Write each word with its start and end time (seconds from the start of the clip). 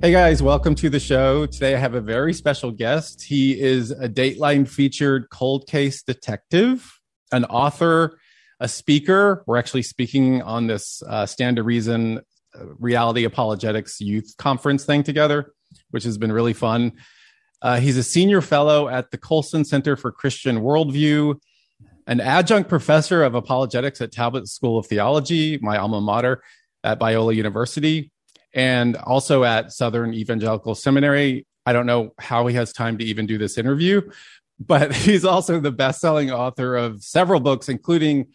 Hey 0.00 0.12
guys, 0.12 0.40
welcome 0.40 0.76
to 0.76 0.88
the 0.88 1.00
show. 1.00 1.44
Today 1.44 1.74
I 1.74 1.78
have 1.78 1.94
a 1.94 2.00
very 2.00 2.32
special 2.32 2.70
guest. 2.70 3.20
He 3.20 3.60
is 3.60 3.90
a 3.90 4.08
Dateline 4.08 4.68
featured 4.68 5.28
cold 5.28 5.66
case 5.66 6.04
detective, 6.04 6.88
an 7.32 7.44
author, 7.46 8.16
a 8.60 8.68
speaker. 8.68 9.42
We're 9.48 9.56
actually 9.56 9.82
speaking 9.82 10.40
on 10.42 10.68
this 10.68 11.02
uh, 11.02 11.26
Stand 11.26 11.56
to 11.56 11.64
Reason 11.64 12.18
uh, 12.18 12.66
Reality 12.78 13.24
Apologetics 13.24 14.00
Youth 14.00 14.36
Conference 14.38 14.84
thing 14.84 15.02
together, 15.02 15.52
which 15.90 16.04
has 16.04 16.16
been 16.16 16.30
really 16.30 16.54
fun. 16.54 16.92
Uh, 17.60 17.80
he's 17.80 17.96
a 17.96 18.04
senior 18.04 18.40
fellow 18.40 18.88
at 18.88 19.10
the 19.10 19.18
Colson 19.18 19.64
Center 19.64 19.96
for 19.96 20.12
Christian 20.12 20.60
Worldview, 20.60 21.40
an 22.06 22.20
adjunct 22.20 22.68
professor 22.68 23.24
of 23.24 23.34
apologetics 23.34 24.00
at 24.00 24.12
Talbot 24.12 24.46
School 24.46 24.78
of 24.78 24.86
Theology, 24.86 25.58
my 25.60 25.76
alma 25.76 26.00
mater 26.00 26.40
at 26.84 27.00
Biola 27.00 27.34
University 27.34 28.12
and 28.58 28.96
also 28.96 29.44
at 29.44 29.72
Southern 29.72 30.12
Evangelical 30.12 30.74
Seminary. 30.74 31.46
I 31.64 31.72
don't 31.72 31.86
know 31.86 32.12
how 32.18 32.48
he 32.48 32.56
has 32.56 32.72
time 32.72 32.98
to 32.98 33.04
even 33.04 33.24
do 33.24 33.38
this 33.38 33.56
interview, 33.56 34.10
but 34.58 34.92
he's 34.94 35.24
also 35.24 35.60
the 35.60 35.70
best 35.70 36.00
selling 36.00 36.32
author 36.32 36.74
of 36.74 37.04
several 37.04 37.38
books, 37.38 37.68
including 37.68 38.26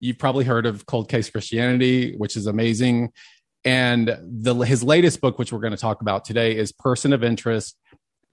you've 0.00 0.18
probably 0.18 0.44
heard 0.44 0.66
of 0.66 0.84
Cold 0.84 1.08
Case 1.08 1.30
Christianity, 1.30 2.16
which 2.16 2.36
is 2.36 2.48
amazing. 2.48 3.12
And 3.64 4.18
the, 4.20 4.54
his 4.56 4.82
latest 4.82 5.20
book, 5.20 5.38
which 5.38 5.52
we're 5.52 5.60
going 5.60 5.70
to 5.70 5.76
talk 5.76 6.00
about 6.00 6.24
today, 6.24 6.56
is 6.56 6.72
Person 6.72 7.12
of 7.12 7.22
Interest 7.22 7.76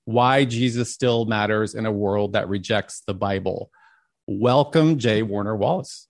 Why 0.05 0.45
Jesus 0.45 0.91
Still 0.91 1.25
Matters 1.25 1.75
in 1.75 1.85
a 1.85 1.91
World 1.91 2.33
That 2.33 2.49
Rejects 2.49 3.03
the 3.05 3.13
Bible. 3.13 3.69
Welcome, 4.25 4.97
J. 4.97 5.21
Warner 5.21 5.55
Wallace. 5.55 6.07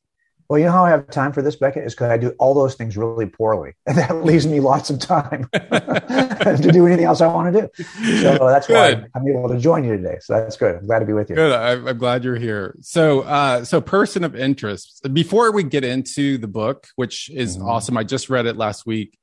Well, 0.48 0.60
you 0.60 0.66
know 0.66 0.74
how 0.74 0.86
I 0.86 0.92
have 0.92 1.10
time 1.10 1.34
for 1.34 1.42
this, 1.42 1.56
Becket, 1.56 1.86
is 1.86 1.96
because 1.96 2.12
I 2.12 2.18
do 2.18 2.30
all 2.38 2.54
those 2.54 2.76
things 2.76 2.96
really 2.96 3.26
poorly, 3.26 3.74
and 3.88 3.98
that 3.98 4.24
leaves 4.24 4.46
me 4.46 4.60
lots 4.60 4.90
of 4.92 5.00
time 5.00 5.50
to 5.54 6.70
do 6.72 6.86
anything 6.86 7.06
else 7.06 7.22
I 7.22 7.28
want 7.28 7.54
to 7.54 7.62
do. 7.62 7.84
So 8.22 8.38
that's 8.48 8.68
good. 8.68 8.74
why 8.74 9.08
I'm 9.16 9.28
able 9.28 9.50
to 9.50 9.58
join 9.58 9.84
you 9.84 9.98
today. 9.98 10.18
So 10.22 10.34
that's 10.34 10.56
good. 10.56 10.76
I'm 10.76 10.86
glad 10.86 11.00
to 11.00 11.06
be 11.06 11.14
with 11.14 11.30
you. 11.30 11.36
Good. 11.36 11.52
I'm 11.52 11.98
glad 11.98 12.24
you're 12.24 12.36
here. 12.36 12.76
So, 12.82 13.22
uh, 13.22 13.66
so 13.66 13.82
person 13.82 14.24
of 14.24 14.36
interest. 14.36 15.02
Before 15.12 15.52
we 15.52 15.64
get 15.64 15.84
into 15.84 16.38
the 16.38 16.48
book, 16.48 16.88
which 16.96 17.30
is 17.32 17.58
mm-hmm. 17.58 17.68
awesome, 17.68 17.98
I 17.98 18.04
just 18.04 18.30
read 18.30 18.46
it 18.46 18.56
last 18.56 18.86
week. 18.86 19.18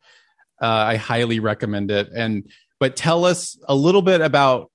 Uh, 0.60 0.66
I 0.66 0.96
highly 0.96 1.38
recommend 1.38 1.92
it. 1.92 2.08
And 2.12 2.50
but 2.80 2.96
tell 2.96 3.24
us 3.24 3.56
a 3.68 3.76
little 3.76 4.02
bit 4.02 4.20
about 4.20 4.71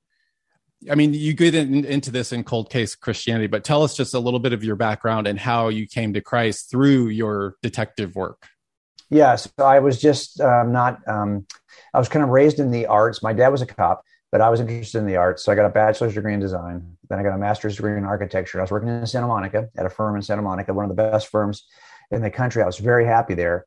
I 0.89 0.95
mean, 0.95 1.13
you 1.13 1.33
get 1.33 1.55
in, 1.55 1.85
into 1.85 2.11
this 2.11 2.31
in 2.31 2.43
cold 2.43 2.69
case 2.69 2.95
Christianity, 2.95 3.47
but 3.47 3.63
tell 3.63 3.83
us 3.83 3.95
just 3.95 4.13
a 4.13 4.19
little 4.19 4.39
bit 4.39 4.53
of 4.53 4.63
your 4.63 4.75
background 4.75 5.27
and 5.27 5.39
how 5.39 5.69
you 5.69 5.87
came 5.87 6.13
to 6.13 6.21
Christ 6.21 6.69
through 6.69 7.07
your 7.07 7.55
detective 7.61 8.15
work. 8.15 8.47
Yeah, 9.09 9.35
so 9.37 9.49
I 9.59 9.79
was 9.79 9.99
just 9.99 10.39
um, 10.41 10.71
not, 10.71 10.99
um, 11.07 11.45
I 11.93 11.99
was 11.99 12.09
kind 12.09 12.23
of 12.23 12.29
raised 12.29 12.59
in 12.59 12.71
the 12.71 12.85
arts. 12.85 13.23
My 13.23 13.33
dad 13.33 13.49
was 13.49 13.61
a 13.61 13.65
cop, 13.65 14.03
but 14.31 14.41
I 14.41 14.49
was 14.49 14.59
interested 14.59 14.99
in 14.99 15.07
the 15.07 15.15
arts. 15.15 15.43
So 15.43 15.51
I 15.51 15.55
got 15.55 15.65
a 15.65 15.69
bachelor's 15.69 16.13
degree 16.13 16.33
in 16.33 16.39
design. 16.39 16.97
Then 17.09 17.17
I 17.17 17.23
got 17.23 17.33
a 17.33 17.37
master's 17.37 17.77
degree 17.77 17.97
in 17.97 18.03
architecture. 18.03 18.59
I 18.59 18.63
was 18.63 18.71
working 18.71 18.89
in 18.89 19.07
Santa 19.07 19.27
Monica 19.27 19.69
at 19.77 19.85
a 19.85 19.89
firm 19.89 20.15
in 20.15 20.21
Santa 20.21 20.41
Monica, 20.41 20.73
one 20.73 20.85
of 20.85 20.95
the 20.95 21.01
best 21.01 21.27
firms 21.27 21.65
in 22.11 22.21
the 22.21 22.29
country. 22.29 22.61
I 22.61 22.65
was 22.65 22.77
very 22.77 23.05
happy 23.05 23.33
there 23.33 23.65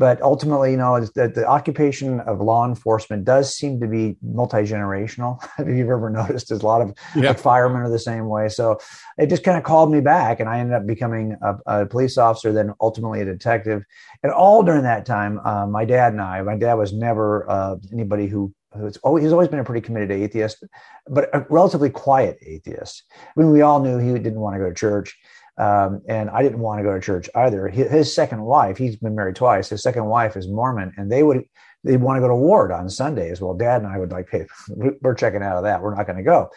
but 0.00 0.18
ultimately, 0.22 0.70
you 0.70 0.78
know, 0.78 0.98
the, 0.98 1.28
the 1.28 1.46
occupation 1.46 2.20
of 2.20 2.40
law 2.40 2.66
enforcement 2.66 3.26
does 3.26 3.54
seem 3.54 3.78
to 3.80 3.86
be 3.86 4.16
multi 4.22 4.62
generational. 4.62 5.46
if 5.58 5.68
you've 5.68 5.90
ever 5.90 6.08
noticed, 6.08 6.48
there's 6.48 6.62
a 6.62 6.66
lot 6.66 6.80
of 6.80 6.94
yeah. 7.14 7.28
like, 7.28 7.38
firemen 7.38 7.82
are 7.82 7.90
the 7.90 7.98
same 7.98 8.26
way. 8.26 8.48
So 8.48 8.78
it 9.18 9.26
just 9.26 9.44
kind 9.44 9.58
of 9.58 9.62
called 9.62 9.92
me 9.92 10.00
back, 10.00 10.40
and 10.40 10.48
I 10.48 10.58
ended 10.58 10.74
up 10.74 10.86
becoming 10.86 11.36
a, 11.42 11.56
a, 11.66 11.86
police 11.86 12.16
officer, 12.16 12.50
then 12.50 12.72
ultimately 12.80 13.20
a 13.20 13.26
detective. 13.26 13.84
And 14.22 14.32
all 14.32 14.62
during 14.62 14.84
that 14.84 15.04
time, 15.04 15.38
uh, 15.44 15.66
my 15.66 15.84
dad 15.84 16.14
and 16.14 16.22
I, 16.22 16.40
my 16.40 16.56
dad 16.56 16.74
was 16.74 16.94
never 16.94 17.48
uh, 17.50 17.76
anybody 17.92 18.26
who 18.26 18.54
who's 18.72 18.96
always, 18.98 19.24
he's 19.24 19.32
always 19.32 19.48
been 19.48 19.58
a 19.58 19.64
pretty 19.64 19.84
committed 19.84 20.10
atheist, 20.10 20.64
but 21.08 21.28
a 21.34 21.44
relatively 21.50 21.90
quiet 21.90 22.38
atheist. 22.40 23.02
I 23.20 23.38
mean, 23.38 23.50
we 23.50 23.60
all 23.60 23.82
knew 23.82 23.98
he 23.98 24.12
didn't 24.12 24.40
want 24.40 24.54
to 24.54 24.60
go 24.60 24.68
to 24.68 24.74
church. 24.74 25.18
Um, 25.60 26.00
and 26.08 26.30
I 26.30 26.42
didn't 26.42 26.60
want 26.60 26.78
to 26.78 26.84
go 26.84 26.94
to 26.94 27.00
church 27.00 27.28
either. 27.34 27.68
His, 27.68 27.90
his, 27.90 28.14
second 28.14 28.40
wife, 28.40 28.78
he's 28.78 28.96
been 28.96 29.14
married 29.14 29.36
twice. 29.36 29.68
His 29.68 29.82
second 29.82 30.06
wife 30.06 30.34
is 30.34 30.48
Mormon, 30.48 30.94
and 30.96 31.12
they 31.12 31.22
would 31.22 31.44
they 31.84 31.98
want 31.98 32.16
to 32.16 32.20
go 32.22 32.28
to 32.28 32.34
ward 32.34 32.72
on 32.72 32.88
Sundays. 32.88 33.42
Well, 33.42 33.54
Dad 33.54 33.82
and 33.82 33.92
I 33.92 33.98
would 33.98 34.10
like, 34.10 34.28
hey, 34.30 34.46
we're 34.70 35.14
checking 35.14 35.42
out 35.42 35.58
of 35.58 35.64
that. 35.64 35.82
We're 35.82 35.94
not 35.94 36.06
going 36.06 36.16
to 36.16 36.22
go. 36.22 36.50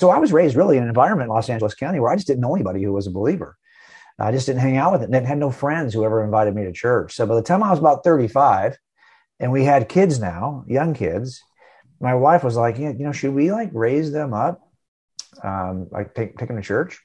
so 0.00 0.10
I 0.10 0.18
was 0.18 0.32
raised 0.32 0.56
really 0.56 0.78
in 0.78 0.82
an 0.82 0.88
environment 0.88 1.28
in 1.28 1.34
Los 1.34 1.48
Angeles 1.48 1.74
County 1.74 2.00
where 2.00 2.10
I 2.10 2.16
just 2.16 2.26
didn't 2.26 2.40
know 2.40 2.56
anybody 2.56 2.82
who 2.82 2.92
was 2.92 3.06
a 3.06 3.12
believer. 3.12 3.56
I 4.18 4.32
just 4.32 4.46
didn't 4.46 4.60
hang 4.60 4.76
out 4.76 4.92
with 4.92 5.02
it 5.02 5.12
and 5.12 5.26
had 5.26 5.38
no 5.38 5.50
friends 5.50 5.92
who 5.94 6.04
ever 6.04 6.24
invited 6.24 6.54
me 6.54 6.64
to 6.64 6.72
church. 6.72 7.14
So 7.14 7.26
by 7.26 7.34
the 7.36 7.42
time 7.42 7.62
I 7.62 7.70
was 7.70 7.80
about 7.80 8.04
35 8.04 8.76
and 9.40 9.50
we 9.50 9.64
had 9.64 9.88
kids 9.88 10.20
now, 10.20 10.64
young 10.68 10.94
kids, 10.94 11.40
my 12.00 12.14
wife 12.14 12.44
was 12.44 12.56
like, 12.56 12.78
you 12.78 12.92
know, 12.94 13.12
should 13.12 13.34
we 13.34 13.50
like 13.50 13.70
raise 13.72 14.12
them 14.12 14.32
up? 14.34 14.60
Um, 15.42 15.88
like 15.90 16.14
take, 16.14 16.38
take 16.38 16.48
them 16.48 16.56
to 16.56 16.62
church? 16.62 17.00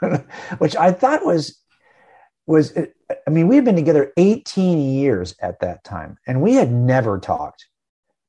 which 0.58 0.76
I 0.76 0.92
thought 0.92 1.24
was 1.24 1.60
was 2.46 2.76
I 3.26 3.30
mean, 3.30 3.48
we 3.48 3.56
had 3.56 3.64
been 3.64 3.76
together 3.76 4.12
18 4.16 4.78
years 4.78 5.34
at 5.40 5.60
that 5.60 5.84
time, 5.84 6.16
and 6.26 6.42
we 6.42 6.54
had 6.54 6.70
never 6.70 7.18
talked 7.18 7.66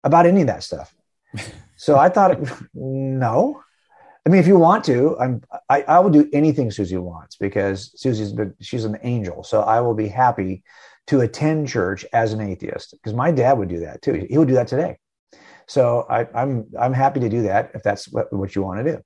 about 0.04 0.26
any 0.26 0.42
of 0.42 0.48
that 0.48 0.64
stuff. 0.64 0.94
So 1.80 1.96
I 1.96 2.10
thought, 2.10 2.40
no. 2.74 3.62
I 4.26 4.30
mean, 4.30 4.40
if 4.42 4.48
you 4.48 4.58
want 4.58 4.84
to, 4.86 5.16
I'm 5.20 5.44
I, 5.70 5.84
I 5.84 6.00
will 6.00 6.10
do 6.10 6.28
anything 6.34 6.72
Susie 6.72 6.98
wants 6.98 7.36
because 7.36 7.92
Susie's 7.96 8.34
she's 8.60 8.84
an 8.84 8.98
angel. 9.04 9.44
So 9.44 9.62
I 9.62 9.80
will 9.82 9.94
be 9.94 10.08
happy 10.08 10.64
to 11.08 11.22
attend 11.22 11.70
church 11.70 12.04
as 12.14 12.34
an 12.34 12.42
atheist 12.42 12.92
because 12.94 13.14
my 13.14 13.32
dad 13.32 13.60
would 13.60 13.70
do 13.70 13.82
that 13.82 14.02
too. 14.02 14.26
He 14.28 14.38
would 14.40 14.48
do 14.48 14.56
that 14.56 14.68
today. 14.68 14.98
So 15.68 16.06
I, 16.10 16.22
am 16.22 16.28
I'm, 16.34 16.66
I'm 16.80 16.94
happy 16.94 17.20
to 17.20 17.30
do 17.30 17.44
that 17.44 17.72
if 17.74 17.84
that's 17.84 18.12
what, 18.12 18.32
what 18.34 18.56
you 18.56 18.64
want 18.64 18.86
to 18.86 18.92
do. 18.94 19.02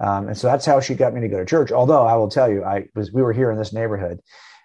Um, 0.00 0.28
and 0.28 0.38
so 0.38 0.46
that's 0.46 0.64
how 0.64 0.80
she 0.80 0.94
got 0.94 1.12
me 1.12 1.20
to 1.20 1.28
go 1.28 1.38
to 1.38 1.44
church. 1.44 1.70
Although 1.70 2.06
I 2.06 2.16
will 2.16 2.30
tell 2.30 2.50
you, 2.50 2.64
I 2.64 2.88
was 2.94 3.12
we 3.12 3.22
were 3.22 3.34
here 3.34 3.50
in 3.50 3.58
this 3.58 3.72
neighborhood 3.72 4.20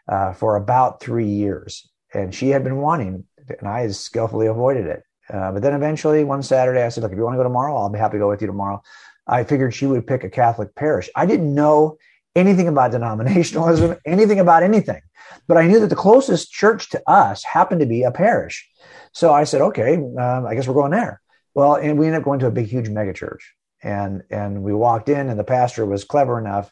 uh, 0.07 0.33
for 0.33 0.55
about 0.55 1.01
three 1.01 1.27
years, 1.27 1.87
and 2.13 2.33
she 2.33 2.49
had 2.49 2.63
been 2.63 2.77
wanting, 2.77 3.25
and 3.59 3.67
I 3.67 3.87
skillfully 3.89 4.47
avoided 4.47 4.85
it. 4.85 5.03
Uh, 5.29 5.51
but 5.51 5.61
then 5.61 5.73
eventually, 5.73 6.23
one 6.23 6.41
Saturday, 6.41 6.83
I 6.83 6.89
said, 6.89 7.03
"Look, 7.03 7.11
if 7.11 7.17
you 7.17 7.23
want 7.23 7.33
to 7.33 7.37
go 7.37 7.43
tomorrow, 7.43 7.75
I'll 7.75 7.89
be 7.89 7.99
happy 7.99 8.13
to 8.13 8.19
go 8.19 8.29
with 8.29 8.41
you 8.41 8.47
tomorrow." 8.47 8.81
I 9.27 9.43
figured 9.43 9.73
she 9.73 9.87
would 9.87 10.07
pick 10.07 10.23
a 10.23 10.29
Catholic 10.29 10.73
parish. 10.75 11.09
I 11.15 11.25
didn't 11.25 11.53
know 11.53 11.97
anything 12.35 12.67
about 12.67 12.91
denominationalism, 12.91 13.99
anything 14.05 14.39
about 14.39 14.63
anything, 14.63 15.01
but 15.47 15.57
I 15.57 15.67
knew 15.67 15.79
that 15.81 15.87
the 15.89 15.95
closest 15.95 16.51
church 16.51 16.91
to 16.91 17.09
us 17.09 17.43
happened 17.43 17.81
to 17.81 17.87
be 17.87 18.03
a 18.03 18.11
parish. 18.11 18.69
So 19.11 19.33
I 19.33 19.43
said, 19.43 19.59
"Okay, 19.61 19.95
um, 19.95 20.45
I 20.45 20.55
guess 20.55 20.65
we're 20.65 20.75
going 20.75 20.91
there." 20.91 21.21
Well, 21.55 21.75
and 21.75 21.99
we 21.99 22.05
ended 22.05 22.21
up 22.21 22.25
going 22.25 22.39
to 22.39 22.47
a 22.47 22.51
big, 22.51 22.67
huge 22.67 22.87
megachurch 22.87 23.41
and 23.83 24.23
and 24.29 24.63
we 24.63 24.73
walked 24.73 25.09
in 25.09 25.29
and 25.29 25.39
the 25.39 25.43
pastor 25.43 25.85
was 25.85 26.03
clever 26.03 26.39
enough 26.39 26.71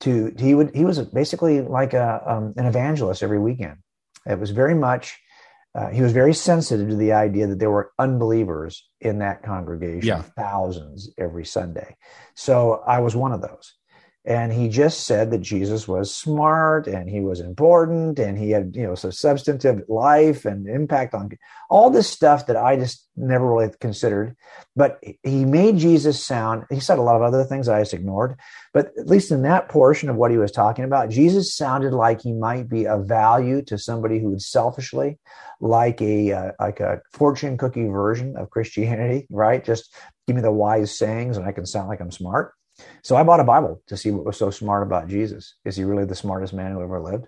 to 0.00 0.32
he 0.38 0.54
would 0.54 0.74
he 0.74 0.84
was 0.84 0.98
basically 1.00 1.60
like 1.60 1.94
a 1.94 2.22
um, 2.26 2.54
an 2.56 2.66
evangelist 2.66 3.22
every 3.22 3.38
weekend. 3.38 3.78
It 4.26 4.38
was 4.38 4.50
very 4.50 4.74
much 4.74 5.18
uh, 5.74 5.88
he 5.88 6.02
was 6.02 6.12
very 6.12 6.34
sensitive 6.34 6.88
to 6.88 6.96
the 6.96 7.12
idea 7.12 7.48
that 7.48 7.58
there 7.58 7.70
were 7.70 7.92
unbelievers 7.98 8.88
in 9.00 9.18
that 9.18 9.42
congregation 9.42 10.06
yeah. 10.06 10.22
thousands 10.36 11.10
every 11.18 11.44
sunday. 11.44 11.96
So 12.34 12.82
i 12.86 13.00
was 13.00 13.16
one 13.16 13.32
of 13.32 13.42
those 13.42 13.74
and 14.26 14.52
he 14.52 14.68
just 14.68 15.06
said 15.06 15.30
that 15.30 15.42
Jesus 15.42 15.86
was 15.86 16.14
smart 16.14 16.86
and 16.86 17.10
he 17.10 17.20
was 17.20 17.40
important 17.40 18.18
and 18.18 18.38
he 18.38 18.50
had 18.50 18.74
you 18.74 18.84
know 18.84 18.94
so 18.94 19.10
substantive 19.10 19.82
life 19.86 20.46
and 20.46 20.66
impact 20.66 21.12
on 21.12 21.30
all 21.68 21.90
this 21.90 22.08
stuff 22.08 22.46
that 22.46 22.56
I 22.56 22.76
just 22.76 23.06
never 23.16 23.46
really 23.46 23.70
considered. 23.80 24.34
But 24.74 25.02
he 25.22 25.44
made 25.44 25.76
Jesus 25.76 26.24
sound. 26.24 26.64
He 26.70 26.80
said 26.80 26.98
a 26.98 27.02
lot 27.02 27.16
of 27.16 27.22
other 27.22 27.44
things 27.44 27.68
I 27.68 27.80
just 27.80 27.92
ignored, 27.92 28.38
but 28.72 28.92
at 28.98 29.08
least 29.08 29.30
in 29.30 29.42
that 29.42 29.68
portion 29.68 30.08
of 30.08 30.16
what 30.16 30.30
he 30.30 30.38
was 30.38 30.50
talking 30.50 30.86
about, 30.86 31.10
Jesus 31.10 31.54
sounded 31.54 31.92
like 31.92 32.22
he 32.22 32.32
might 32.32 32.68
be 32.68 32.86
of 32.86 33.06
value 33.06 33.60
to 33.64 33.76
somebody 33.76 34.20
who 34.20 34.30
would 34.30 34.42
selfishly 34.42 35.18
like 35.60 36.00
a 36.00 36.32
uh, 36.32 36.52
like 36.58 36.80
a 36.80 37.02
fortune 37.12 37.58
cookie 37.58 37.88
version 37.88 38.38
of 38.38 38.48
Christianity, 38.48 39.26
right? 39.28 39.62
Just 39.62 39.94
give 40.26 40.34
me 40.34 40.40
the 40.40 40.50
wise 40.50 40.96
sayings 40.96 41.36
and 41.36 41.46
I 41.46 41.52
can 41.52 41.66
sound 41.66 41.88
like 41.88 42.00
I'm 42.00 42.10
smart 42.10 42.54
so 43.02 43.16
I 43.16 43.22
bought 43.22 43.40
a 43.40 43.44
Bible 43.44 43.82
to 43.86 43.96
see 43.96 44.10
what 44.10 44.24
was 44.24 44.36
so 44.36 44.50
smart 44.50 44.82
about 44.82 45.08
Jesus. 45.08 45.54
Is 45.64 45.76
he 45.76 45.84
really 45.84 46.04
the 46.04 46.14
smartest 46.14 46.52
man 46.52 46.72
who 46.72 46.82
ever 46.82 47.00
lived? 47.00 47.26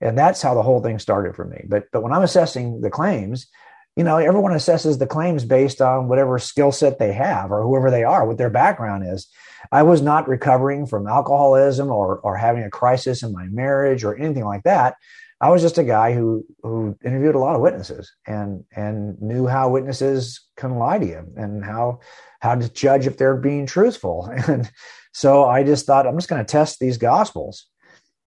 And 0.00 0.16
that's 0.16 0.42
how 0.42 0.54
the 0.54 0.62
whole 0.62 0.80
thing 0.80 0.98
started 0.98 1.34
for 1.34 1.44
me. 1.44 1.64
But 1.68 1.86
but 1.92 2.02
when 2.02 2.12
I'm 2.12 2.22
assessing 2.22 2.80
the 2.80 2.90
claims, 2.90 3.48
you 3.96 4.04
know, 4.04 4.18
everyone 4.18 4.52
assesses 4.52 4.98
the 4.98 5.08
claims 5.08 5.44
based 5.44 5.80
on 5.80 6.06
whatever 6.06 6.38
skill 6.38 6.70
set 6.70 7.00
they 7.00 7.12
have 7.12 7.50
or 7.50 7.62
whoever 7.62 7.90
they 7.90 8.04
are, 8.04 8.24
what 8.24 8.38
their 8.38 8.50
background 8.50 9.04
is. 9.04 9.28
I 9.72 9.82
was 9.82 10.00
not 10.00 10.28
recovering 10.28 10.86
from 10.86 11.08
alcoholism 11.08 11.90
or, 11.90 12.18
or 12.20 12.36
having 12.36 12.62
a 12.62 12.70
crisis 12.70 13.24
in 13.24 13.32
my 13.32 13.46
marriage 13.46 14.04
or 14.04 14.16
anything 14.16 14.44
like 14.44 14.62
that. 14.62 14.94
I 15.40 15.50
was 15.50 15.62
just 15.62 15.78
a 15.78 15.84
guy 15.84 16.14
who 16.14 16.44
who 16.62 16.96
interviewed 17.04 17.36
a 17.36 17.38
lot 17.38 17.54
of 17.54 17.60
witnesses 17.60 18.12
and 18.26 18.64
and 18.74 19.20
knew 19.20 19.46
how 19.46 19.68
witnesses 19.68 20.40
can 20.56 20.78
lie 20.78 20.98
to 20.98 21.06
you 21.06 21.24
and 21.36 21.64
how 21.64 22.00
how 22.40 22.54
to 22.54 22.72
judge 22.72 23.06
if 23.06 23.16
they're 23.16 23.36
being 23.36 23.66
truthful. 23.66 24.32
And 24.48 24.70
so 25.12 25.44
I 25.44 25.64
just 25.64 25.86
thought 25.86 26.06
I'm 26.06 26.16
just 26.16 26.28
going 26.28 26.44
to 26.44 26.50
test 26.50 26.78
these 26.78 26.98
gospels. 26.98 27.66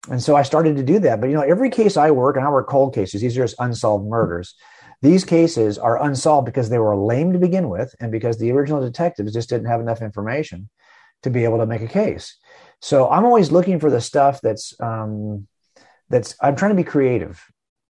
And 0.09 0.23
so 0.23 0.35
I 0.35 0.43
started 0.43 0.77
to 0.77 0.83
do 0.83 0.99
that. 1.01 1.21
But 1.21 1.29
you 1.29 1.37
know, 1.37 1.43
every 1.43 1.71
case 1.71 1.97
I 1.97 2.11
work, 2.11 2.37
and 2.37 2.45
I 2.45 2.49
work 2.49 2.69
cold 2.69 2.95
cases, 2.95 3.21
these 3.21 3.37
are 3.37 3.45
just 3.45 3.61
unsolved 3.61 4.09
murders. 4.09 4.55
These 5.03 5.25
cases 5.25 5.79
are 5.79 6.03
unsolved 6.03 6.47
because 6.47 6.69
they 6.69 6.79
were 6.79 6.97
lame 6.97 7.33
to 7.33 7.39
begin 7.39 7.69
with, 7.69 7.95
and 8.01 8.11
because 8.11 8.39
the 8.39 8.51
original 8.53 8.81
detectives 8.81 9.33
just 9.33 9.49
didn't 9.49 9.69
have 9.69 9.81
enough 9.81 10.03
information 10.03 10.69
to 11.23 11.31
be 11.31 11.45
able 11.45 11.59
to 11.59 11.67
make 11.67 11.83
a 11.83 11.87
case. 11.87 12.37
So 12.81 13.09
I'm 13.09 13.25
always 13.25 13.53
looking 13.53 13.79
for 13.79 13.91
the 13.91 14.01
stuff 14.01 14.41
that's 14.41 14.75
um, 14.81 15.47
that's 16.11 16.35
I'm 16.41 16.57
trying 16.57 16.73
to 16.73 16.77
be 16.77 16.85
creative 16.85 17.43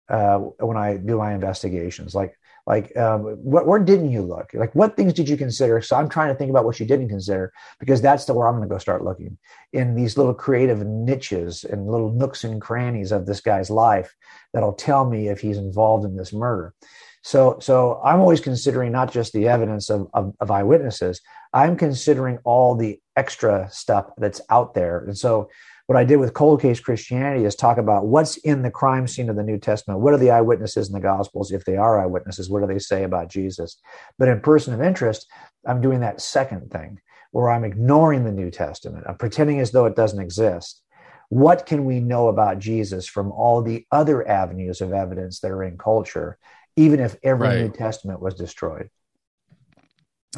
uh, 0.08 0.38
when 0.38 0.76
I 0.76 0.96
do 0.96 1.16
my 1.16 1.34
investigations. 1.34 2.14
Like 2.14 2.36
like 2.66 2.96
um, 2.96 3.22
what, 3.42 3.66
where 3.66 3.78
didn't 3.78 4.12
you 4.12 4.22
look? 4.22 4.50
Like 4.54 4.74
what 4.74 4.96
things 4.96 5.12
did 5.12 5.28
you 5.28 5.36
consider? 5.36 5.80
So 5.80 5.96
I'm 5.96 6.08
trying 6.08 6.28
to 6.28 6.34
think 6.34 6.50
about 6.50 6.64
what 6.64 6.78
you 6.78 6.86
didn't 6.86 7.08
consider 7.08 7.52
because 7.78 8.00
that's 8.00 8.26
the 8.26 8.34
where 8.34 8.46
I'm 8.46 8.56
going 8.56 8.68
to 8.68 8.72
go 8.72 8.78
start 8.78 9.02
looking 9.02 9.38
in 9.72 9.94
these 9.94 10.16
little 10.16 10.34
creative 10.34 10.86
niches 10.86 11.64
and 11.64 11.90
little 11.90 12.12
nooks 12.12 12.44
and 12.44 12.60
crannies 12.60 13.12
of 13.12 13.26
this 13.26 13.40
guy's 13.40 13.70
life 13.70 14.14
that'll 14.52 14.74
tell 14.74 15.08
me 15.08 15.28
if 15.28 15.40
he's 15.40 15.56
involved 15.56 16.04
in 16.04 16.16
this 16.16 16.32
murder. 16.32 16.74
So, 17.22 17.58
so 17.60 18.00
I'm 18.04 18.20
always 18.20 18.40
considering 18.40 18.92
not 18.92 19.12
just 19.12 19.32
the 19.32 19.48
evidence 19.48 19.90
of, 19.90 20.08
of, 20.14 20.34
of 20.40 20.50
eyewitnesses. 20.50 21.20
I'm 21.52 21.76
considering 21.76 22.38
all 22.44 22.74
the 22.74 23.00
extra 23.16 23.68
stuff 23.70 24.10
that's 24.16 24.40
out 24.48 24.74
there. 24.74 25.04
And 25.04 25.16
so 25.16 25.50
what 25.90 25.98
I 25.98 26.04
did 26.04 26.18
with 26.18 26.34
cold 26.34 26.62
case 26.62 26.78
Christianity 26.78 27.44
is 27.44 27.56
talk 27.56 27.76
about 27.76 28.06
what's 28.06 28.36
in 28.36 28.62
the 28.62 28.70
crime 28.70 29.08
scene 29.08 29.28
of 29.28 29.34
the 29.34 29.42
New 29.42 29.58
Testament. 29.58 29.98
What 29.98 30.14
are 30.14 30.18
the 30.18 30.30
eyewitnesses 30.30 30.86
in 30.86 30.92
the 30.92 31.00
Gospels? 31.00 31.50
If 31.50 31.64
they 31.64 31.76
are 31.76 32.00
eyewitnesses, 32.00 32.48
what 32.48 32.60
do 32.60 32.68
they 32.68 32.78
say 32.78 33.02
about 33.02 33.28
Jesus? 33.28 33.76
But 34.16 34.28
in 34.28 34.40
person 34.40 34.72
of 34.72 34.80
interest, 34.80 35.26
I'm 35.66 35.80
doing 35.80 35.98
that 35.98 36.20
second 36.20 36.70
thing 36.70 37.00
where 37.32 37.50
I'm 37.50 37.64
ignoring 37.64 38.22
the 38.22 38.30
New 38.30 38.52
Testament. 38.52 39.04
I'm 39.08 39.16
pretending 39.16 39.58
as 39.58 39.72
though 39.72 39.86
it 39.86 39.96
doesn't 39.96 40.20
exist. 40.20 40.80
What 41.28 41.66
can 41.66 41.84
we 41.84 41.98
know 41.98 42.28
about 42.28 42.60
Jesus 42.60 43.08
from 43.08 43.32
all 43.32 43.60
the 43.60 43.84
other 43.90 44.28
avenues 44.28 44.80
of 44.80 44.92
evidence 44.92 45.40
that 45.40 45.50
are 45.50 45.64
in 45.64 45.76
culture, 45.76 46.38
even 46.76 47.00
if 47.00 47.16
every 47.24 47.48
right. 47.48 47.62
New 47.62 47.72
Testament 47.72 48.22
was 48.22 48.34
destroyed? 48.34 48.90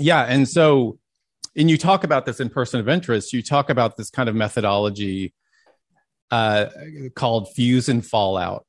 Yeah. 0.00 0.22
And 0.22 0.49
so, 0.49 0.99
and 1.54 1.69
you 1.69 1.76
talk 1.76 2.04
about 2.04 2.25
this 2.25 2.40
in 2.40 2.49
person 2.49 2.81
of 2.81 2.88
interest, 2.88 3.34
you 3.34 3.43
talk 3.43 3.69
about 3.69 3.99
this 3.99 4.08
kind 4.08 4.31
of 4.31 4.34
methodology 4.34 5.34
uh, 6.32 6.67
called 7.14 7.52
Fuse 7.55 7.88
and 7.88 8.05
Fallout. 8.05 8.67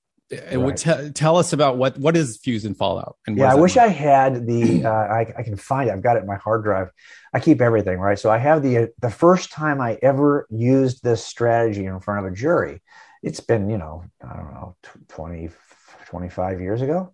Would 0.52 0.78
t- 0.78 1.12
tell 1.12 1.38
us 1.38 1.54
about 1.54 1.78
what 1.78 1.98
what 1.98 2.18
is 2.18 2.38
Fuse 2.38 2.66
and 2.66 2.76
Fallout. 2.76 3.18
And 3.28 3.38
yeah, 3.38 3.52
I 3.52 3.56
wish 3.56 3.78
I 3.78 3.88
had 3.88 4.48
the. 4.48 4.84
Uh, 4.86 4.90
I, 4.90 5.32
I, 5.38 5.44
can 5.44 5.56
find 5.56 5.90
it. 5.90 5.94
I've 5.94 6.02
got 6.02 6.18
it 6.18 6.22
in 6.22 6.28
my 6.28 6.38
hard 6.38 6.64
drive. 6.64 6.90
I 7.36 7.40
keep 7.40 7.62
everything 7.62 8.00
right. 8.00 8.18
So 8.18 8.32
I 8.32 8.40
have 8.40 8.64
the 8.64 8.90
the 9.00 9.12
first 9.12 9.52
time 9.52 9.80
I 9.80 10.00
ever 10.02 10.48
used 10.50 11.04
this 11.04 11.24
strategy 11.24 11.86
in 11.86 12.00
front 12.00 12.26
of 12.26 12.32
a 12.32 12.36
jury. 12.36 12.82
It's 13.22 13.42
been 13.42 13.70
you 13.70 13.78
know 13.78 14.06
I 14.28 14.36
don't 14.36 14.54
know 14.54 14.76
20, 15.10 15.50
25 16.08 16.62
years 16.62 16.82
ago 16.82 17.14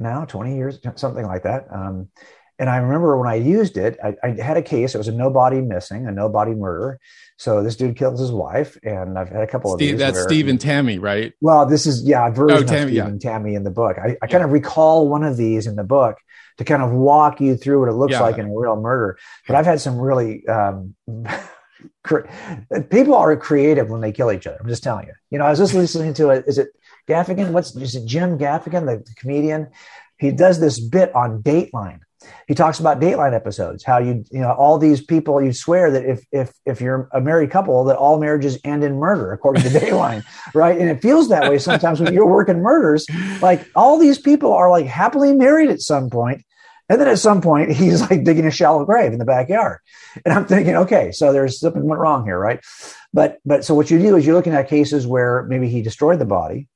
now, 0.00 0.24
twenty 0.24 0.56
years 0.56 0.78
something 0.96 1.26
like 1.26 1.44
that. 1.44 1.66
Um, 1.70 2.08
and 2.60 2.68
I 2.68 2.76
remember 2.76 3.16
when 3.16 3.26
I 3.26 3.36
used 3.36 3.78
it, 3.78 3.98
I, 4.04 4.14
I, 4.22 4.40
had 4.40 4.58
a 4.58 4.62
case. 4.62 4.94
It 4.94 4.98
was 4.98 5.08
a 5.08 5.12
no 5.12 5.30
body 5.30 5.62
missing, 5.62 6.06
a 6.06 6.12
no 6.12 6.28
body 6.28 6.52
murder. 6.52 7.00
So 7.38 7.62
this 7.62 7.74
dude 7.74 7.96
kills 7.96 8.20
his 8.20 8.30
wife, 8.30 8.76
and 8.82 9.18
I've 9.18 9.30
had 9.30 9.42
a 9.42 9.46
couple 9.46 9.74
Steve, 9.74 9.94
of 9.94 9.98
these. 9.98 9.98
That's 9.98 10.16
where, 10.16 10.28
Steve 10.28 10.46
and 10.46 10.60
Tammy, 10.60 10.98
right? 10.98 11.32
Well, 11.40 11.64
this 11.64 11.86
is 11.86 12.02
yeah, 12.02 12.28
version 12.28 12.58
oh, 12.58 12.62
Tammy, 12.62 12.82
of 12.82 12.88
Steve 12.88 12.96
yeah. 12.96 13.06
and 13.06 13.18
Tammy 13.18 13.54
in 13.54 13.64
the 13.64 13.70
book. 13.70 13.96
I, 13.96 14.08
I 14.08 14.16
yeah. 14.20 14.26
kind 14.26 14.44
of 14.44 14.52
recall 14.52 15.08
one 15.08 15.24
of 15.24 15.38
these 15.38 15.66
in 15.66 15.76
the 15.76 15.84
book 15.84 16.18
to 16.58 16.64
kind 16.64 16.82
of 16.82 16.92
walk 16.92 17.40
you 17.40 17.56
through 17.56 17.80
what 17.80 17.88
it 17.88 17.94
looks 17.94 18.12
yeah. 18.12 18.20
like 18.20 18.36
in 18.36 18.44
a 18.44 18.54
real 18.54 18.76
murder. 18.76 19.18
But 19.46 19.56
I've 19.56 19.64
had 19.64 19.80
some 19.80 19.98
really 19.98 20.46
um, 20.46 20.94
people 22.90 23.14
are 23.14 23.34
creative 23.38 23.88
when 23.88 24.02
they 24.02 24.12
kill 24.12 24.30
each 24.30 24.46
other. 24.46 24.58
I'm 24.60 24.68
just 24.68 24.82
telling 24.82 25.06
you. 25.06 25.14
You 25.30 25.38
know, 25.38 25.46
I 25.46 25.50
was 25.50 25.60
just 25.60 25.72
listening 25.72 26.12
to 26.12 26.28
it. 26.28 26.44
Is 26.46 26.58
it 26.58 26.68
Gaffigan? 27.08 27.52
What's 27.52 27.74
is 27.74 27.94
it 27.94 28.04
Jim 28.04 28.36
Gaffigan, 28.36 28.84
the, 28.84 29.02
the 29.02 29.14
comedian? 29.16 29.68
He 30.18 30.30
does 30.30 30.60
this 30.60 30.78
bit 30.78 31.14
on 31.14 31.42
Dateline 31.42 32.00
he 32.48 32.54
talks 32.54 32.80
about 32.80 33.00
Dateline 33.00 33.34
episodes, 33.34 33.84
how 33.84 33.98
you 33.98 34.24
you 34.30 34.40
know 34.40 34.52
all 34.52 34.78
these 34.78 35.00
people 35.00 35.42
you 35.42 35.52
swear 35.52 35.90
that 35.90 36.04
if 36.04 36.24
if 36.32 36.52
if 36.66 36.80
you're 36.80 37.08
a 37.12 37.20
married 37.20 37.50
couple 37.50 37.84
that 37.84 37.96
all 37.96 38.18
marriages 38.18 38.58
end 38.64 38.84
in 38.84 38.96
murder 38.96 39.32
according 39.32 39.62
to 39.62 39.68
Dateline, 39.80 40.24
right? 40.54 40.78
And 40.78 40.90
it 40.90 41.00
feels 41.00 41.28
that 41.28 41.48
way 41.48 41.58
sometimes 41.58 42.00
when 42.00 42.12
you're 42.12 42.26
working 42.26 42.60
murders. 42.60 43.06
Like 43.40 43.66
all 43.74 43.98
these 43.98 44.18
people 44.18 44.52
are 44.52 44.70
like 44.70 44.86
happily 44.86 45.32
married 45.32 45.70
at 45.70 45.80
some 45.80 46.10
point, 46.10 46.44
and 46.88 47.00
then 47.00 47.08
at 47.08 47.18
some 47.18 47.40
point 47.40 47.72
he's 47.76 48.02
like 48.02 48.24
digging 48.24 48.46
a 48.46 48.50
shallow 48.50 48.84
grave 48.84 49.12
in 49.12 49.18
the 49.18 49.24
backyard. 49.24 49.78
And 50.24 50.34
I'm 50.34 50.46
thinking, 50.46 50.76
okay, 50.76 51.12
so 51.12 51.32
there's 51.32 51.60
something 51.60 51.84
went 51.84 52.00
wrong 52.00 52.24
here, 52.24 52.38
right? 52.38 52.60
But 53.14 53.38
but 53.46 53.64
so 53.64 53.74
what 53.74 53.90
you 53.90 53.98
do 53.98 54.16
is 54.16 54.26
you're 54.26 54.36
looking 54.36 54.54
at 54.54 54.68
cases 54.68 55.06
where 55.06 55.44
maybe 55.44 55.68
he 55.68 55.82
destroyed 55.82 56.18
the 56.18 56.26
body, 56.26 56.68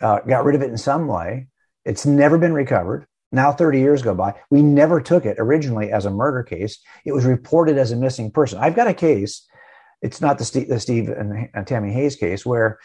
uh, 0.00 0.20
got 0.20 0.44
rid 0.44 0.56
of 0.56 0.62
it 0.62 0.70
in 0.70 0.78
some 0.78 1.06
way. 1.06 1.46
It's 1.84 2.04
never 2.04 2.38
been 2.38 2.52
recovered 2.52 3.06
now, 3.32 3.52
30 3.52 3.78
years 3.78 4.02
go 4.02 4.14
by. 4.14 4.34
We 4.50 4.62
never 4.62 5.00
took 5.00 5.24
it 5.24 5.36
originally 5.38 5.92
as 5.92 6.04
a 6.04 6.10
murder 6.10 6.42
case. 6.42 6.78
It 7.04 7.12
was 7.12 7.24
reported 7.24 7.78
as 7.78 7.92
a 7.92 7.96
missing 7.96 8.30
person. 8.30 8.58
I've 8.58 8.74
got 8.74 8.88
a 8.88 8.94
case. 8.94 9.46
It's 10.02 10.20
not 10.20 10.38
the 10.38 10.44
Steve, 10.44 10.68
the 10.68 10.80
Steve 10.80 11.08
and, 11.08 11.48
and 11.54 11.66
Tammy 11.66 11.92
Hayes 11.92 12.16
case 12.16 12.44
where 12.44 12.78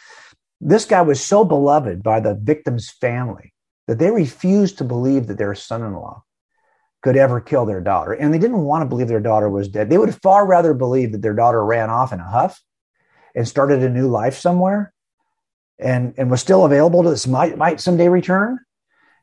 this 0.60 0.84
guy 0.84 1.02
was 1.02 1.20
so 1.20 1.44
beloved 1.44 2.02
by 2.02 2.20
the 2.20 2.34
victim's 2.34 2.90
family 2.90 3.54
that 3.88 3.98
they 3.98 4.10
refused 4.10 4.78
to 4.78 4.84
believe 4.84 5.26
that 5.26 5.38
their 5.38 5.54
son-in-law 5.54 6.22
could 7.02 7.16
ever 7.16 7.40
kill 7.40 7.66
their 7.66 7.80
daughter. 7.80 8.12
And 8.12 8.32
they 8.32 8.38
didn't 8.38 8.62
want 8.62 8.82
to 8.82 8.88
believe 8.88 9.08
their 9.08 9.20
daughter 9.20 9.50
was 9.50 9.68
dead. 9.68 9.90
They 9.90 9.98
would 9.98 10.14
far 10.22 10.46
rather 10.46 10.74
believe 10.74 11.12
that 11.12 11.22
their 11.22 11.34
daughter 11.34 11.64
ran 11.64 11.90
off 11.90 12.12
in 12.12 12.20
a 12.20 12.28
huff 12.28 12.62
and 13.34 13.46
started 13.46 13.82
a 13.82 13.90
new 13.90 14.08
life 14.08 14.38
somewhere 14.38 14.92
and, 15.78 16.14
and 16.16 16.30
was 16.30 16.40
still 16.40 16.64
available 16.64 17.02
to 17.02 17.10
this 17.10 17.26
might, 17.26 17.58
might 17.58 17.80
someday 17.80 18.08
return 18.08 18.58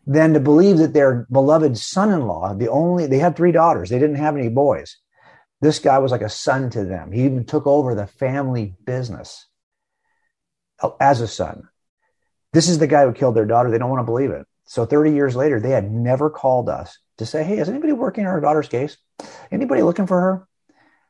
than 0.05 0.33
to 0.33 0.39
believe 0.39 0.77
that 0.77 0.93
their 0.93 1.25
beloved 1.31 1.77
son-in-law, 1.77 2.55
the 2.55 2.69
only 2.69 3.07
they 3.07 3.19
had 3.19 3.35
three 3.35 3.51
daughters, 3.51 3.89
they 3.89 3.99
didn't 3.99 4.17
have 4.17 4.35
any 4.35 4.49
boys. 4.49 4.97
This 5.61 5.79
guy 5.79 5.99
was 5.99 6.11
like 6.11 6.21
a 6.21 6.29
son 6.29 6.69
to 6.71 6.83
them. 6.83 7.11
He 7.11 7.23
even 7.23 7.45
took 7.45 7.65
over 7.65 7.95
the 7.95 8.07
family 8.07 8.75
business 8.85 9.47
as 10.99 11.21
a 11.21 11.27
son. 11.27 11.69
This 12.51 12.67
is 12.67 12.79
the 12.79 12.87
guy 12.87 13.05
who 13.05 13.13
killed 13.13 13.35
their 13.35 13.45
daughter. 13.45 13.71
They 13.71 13.77
don't 13.77 13.89
want 13.89 14.01
to 14.01 14.11
believe 14.11 14.31
it. 14.31 14.45
So 14.65 14.85
30 14.85 15.13
years 15.13 15.35
later, 15.35 15.59
they 15.59 15.69
had 15.69 15.89
never 15.89 16.29
called 16.29 16.67
us 16.67 16.97
to 17.17 17.25
say, 17.25 17.43
Hey, 17.43 17.59
is 17.59 17.69
anybody 17.69 17.93
working 17.93 18.25
on 18.25 18.31
our 18.31 18.41
daughter's 18.41 18.67
case? 18.67 18.97
Anybody 19.51 19.81
looking 19.81 20.07
for 20.07 20.19
her? 20.19 20.47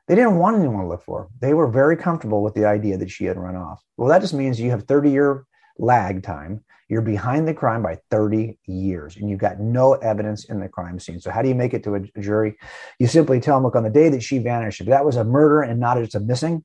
They 0.07 0.15
didn't 0.15 0.37
want 0.37 0.57
anyone 0.57 0.81
to 0.81 0.87
look 0.87 1.03
for. 1.03 1.23
Her. 1.23 1.27
They 1.39 1.53
were 1.53 1.67
very 1.67 1.97
comfortable 1.97 2.43
with 2.43 2.53
the 2.53 2.65
idea 2.65 2.97
that 2.97 3.09
she 3.09 3.25
had 3.25 3.37
run 3.37 3.55
off. 3.55 3.81
Well, 3.97 4.09
that 4.09 4.21
just 4.21 4.33
means 4.33 4.59
you 4.59 4.71
have 4.71 4.83
30 4.83 5.09
year 5.09 5.45
lag 5.77 6.23
time 6.23 6.63
you're 6.93 7.01
behind 7.01 7.47
the 7.47 7.53
crime 7.53 7.81
by 7.81 7.97
30 8.11 8.57
years 8.67 9.17
and 9.17 9.29
you've 9.29 9.39
got 9.39 9.59
no 9.59 9.93
evidence 9.93 10.45
in 10.45 10.59
the 10.59 10.69
crime 10.69 10.99
scene. 10.99 11.19
So, 11.19 11.31
how 11.31 11.41
do 11.41 11.49
you 11.49 11.55
make 11.55 11.73
it 11.73 11.83
to 11.85 11.95
a 11.95 12.01
jury? 12.21 12.55
You 12.99 13.07
simply 13.07 13.39
tell 13.39 13.55
them, 13.55 13.63
look, 13.63 13.75
on 13.75 13.83
the 13.83 13.89
day 13.89 14.09
that 14.09 14.21
she 14.21 14.37
vanished, 14.37 14.79
if 14.79 14.87
that 14.87 15.03
was 15.03 15.15
a 15.15 15.23
murder 15.23 15.61
and 15.61 15.79
not 15.79 15.97
just 15.97 16.15
a 16.15 16.19
missing, 16.19 16.63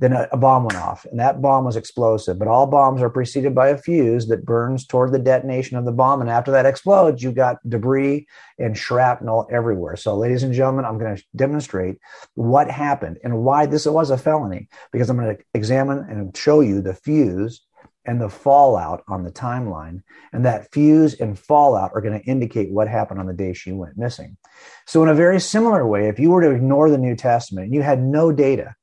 then 0.00 0.12
a, 0.12 0.28
a 0.32 0.36
bomb 0.36 0.64
went 0.64 0.78
off 0.78 1.04
and 1.04 1.20
that 1.20 1.40
bomb 1.40 1.64
was 1.64 1.76
explosive. 1.76 2.38
But 2.38 2.48
all 2.48 2.66
bombs 2.66 3.02
are 3.02 3.10
preceded 3.10 3.54
by 3.54 3.68
a 3.68 3.78
fuse 3.78 4.26
that 4.28 4.44
burns 4.44 4.84
toward 4.86 5.12
the 5.12 5.18
detonation 5.18 5.76
of 5.76 5.84
the 5.84 5.92
bomb. 5.92 6.20
And 6.20 6.30
after 6.30 6.50
that 6.50 6.66
explodes, 6.66 7.22
you 7.22 7.30
got 7.30 7.56
debris 7.68 8.26
and 8.58 8.76
shrapnel 8.76 9.48
everywhere. 9.50 9.96
So, 9.96 10.16
ladies 10.16 10.42
and 10.42 10.52
gentlemen, 10.52 10.86
I'm 10.86 10.98
going 10.98 11.16
to 11.16 11.22
demonstrate 11.36 11.98
what 12.34 12.70
happened 12.70 13.18
and 13.22 13.44
why 13.44 13.66
this 13.66 13.86
was 13.86 14.10
a 14.10 14.18
felony 14.18 14.68
because 14.92 15.08
I'm 15.08 15.18
going 15.18 15.36
to 15.36 15.42
examine 15.54 15.98
and 15.98 16.36
show 16.36 16.60
you 16.60 16.80
the 16.80 16.94
fuse 16.94 17.60
and 18.08 18.20
the 18.20 18.30
fallout 18.30 19.04
on 19.06 19.22
the 19.22 19.30
timeline. 19.30 20.02
And 20.32 20.44
that 20.46 20.72
fuse 20.72 21.14
and 21.14 21.38
fallout 21.38 21.92
are 21.94 22.00
going 22.00 22.18
to 22.18 22.26
indicate 22.26 22.72
what 22.72 22.88
happened 22.88 23.20
on 23.20 23.26
the 23.26 23.34
day 23.34 23.52
she 23.52 23.70
went 23.70 23.98
missing. 23.98 24.38
So, 24.86 25.02
in 25.02 25.10
a 25.10 25.14
very 25.14 25.38
similar 25.38 25.86
way, 25.86 26.08
if 26.08 26.18
you 26.18 26.30
were 26.30 26.40
to 26.40 26.50
ignore 26.50 26.90
the 26.90 26.98
New 26.98 27.14
Testament 27.14 27.66
and 27.66 27.74
you 27.74 27.82
had 27.82 28.02
no 28.02 28.32
data, 28.32 28.74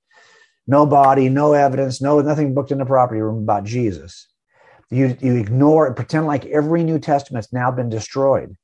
no 0.67 0.85
body, 0.85 1.27
no 1.27 1.53
evidence, 1.53 2.01
no 2.01 2.21
nothing 2.21 2.53
booked 2.53 2.71
in 2.71 2.77
the 2.77 2.85
property 2.85 3.19
room 3.19 3.41
about 3.43 3.63
Jesus, 3.63 4.27
you, 4.91 5.17
you 5.19 5.35
ignore 5.37 5.87
it, 5.87 5.95
pretend 5.95 6.27
like 6.27 6.45
every 6.45 6.83
New 6.83 6.99
Testament's 6.99 7.51
now 7.51 7.71
been 7.71 7.89
destroyed. 7.89 8.55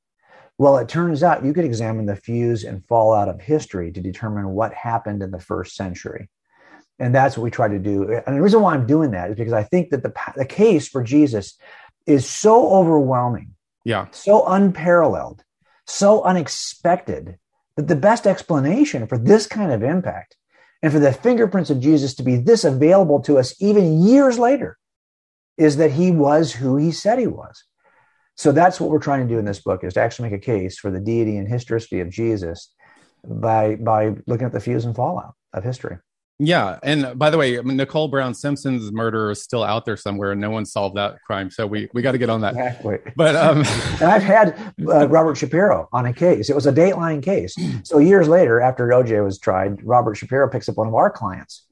Well, 0.60 0.78
it 0.78 0.88
turns 0.88 1.24
out 1.24 1.44
you 1.44 1.54
could 1.54 1.66
examine 1.66 2.06
the 2.06 2.16
fuse 2.16 2.64
and 2.64 2.86
fallout 2.86 3.30
of 3.30 3.42
history 3.42 3.92
to 3.94 4.00
determine 4.00 4.50
what 4.50 4.76
happened 4.76 5.24
in 5.24 5.32
the 5.32 5.40
first 5.40 5.76
century. 5.76 6.30
And 7.02 7.16
that's 7.16 7.36
what 7.36 7.44
we 7.44 7.50
try 7.50 7.68
to 7.68 7.80
do. 7.80 8.14
And 8.28 8.38
the 8.38 8.42
reason 8.42 8.62
why 8.62 8.76
I'm 8.76 8.86
doing 8.86 9.10
that 9.12 9.32
is 9.32 9.36
because 9.36 9.54
I 9.54 9.64
think 9.64 9.90
that 9.90 10.04
the, 10.04 10.14
the 10.36 10.46
case 10.46 10.88
for 10.88 11.02
Jesus 11.04 11.58
is 12.06 12.30
so 12.30 12.72
overwhelming, 12.76 13.56
yeah, 13.84 14.06
so 14.12 14.46
unparalleled, 14.46 15.44
so 15.88 16.22
unexpected 16.22 17.40
that 17.76 17.88
the 17.88 17.96
best 17.96 18.28
explanation 18.28 19.08
for 19.08 19.18
this 19.18 19.48
kind 19.48 19.72
of 19.72 19.82
impact 19.82 20.38
and 20.84 20.94
for 20.94 21.00
the 21.00 21.12
fingerprints 21.12 21.72
of 21.72 21.80
Jesus 21.80 22.14
to 22.16 22.24
be 22.24 22.36
this 22.36 22.64
available 22.64 23.20
to 23.22 23.40
us 23.40 23.56
even 23.60 24.04
years 24.04 24.38
later 24.38 24.78
is 25.58 25.78
that 25.78 25.94
he 25.94 26.12
was 26.12 26.54
who 26.54 26.78
he 26.78 26.92
said 26.92 27.18
he 27.18 27.26
was. 27.26 27.64
So 28.36 28.52
that's 28.52 28.80
what 28.80 28.92
we're 28.92 29.00
trying 29.00 29.28
to 29.28 29.34
do 29.34 29.40
in 29.40 29.46
this 29.46 29.60
book 29.60 29.84
is 29.84 29.96
to 29.96 30.02
actually 30.02 30.30
make 30.30 30.40
a 30.40 30.46
case 30.46 30.78
for 30.78 30.92
the 30.92 31.00
deity 31.00 31.38
and 31.38 31.48
historicity 31.48 32.00
of 32.00 32.12
Jesus 32.12 32.72
by 33.26 33.76
by 33.76 34.16
looking 34.28 34.46
at 34.46 34.52
the 34.52 34.60
fuse 34.60 34.86
and 34.86 34.96
fallout 34.96 35.34
of 35.52 35.64
history. 35.64 35.98
Yeah, 36.44 36.80
and 36.82 37.20
by 37.20 37.30
the 37.30 37.38
way, 37.38 37.60
I 37.60 37.62
mean, 37.62 37.78
Nicole 37.78 38.08
Brown 38.08 38.34
Simpson's 38.34 38.92
murder 38.92 39.30
is 39.30 39.44
still 39.44 39.64
out 39.64 39.86
there 39.86 39.96
somewhere, 39.96 40.32
and 40.32 40.42
no 40.42 40.50
one 40.50 40.66
solved 40.66 40.98
that 40.98 41.22
crime. 41.22 41.52
So 41.52 41.68
we 41.68 41.88
we 41.94 42.02
got 42.02 42.14
to 42.14 42.18
get 42.18 42.32
on 42.32 42.42
that. 42.42 42.56
Exactly. 42.56 42.98
But 43.16 43.36
um, 43.36 43.58
and 44.02 44.06
I've 44.06 44.24
had 44.24 44.74
uh, 44.88 45.08
Robert 45.08 45.36
Shapiro 45.36 45.88
on 45.94 46.08
a 46.08 46.14
case. 46.14 46.50
It 46.50 46.56
was 46.56 46.66
a 46.66 46.74
Dateline 46.74 47.22
case. 47.22 47.56
So 47.84 48.00
years 48.00 48.28
later, 48.28 48.60
after 48.60 48.88
OJ 48.88 49.24
was 49.24 49.38
tried, 49.38 49.84
Robert 49.84 50.16
Shapiro 50.16 50.50
picks 50.50 50.68
up 50.68 50.78
one 50.78 50.88
of 50.88 50.96
our 50.96 51.12
clients, 51.12 51.68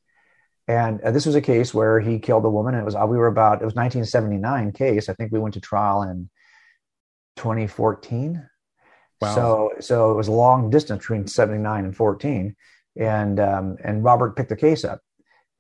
and 0.68 1.02
uh, 1.02 1.10
this 1.10 1.26
was 1.26 1.34
a 1.34 1.42
case 1.42 1.74
where 1.74 2.00
he 2.00 2.20
killed 2.20 2.46
a 2.46 2.50
woman. 2.50 2.76
And 2.76 2.84
it 2.84 2.86
was 2.86 2.94
uh, 2.94 3.08
we 3.08 3.18
were 3.18 3.26
about 3.26 3.64
it 3.64 3.66
was 3.66 3.74
1979 3.74 4.72
case. 4.74 5.10
I 5.10 5.16
think 5.16 5.32
we 5.32 5.40
went 5.40 5.56
to 5.56 5.62
trial 5.62 6.04
in 6.04 6.30
2014. 7.38 8.48
Wow. 9.20 9.34
So 9.34 9.72
so 9.80 10.12
it 10.12 10.16
was 10.16 10.28
a 10.28 10.32
long 10.32 10.70
distance 10.70 11.00
between 11.00 11.26
79 11.26 11.86
and 11.86 11.96
14 11.96 12.56
and 12.98 13.40
um, 13.40 13.78
and 13.84 14.04
Robert 14.04 14.36
picked 14.36 14.50
the 14.50 14.56
case 14.56 14.84
up. 14.84 15.02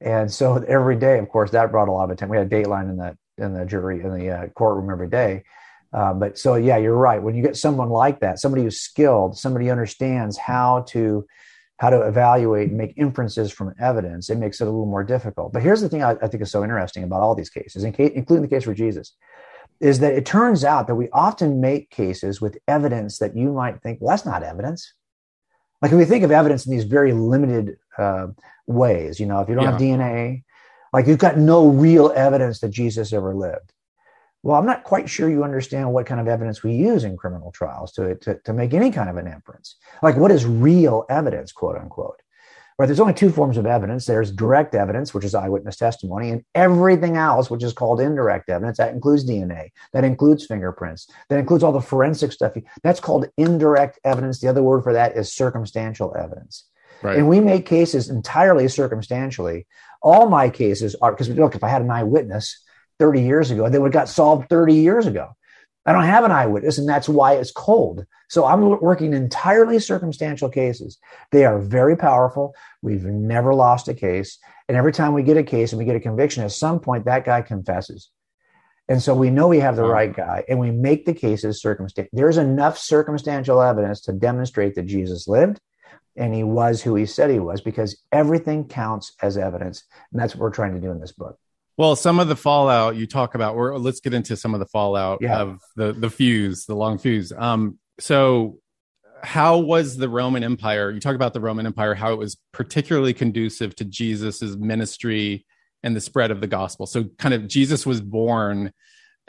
And 0.01 0.31
so 0.31 0.55
every 0.67 0.95
day, 0.95 1.19
of 1.19 1.29
course, 1.29 1.51
that 1.51 1.71
brought 1.71 1.87
a 1.87 1.91
lot 1.91 2.05
of 2.05 2.11
attention. 2.11 2.31
We 2.31 2.37
had 2.37 2.49
dateline 2.49 2.89
in 2.89 2.97
the 2.97 3.17
in 3.37 3.53
the 3.53 3.65
jury 3.65 4.01
in 4.01 4.17
the 4.17 4.29
uh, 4.29 4.47
courtroom 4.49 4.89
every 4.89 5.09
day. 5.09 5.43
Uh, 5.91 6.13
but 6.13 6.37
so 6.37 6.55
yeah, 6.55 6.77
you're 6.77 6.95
right. 6.95 7.21
When 7.21 7.35
you 7.35 7.41
get 7.41 7.57
someone 7.57 7.89
like 7.89 8.19
that, 8.19 8.39
somebody 8.39 8.63
who's 8.63 8.81
skilled, 8.81 9.37
somebody 9.37 9.65
who 9.65 9.71
understands 9.71 10.37
how 10.37 10.81
to 10.89 11.25
how 11.77 11.89
to 11.89 12.01
evaluate 12.01 12.67
and 12.67 12.77
make 12.77 12.93
inferences 12.97 13.51
from 13.51 13.73
evidence, 13.79 14.29
it 14.29 14.37
makes 14.37 14.59
it 14.59 14.65
a 14.65 14.69
little 14.69 14.85
more 14.85 15.03
difficult. 15.03 15.53
But 15.53 15.63
here's 15.63 15.79
the 15.79 15.87
thing 15.87 16.03
I, 16.03 16.11
I 16.21 16.27
think 16.27 16.43
is 16.43 16.51
so 16.51 16.61
interesting 16.61 17.03
about 17.03 17.21
all 17.21 17.35
these 17.35 17.49
cases, 17.49 17.85
in 17.85 17.93
case, 17.93 18.11
including 18.13 18.41
the 18.41 18.53
case 18.53 18.65
for 18.65 18.73
Jesus, 18.73 19.15
is 19.79 19.99
that 19.99 20.13
it 20.13 20.25
turns 20.25 20.65
out 20.65 20.87
that 20.87 20.95
we 20.95 21.07
often 21.13 21.61
make 21.61 21.89
cases 21.89 22.41
with 22.41 22.57
evidence 22.67 23.17
that 23.19 23.35
you 23.35 23.53
might 23.53 23.81
think, 23.81 23.99
well, 24.01 24.09
that's 24.09 24.25
not 24.25 24.43
evidence. 24.43 24.93
Like 25.81 25.91
if 25.91 25.97
we 25.97 26.05
think 26.05 26.23
of 26.23 26.31
evidence 26.31 26.65
in 26.65 26.71
these 26.71 26.83
very 26.83 27.13
limited 27.13 27.77
uh, 27.97 28.27
ways, 28.67 29.19
you 29.19 29.25
know, 29.25 29.39
if 29.41 29.49
you 29.49 29.55
don't 29.55 29.63
yeah. 29.63 29.71
have 29.71 29.81
DNA, 29.81 30.43
like 30.91 31.07
you've 31.07 31.19
got 31.19 31.37
no 31.37 31.67
real 31.67 32.11
evidence 32.15 32.59
that 32.59 32.69
Jesus 32.69 33.13
ever 33.13 33.35
lived. 33.35 33.73
Well, 34.41 34.57
I'm 34.57 34.65
not 34.65 34.85
quite 34.85 35.09
sure 35.09 35.29
you 35.29 35.43
understand 35.43 35.91
what 35.91 36.05
kind 36.05 36.21
of 36.21 36.27
evidence 36.27 36.63
we 36.63 36.73
use 36.73 37.03
in 37.03 37.17
criminal 37.17 37.51
trials 37.51 37.91
to, 37.93 38.15
to, 38.15 38.39
to 38.45 38.53
make 38.53 38.73
any 38.73 38.89
kind 38.89 39.09
of 39.09 39.17
an 39.17 39.27
inference. 39.27 39.75
Like 40.01 40.15
what 40.15 40.31
is 40.31 40.45
real 40.45 41.05
evidence, 41.09 41.51
quote 41.51 41.75
unquote? 41.75 42.21
Right, 42.79 42.85
there's 42.85 43.01
only 43.01 43.13
two 43.13 43.29
forms 43.29 43.57
of 43.57 43.65
evidence. 43.65 44.05
There's 44.05 44.31
direct 44.31 44.73
evidence, 44.73 45.13
which 45.13 45.25
is 45.25 45.35
eyewitness 45.35 45.75
testimony, 45.75 46.29
and 46.29 46.45
everything 46.55 47.17
else, 47.17 47.49
which 47.49 47.61
is 47.61 47.73
called 47.73 47.99
indirect 47.99 48.49
evidence. 48.49 48.77
That 48.77 48.93
includes 48.93 49.29
DNA, 49.29 49.71
that 49.91 50.05
includes 50.05 50.45
fingerprints, 50.45 51.11
that 51.27 51.39
includes 51.39 51.61
all 51.61 51.73
the 51.73 51.81
forensic 51.81 52.31
stuff. 52.31 52.53
That's 52.81 53.01
called 53.01 53.27
indirect 53.35 53.99
evidence. 54.05 54.39
The 54.39 54.47
other 54.47 54.63
word 54.63 54.83
for 54.83 54.93
that 54.93 55.17
is 55.17 55.33
circumstantial 55.33 56.15
evidence. 56.17 56.69
Right. 57.01 57.17
And 57.17 57.27
we 57.27 57.41
make 57.41 57.65
cases 57.65 58.09
entirely 58.09 58.69
circumstantially. 58.69 59.67
All 60.01 60.29
my 60.29 60.49
cases 60.49 60.95
are 61.01 61.11
because 61.11 61.27
look, 61.27 61.55
if 61.55 61.65
I 61.65 61.67
had 61.67 61.81
an 61.81 61.91
eyewitness 61.91 62.63
30 62.99 63.23
years 63.23 63.51
ago, 63.51 63.67
they 63.67 63.77
would 63.77 63.93
have 63.93 64.01
got 64.05 64.09
solved 64.09 64.47
30 64.47 64.75
years 64.75 65.05
ago. 65.05 65.35
I 65.85 65.93
don't 65.93 66.03
have 66.03 66.23
an 66.23 66.31
eyewitness, 66.31 66.77
and 66.77 66.87
that's 66.87 67.09
why 67.09 67.33
it's 67.33 67.51
cold. 67.51 68.05
So 68.29 68.45
I'm 68.45 68.61
working 68.61 69.13
entirely 69.13 69.79
circumstantial 69.79 70.49
cases. 70.49 70.99
They 71.31 71.45
are 71.45 71.59
very 71.59 71.95
powerful. 71.95 72.53
We've 72.81 73.05
never 73.05 73.53
lost 73.53 73.87
a 73.87 73.93
case. 73.93 74.37
And 74.67 74.77
every 74.77 74.91
time 74.91 75.13
we 75.13 75.23
get 75.23 75.37
a 75.37 75.43
case 75.43 75.71
and 75.71 75.79
we 75.79 75.85
get 75.85 75.95
a 75.95 75.99
conviction, 75.99 76.43
at 76.43 76.51
some 76.51 76.79
point 76.79 77.05
that 77.05 77.25
guy 77.25 77.41
confesses. 77.41 78.09
And 78.87 79.01
so 79.01 79.15
we 79.15 79.29
know 79.29 79.47
we 79.47 79.59
have 79.59 79.75
the 79.75 79.83
right 79.83 80.13
guy 80.13 80.43
and 80.49 80.59
we 80.59 80.71
make 80.71 81.05
the 81.05 81.13
cases 81.13 81.61
circumstantial. 81.61 82.09
There's 82.11 82.37
enough 82.37 82.77
circumstantial 82.77 83.61
evidence 83.61 84.01
to 84.01 84.13
demonstrate 84.13 84.75
that 84.75 84.87
Jesus 84.87 85.27
lived 85.27 85.59
and 86.15 86.33
he 86.33 86.43
was 86.43 86.81
who 86.81 86.95
he 86.95 87.05
said 87.05 87.29
he 87.29 87.39
was 87.39 87.61
because 87.61 88.01
everything 88.11 88.67
counts 88.67 89.13
as 89.21 89.37
evidence. 89.37 89.83
And 90.11 90.19
that's 90.19 90.35
what 90.35 90.41
we're 90.41 90.49
trying 90.51 90.73
to 90.73 90.81
do 90.81 90.91
in 90.91 90.99
this 90.99 91.11
book. 91.11 91.39
Well, 91.79 91.95
some 91.95 92.19
of 92.19 92.27
the 92.27 92.35
fallout 92.35 92.97
you 92.97 93.07
talk 93.07 93.35
about, 93.35 93.55
or 93.55 93.79
let's 93.79 94.01
get 94.01 94.13
into 94.13 94.35
some 94.35 94.53
of 94.53 94.59
the 94.59 94.65
fallout 94.65 95.19
yeah. 95.21 95.39
of 95.39 95.61
the 95.77 95.93
the 95.93 96.09
fuse, 96.09 96.65
the 96.65 96.75
long 96.75 96.97
fuse. 96.97 97.31
Um, 97.31 97.79
so 98.01 98.59
how 99.23 99.59
was 99.59 99.95
the 99.95 100.09
Roman 100.09 100.43
Empire? 100.43 100.91
You 100.91 100.99
talk 100.99 101.15
about 101.15 101.33
the 101.33 101.39
Roman 101.39 101.65
Empire, 101.65 101.95
how 101.95 102.11
it 102.11 102.17
was 102.17 102.35
particularly 102.51 103.13
conducive 103.13 103.77
to 103.77 103.85
Jesus's 103.85 104.57
ministry 104.57 105.45
and 105.81 105.95
the 105.95 106.01
spread 106.01 106.31
of 106.31 106.41
the 106.41 106.47
gospel. 106.47 106.85
So 106.85 107.05
kind 107.17 107.33
of 107.33 107.47
Jesus 107.47 107.85
was 107.85 108.01
born 108.01 108.73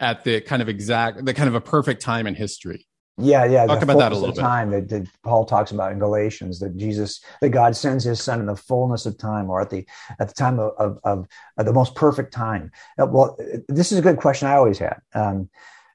at 0.00 0.24
the 0.24 0.40
kind 0.40 0.60
of 0.60 0.68
exact, 0.68 1.24
the 1.24 1.34
kind 1.34 1.48
of 1.48 1.54
a 1.54 1.60
perfect 1.60 2.02
time 2.02 2.26
in 2.26 2.34
history. 2.34 2.84
Yeah, 3.18 3.44
yeah. 3.44 3.66
Talk 3.66 3.82
about 3.82 3.98
that 3.98 4.12
a 4.12 4.14
little 4.14 4.34
bit. 4.34 4.40
Time 4.40 4.70
that, 4.70 4.88
that, 4.88 5.06
Paul 5.22 5.44
talks 5.44 5.72
about 5.72 5.92
in 5.92 5.98
Galatians 5.98 6.58
that 6.60 6.76
Jesus, 6.76 7.22
that 7.40 7.50
God 7.50 7.76
sends 7.76 8.04
His 8.04 8.22
Son 8.22 8.40
in 8.40 8.46
the 8.46 8.56
fullness 8.56 9.06
of 9.06 9.18
time, 9.18 9.50
or 9.50 9.60
at 9.60 9.70
the 9.70 9.86
at 10.18 10.28
the 10.28 10.34
time 10.34 10.58
of 10.58 10.72
of, 10.78 10.98
of, 11.04 11.28
of 11.58 11.66
the 11.66 11.72
most 11.72 11.94
perfect 11.94 12.32
time. 12.32 12.70
Uh, 12.98 13.06
well, 13.06 13.36
this 13.68 13.92
is 13.92 13.98
a 13.98 14.02
good 14.02 14.16
question 14.16 14.48
I 14.48 14.54
always 14.54 14.78
had. 14.78 15.00
Um, 15.14 15.50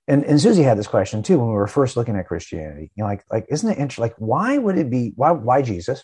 and, 0.08 0.24
and 0.26 0.40
Susie 0.40 0.62
had 0.62 0.78
this 0.78 0.88
question 0.88 1.24
too 1.24 1.40
when 1.40 1.48
we 1.48 1.56
were 1.56 1.68
first 1.68 1.98
looking 1.98 2.16
at 2.16 2.28
Christianity. 2.28 2.92
You 2.96 3.04
know, 3.04 3.10
like 3.10 3.24
like 3.32 3.46
isn't 3.50 3.70
it 3.70 3.78
interesting? 3.78 4.04
Like, 4.04 4.16
why 4.18 4.58
would 4.58 4.78
it 4.78 4.90
be? 4.90 5.14
Why 5.16 5.32
why 5.32 5.62
Jesus? 5.62 6.04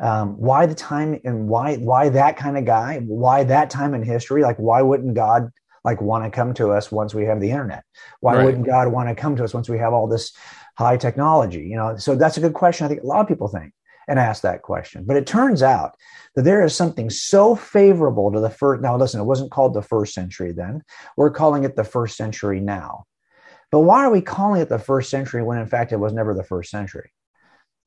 Um, 0.00 0.36
why 0.36 0.66
the 0.66 0.74
time 0.74 1.18
and 1.24 1.48
why 1.48 1.76
why 1.76 2.10
that 2.10 2.36
kind 2.36 2.58
of 2.58 2.64
guy? 2.64 2.98
Why 2.98 3.44
that 3.44 3.70
time 3.70 3.94
in 3.94 4.02
history? 4.02 4.42
Like, 4.42 4.58
why 4.58 4.82
wouldn't 4.82 5.14
God 5.14 5.50
like 5.84 6.00
want 6.00 6.24
to 6.24 6.30
come 6.30 6.54
to 6.54 6.70
us 6.70 6.92
once 6.92 7.14
we 7.14 7.24
have 7.24 7.40
the 7.40 7.50
internet? 7.50 7.84
Why 8.20 8.36
right. 8.36 8.44
wouldn't 8.44 8.66
God 8.66 8.88
want 8.88 9.08
to 9.08 9.14
come 9.14 9.36
to 9.36 9.44
us 9.44 9.54
once 9.54 9.68
we 9.68 9.78
have 9.78 9.92
all 9.92 10.06
this 10.06 10.32
high 10.76 10.96
technology? 10.96 11.62
You 11.62 11.76
know, 11.76 11.96
so 11.96 12.14
that's 12.14 12.36
a 12.36 12.40
good 12.40 12.54
question. 12.54 12.84
I 12.84 12.88
think 12.88 13.02
a 13.02 13.06
lot 13.06 13.20
of 13.20 13.28
people 13.28 13.48
think 13.48 13.72
and 14.08 14.18
ask 14.18 14.42
that 14.42 14.62
question. 14.62 15.04
But 15.04 15.16
it 15.16 15.26
turns 15.26 15.62
out 15.62 15.96
that 16.34 16.42
there 16.42 16.64
is 16.64 16.74
something 16.74 17.10
so 17.10 17.54
favorable 17.54 18.32
to 18.32 18.40
the 18.40 18.50
first. 18.50 18.82
Now, 18.82 18.96
listen, 18.96 19.20
it 19.20 19.24
wasn't 19.24 19.50
called 19.50 19.74
the 19.74 19.82
first 19.82 20.14
century 20.14 20.52
then. 20.52 20.82
We're 21.16 21.30
calling 21.30 21.64
it 21.64 21.76
the 21.76 21.84
first 21.84 22.16
century 22.16 22.60
now. 22.60 23.04
But 23.70 23.80
why 23.80 24.04
are 24.04 24.10
we 24.10 24.20
calling 24.20 24.60
it 24.60 24.68
the 24.68 24.78
first 24.78 25.10
century 25.10 25.42
when 25.42 25.58
in 25.58 25.66
fact 25.66 25.92
it 25.92 26.00
was 26.00 26.12
never 26.12 26.34
the 26.34 26.44
first 26.44 26.70
century? 26.70 27.10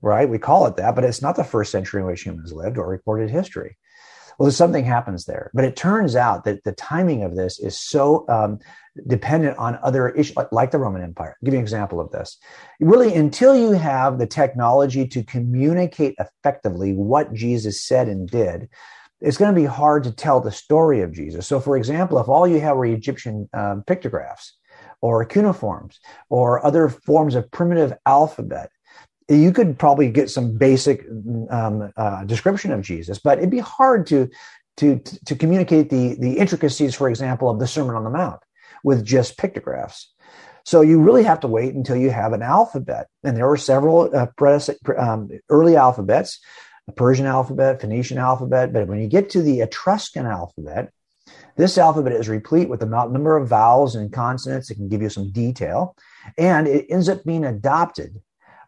Right? 0.02 0.28
We 0.28 0.40
call 0.40 0.68
it 0.68 0.78
that, 0.78 0.96
but 0.96 1.04
it's 1.04 1.22
not 1.22 1.36
the 1.36 1.44
first 1.44 1.72
century 1.72 2.02
in 2.02 2.08
which 2.08 2.24
humans 2.24 2.52
lived 2.52 2.78
or 2.78 2.88
recorded 2.88 3.30
history. 3.30 3.78
Well, 4.38 4.51
something 4.51 4.86
happens 4.86 5.25
there. 5.25 5.51
But 5.54 5.65
it 5.65 5.75
turns 5.75 6.15
out 6.15 6.44
that 6.46 6.63
the 6.63 6.74
timing 6.74 7.24
of 7.24 7.36
this 7.36 7.60
is 7.60 7.77
so 7.77 8.25
um, 8.30 8.60
dependent 9.08 9.58
on 9.58 9.80
other 9.82 10.10
issues, 10.10 10.36
like 10.51 10.72
the 10.72 10.80
Roman 10.80 11.01
Empire. 11.01 11.38
I'll 11.42 11.46
give 11.46 11.54
you 11.54 11.60
an 11.60 11.63
example 11.63 12.00
of 12.00 12.12
this. 12.12 12.38
Really, 12.80 13.13
until 13.13 13.56
you 13.56 13.72
have 13.72 14.20
the 14.20 14.27
technology 14.27 15.08
to 15.08 15.24
communicate 15.24 16.15
effectively 16.20 16.94
what 16.94 17.34
Jesus 17.34 17.84
said 17.84 18.08
and 18.08 18.30
did, 18.30 18.70
it's 19.22 19.38
going 19.38 19.54
to 19.54 19.60
be 19.60 19.65
hard 19.65 20.04
to 20.04 20.12
tell 20.12 20.42
the 20.42 20.51
story 20.51 21.01
of 21.01 21.13
Jesus. 21.13 21.48
So, 21.48 21.60
for 21.60 21.77
example, 21.77 22.20
if 22.20 22.27
all 22.27 22.48
you 22.48 22.60
have 22.60 22.77
were 22.77 22.86
Egyptian 22.86 23.50
um, 23.54 23.84
pictographs, 23.88 24.58
or 25.01 25.24
cuneiforms 25.24 26.00
or 26.30 26.65
other 26.65 26.89
forms 26.89 27.36
of 27.36 27.51
primitive 27.51 27.94
alphabet. 28.06 28.72
You 29.27 29.51
could 29.51 29.79
probably 29.79 30.12
get 30.12 30.29
some 30.29 30.58
basic 30.58 31.05
um, 31.50 31.91
uh, 31.98 32.24
description 32.25 32.72
of 32.72 32.82
Jesus, 32.82 33.20
but 33.20 33.39
it'd 33.39 33.50
be 33.50 33.60
hard 33.60 34.08
to 34.08 34.29
to 34.77 35.00
to 35.25 35.36
communicate 35.36 35.89
the 35.89 36.15
the 36.15 36.38
intricacies, 36.38 36.94
for 36.94 37.10
example, 37.10 37.50
of 37.50 37.60
the 37.60 37.67
Sermon 37.67 37.96
on 37.96 38.03
the 38.03 38.10
Mount 38.10 38.41
with 38.84 39.03
just 39.03 39.38
pictographs. 39.38 40.13
So 40.63 40.82
you 40.82 41.00
really 41.00 41.24
have 41.24 41.39
to 41.41 41.48
wait 41.48 41.75
until 41.75 41.96
you 41.96 42.10
have 42.10 42.34
an 42.34 42.41
alphabet, 42.41 43.08
and 43.24 43.36
there 43.36 43.48
were 43.48 43.58
several 43.58 44.15
uh, 44.15 44.27
um, 44.98 45.29
early 45.50 45.75
alphabets, 45.75 46.39
the 46.88 46.94
Persian 46.94 47.25
alphabet, 47.25 47.82
Phoenician 47.82 48.17
alphabet. 48.17 48.74
But 48.74 48.88
when 48.88 49.00
you 49.00 49.08
get 49.08 49.29
to 49.32 49.41
the 49.41 49.62
Etruscan 49.62 50.25
alphabet, 50.25 50.91
this 51.55 51.77
alphabet 51.77 52.13
is 52.13 52.27
replete 52.27 52.70
with 52.70 52.84
a 52.84 52.86
number 52.86 53.38
of 53.38 53.48
vowels 53.48 53.96
and 53.96 54.12
consonants. 54.12 54.70
It 54.70 54.75
can 54.75 54.89
give 54.89 55.01
you 55.01 55.10
some 55.10 55.32
detail. 55.32 55.96
And 56.38 56.67
it 56.67 56.88
ends 56.89 57.10
up 57.10 57.24
being 57.24 57.46
adopted 57.46 58.22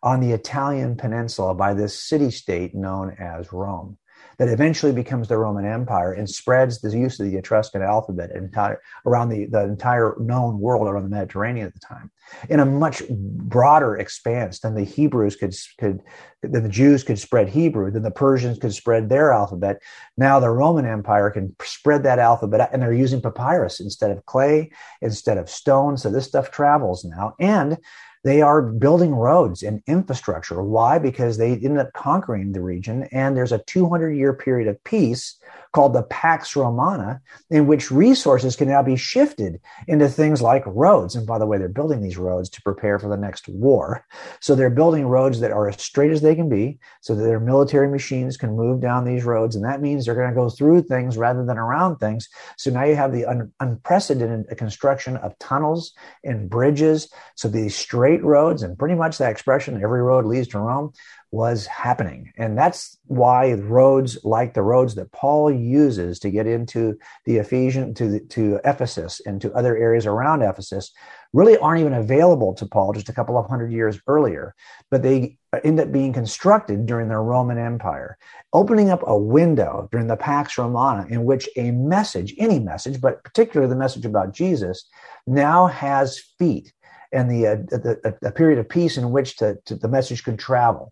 on 0.08 0.22
the 0.22 0.32
Italian 0.32 0.96
peninsula 0.96 1.54
by 1.54 1.74
this 1.74 2.02
city 2.02 2.32
state 2.32 2.74
known 2.74 3.14
as 3.20 3.52
Rome 3.52 3.98
that 4.38 4.48
eventually 4.48 4.94
becomes 4.94 5.28
the 5.28 5.38
Roman 5.38 5.66
Empire 5.66 6.14
and 6.14 6.30
spreads 6.30 6.80
the 6.80 6.98
use 6.98 7.20
of 7.20 7.30
the 7.30 7.38
Etruscan 7.38 7.82
alphabet 7.82 8.32
entire, 8.32 8.80
around 9.06 9.30
the, 9.30 9.48
the 9.48 9.64
entire 9.64 10.16
known 10.20 10.60
world 10.60 10.88
around 10.88 11.04
the 11.04 11.10
Mediterranean 11.10 11.68
at 11.68 11.74
the 11.74 11.80
time 11.80 12.10
in 12.50 12.62
a 12.62 12.66
much 12.66 13.02
broader 13.10 13.98
expanse 13.98 14.60
than 14.60 14.76
the 14.76 14.86
Hebrews 14.86 15.36
could, 15.36 15.54
could 15.78 16.02
than 16.42 16.64
the 16.64 16.70
Jews 16.70 17.04
could 17.04 17.20
spread 17.20 17.50
Hebrew, 17.50 17.90
than 17.92 18.04
the 18.04 18.12
Persians 18.12 18.60
could 18.60 18.74
spread 18.74 19.10
their 19.10 19.34
alphabet. 19.34 19.82
Now 20.18 20.40
the 20.40 20.52
Roman 20.52 20.86
Empire 20.86 21.32
can 21.32 21.56
spread 21.64 22.04
that 22.04 22.20
alphabet 22.20 22.70
and 22.72 22.82
they're 22.82 22.94
using 22.94 23.22
papyrus 23.22 23.80
instead 23.80 24.12
of 24.12 24.26
clay, 24.26 24.72
instead 25.02 25.38
of 25.38 25.50
stone. 25.50 25.98
So 25.98 26.10
this 26.12 26.28
stuff 26.28 26.52
travels 26.52 27.04
now. 27.04 27.34
And 27.40 27.78
they 28.24 28.42
are 28.42 28.62
building 28.62 29.14
roads 29.14 29.64
and 29.64 29.82
infrastructure. 29.88 30.62
Why? 30.62 31.00
Because 31.00 31.38
they 31.38 31.54
ended 31.54 31.78
up 31.78 31.94
conquering 31.94 32.52
the 32.52 32.62
region, 32.62 33.08
and 33.12 33.36
there's 33.36 33.52
a 33.52 33.60
200 33.60 34.12
year 34.12 34.34
period 34.34 34.68
of 34.68 34.84
peace 34.84 35.40
called 35.72 35.94
the 35.94 36.04
Pax 36.04 36.56
Romana, 36.56 37.22
in 37.50 37.68
which 37.68 37.92
resources 37.92 38.56
can 38.56 38.68
now 38.68 38.82
be 38.82 38.96
shifted 38.96 39.60
into 39.88 40.08
things 40.08 40.42
like 40.42 40.64
roads. 40.66 41.16
And 41.16 41.28
by 41.28 41.38
the 41.38 41.46
way, 41.46 41.58
they're 41.58 41.70
building 41.70 42.02
these 42.02 42.18
roads 42.18 42.50
to 42.52 42.62
prepare 42.62 42.98
for 42.98 43.10
the 43.10 43.18
next 43.18 43.48
war. 43.48 44.06
So 44.40 44.56
they're 44.56 44.70
building 44.70 45.06
roads 45.06 45.40
that 45.42 45.52
are 45.52 45.70
as 45.70 45.82
straight 45.82 46.12
as 46.12 46.22
they 46.22 46.36
can 46.36 46.50
be 46.50 46.80
so 47.02 47.16
that 47.16 47.24
their 47.24 47.40
military 47.40 47.90
machines 47.90 48.38
can 48.38 48.56
move 48.56 48.82
down 48.82 49.06
these 49.06 49.24
roads. 49.24 49.56
And 49.56 49.66
that 49.66 49.82
means 49.82 50.06
they're 50.06 50.16
going 50.16 50.30
to 50.30 50.36
go 50.36 50.50
through 50.50 50.84
things 50.84 51.18
rather 51.18 51.46
than 51.46 51.58
around 51.58 51.98
things. 51.98 52.28
So 52.58 52.72
now 52.72 52.84
you 52.84 52.96
have 52.96 53.14
the 53.14 53.26
un- 53.26 53.52
unprecedented 53.60 54.58
construction 54.58 55.18
of 55.18 55.38
tunnels 55.40 55.94
and 56.24 56.50
bridges. 56.50 57.12
So 57.36 57.48
these 57.48 57.76
straight 57.76 58.07
roads, 58.16 58.64
and 58.64 58.78
pretty 58.78 58.96
much 58.96 59.18
that 59.18 59.32
expression, 59.32 59.82
every 59.82 60.02
road 60.02 60.26
leads 60.26 60.48
to 60.50 60.60
Rome, 60.60 60.94
was 61.32 61.66
happening. 61.66 62.32
And 62.38 62.58
that's 62.58 62.98
why 63.06 63.54
roads 63.54 64.18
like 64.24 64.54
the 64.54 64.62
roads 64.62 64.96
that 64.96 65.12
Paul 65.12 65.52
uses 65.52 66.20
to 66.20 66.32
get 66.32 66.48
into 66.48 66.98
the 67.26 67.38
Ephesian 67.38 67.94
to 67.96 68.08
the, 68.08 68.20
to 68.22 68.60
Ephesus 68.64 69.22
and 69.26 69.42
to 69.42 69.54
other 69.54 69.76
areas 69.76 70.06
around 70.06 70.42
Ephesus 70.42 70.94
really 71.34 71.58
aren't 71.58 71.82
even 71.82 71.94
available 71.94 72.54
to 72.56 72.66
Paul 72.66 72.94
just 72.94 73.10
a 73.10 73.14
couple 73.14 73.38
of 73.38 73.50
hundred 73.50 73.72
years 73.72 74.00
earlier, 74.08 74.56
but 74.90 75.04
they 75.04 75.38
end 75.64 75.80
up 75.80 75.92
being 75.92 76.14
constructed 76.14 76.86
during 76.86 77.10
the 77.10 77.18
Roman 77.18 77.58
Empire, 77.58 78.18
opening 78.54 78.90
up 78.90 79.04
a 79.06 79.18
window 79.18 79.90
during 79.92 80.08
the 80.08 80.16
Pax 80.16 80.58
Romana 80.58 81.06
in 81.10 81.26
which 81.26 81.50
a 81.58 81.72
message, 81.72 82.34
any 82.38 82.60
message, 82.60 83.02
but 83.02 83.24
particularly 83.24 83.70
the 83.70 83.80
message 83.80 84.06
about 84.06 84.34
Jesus, 84.34 84.88
now 85.26 85.68
has 85.68 86.20
feet 86.40 86.74
and 87.12 87.30
the, 87.30 87.48
uh, 87.48 87.56
the, 87.56 88.18
a 88.24 88.32
period 88.32 88.60
of 88.60 88.68
peace 88.68 88.98
in 88.98 89.12
which 89.12 89.38
to, 89.38 89.58
to, 89.66 89.76
the 89.76 89.88
message 89.88 90.24
could 90.24 90.40
travel. 90.40 90.92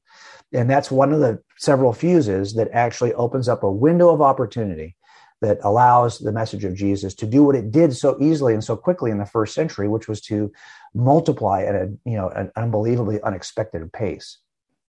And 0.54 0.70
that's 0.70 0.92
one 0.92 1.12
of 1.12 1.20
the 1.20 1.42
several 1.58 1.94
fuses 1.94 2.54
that 2.56 2.70
actually 2.72 3.14
opens 3.14 3.50
up 3.50 3.64
a 3.64 3.72
window 3.72 4.10
of 4.10 4.22
opportunity 4.22 4.96
that 5.42 5.60
allows 5.64 6.20
the 6.20 6.32
message 6.32 6.64
of 6.64 6.76
Jesus 6.76 7.14
to 7.16 7.26
do 7.26 7.44
what 7.44 7.56
it 7.56 7.72
did 7.72 7.96
so 7.96 8.18
easily 8.22 8.54
and 8.54 8.64
so 8.64 8.76
quickly 8.76 9.12
in 9.12 9.18
the 9.18 9.26
first 9.26 9.54
century, 9.54 9.88
which 9.88 10.08
was 10.08 10.22
to 10.22 10.52
multiply 10.94 11.64
at 11.64 11.76
a 11.76 11.94
you 12.06 12.16
know 12.16 12.30
an 12.30 12.52
unbelievably 12.56 13.22
unexpected 13.22 13.92
pace. 13.92 14.40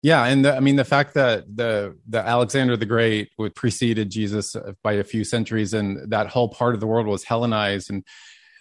Yeah, 0.02 0.26
and 0.26 0.46
the, 0.46 0.56
I 0.56 0.62
mean 0.62 0.78
the 0.78 0.86
fact 0.86 1.14
that 1.16 1.44
the 1.54 1.98
the 2.08 2.20
Alexander 2.20 2.78
the 2.78 2.86
Great 2.86 3.32
would 3.38 3.54
preceded 3.54 4.10
Jesus 4.10 4.56
by 4.82 4.94
a 4.94 5.04
few 5.04 5.24
centuries, 5.24 5.74
and 5.74 6.10
that 6.12 6.28
whole 6.28 6.50
part 6.50 6.74
of 6.74 6.80
the 6.80 6.88
world 6.88 7.06
was 7.06 7.26
Hellenized, 7.26 7.90
and 7.90 8.06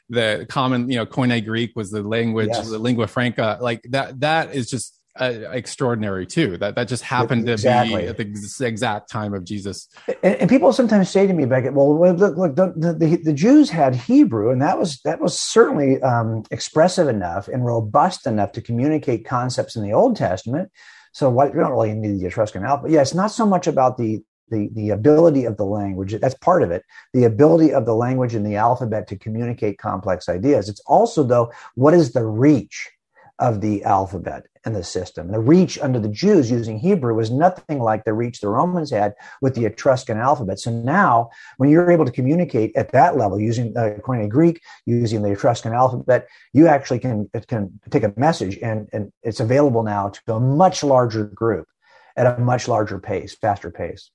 the 0.09 0.47
common, 0.49 0.91
you 0.91 0.97
know, 0.97 1.07
Koine 1.07 1.45
Greek 1.45 1.73
was 1.77 1.91
the 1.91 2.03
language, 2.03 2.49
yes. 2.53 2.71
the 2.71 2.79
lingua 2.79 3.07
franca. 3.07 3.59
Like 3.61 3.83
that, 3.91 4.21
that 4.21 4.55
is 4.55 4.71
just 4.71 4.99
uh, 5.19 5.51
extraordinary 5.51 6.27
too. 6.27 6.57
That 6.59 6.75
that 6.77 6.89
just 6.89 7.03
happened 7.03 7.49
exactly. 7.49 8.07
to 8.07 8.15
be 8.15 8.23
at 8.25 8.35
the 8.35 8.67
exact 8.67 9.11
time 9.11 9.35
of 9.35 9.45
Jesus. 9.45 9.89
And, 10.23 10.37
and 10.37 10.51
people 10.51 10.73
sometimes 10.73 11.11
say 11.11 11.27
to 11.27 11.33
me, 11.33 11.45
Becket, 11.45 11.75
"Well, 11.75 11.99
look, 11.99 12.37
look, 12.37 12.57
the, 12.57 12.73
the, 12.77 13.17
the 13.17 13.33
Jews 13.33 13.71
had 13.71 13.95
Hebrew, 13.95 14.51
and 14.51 14.63
that 14.63 14.79
was 14.79 15.01
that 15.05 15.21
was 15.21 15.39
certainly 15.39 16.01
um, 16.03 16.45
expressive 16.51 17.09
enough 17.09 17.49
and 17.49 17.65
robust 17.65 18.27
enough 18.27 18.53
to 18.53 18.61
communicate 18.61 19.25
concepts 19.25 19.77
in 19.77 19.83
the 19.83 19.93
Old 19.93 20.17
Testament." 20.17 20.71
So 21.13 21.31
what, 21.31 21.53
you 21.53 21.61
don't 21.61 21.73
really 21.73 21.95
need 21.95 22.21
the 22.21 22.27
Etruscan 22.27 22.65
alphabet. 22.65 22.93
Yeah, 22.93 23.01
it's 23.01 23.15
not 23.15 23.33
so 23.33 23.45
much 23.45 23.67
about 23.67 23.99
the 23.99 24.21
the, 24.51 24.69
the 24.73 24.91
ability 24.91 25.45
of 25.45 25.57
the 25.57 25.65
language, 25.65 26.15
that's 26.21 26.35
part 26.37 26.63
of 26.63 26.71
it, 26.71 26.83
the 27.13 27.25
ability 27.25 27.73
of 27.73 27.87
the 27.87 27.95
language 27.95 28.35
and 28.35 28.47
the 28.47 28.57
alphabet 28.57 29.07
to 29.09 29.17
communicate 29.17 29.79
complex 29.79 30.29
ideas. 30.29 30.69
It's 30.69 30.83
also, 30.87 31.23
though, 31.23 31.53
what 31.75 31.95
is 31.95 32.13
the 32.13 32.25
reach 32.25 32.91
of 33.39 33.61
the 33.61 33.85
alphabet 33.85 34.47
and 34.65 34.75
the 34.75 34.83
system? 34.83 35.31
The 35.31 35.39
reach 35.39 35.79
under 35.79 36.01
the 36.01 36.09
Jews 36.09 36.51
using 36.51 36.79
Hebrew 36.79 37.15
was 37.15 37.31
nothing 37.31 37.79
like 37.79 38.05
the 38.05 38.13
reach 38.13 38.41
the 38.41 38.49
Romans 38.49 38.91
had 38.91 39.15
with 39.41 39.55
the 39.55 39.65
Etruscan 39.65 40.19
alphabet. 40.19 40.59
So 40.59 40.71
now, 40.71 41.31
when 41.57 41.71
you're 41.71 41.91
able 41.91 42.05
to 42.05 42.13
communicate 42.13 42.75
at 42.77 42.93
that 42.93 43.17
level 43.17 43.39
using 43.39 43.77
uh, 43.77 43.99
Koine 44.01 44.29
Greek, 44.29 44.61
using 44.87 45.23
the 45.23 45.33
Etruscan 45.33 45.73
alphabet, 45.73 46.27
you 46.53 46.67
actually 46.67 46.99
can, 46.99 47.31
can 47.47 47.79
take 47.91 48.03
a 48.03 48.13
message 48.17 48.59
and, 48.59 48.89
and 48.93 49.13
it's 49.23 49.41
available 49.41 49.83
now 49.83 50.09
to 50.09 50.35
a 50.35 50.41
much 50.41 50.83
larger 50.83 51.25
group 51.25 51.69
at 52.17 52.27
a 52.27 52.41
much 52.41 52.67
larger 52.67 52.99
pace, 52.99 53.37
faster 53.37 53.71
pace. 53.71 54.11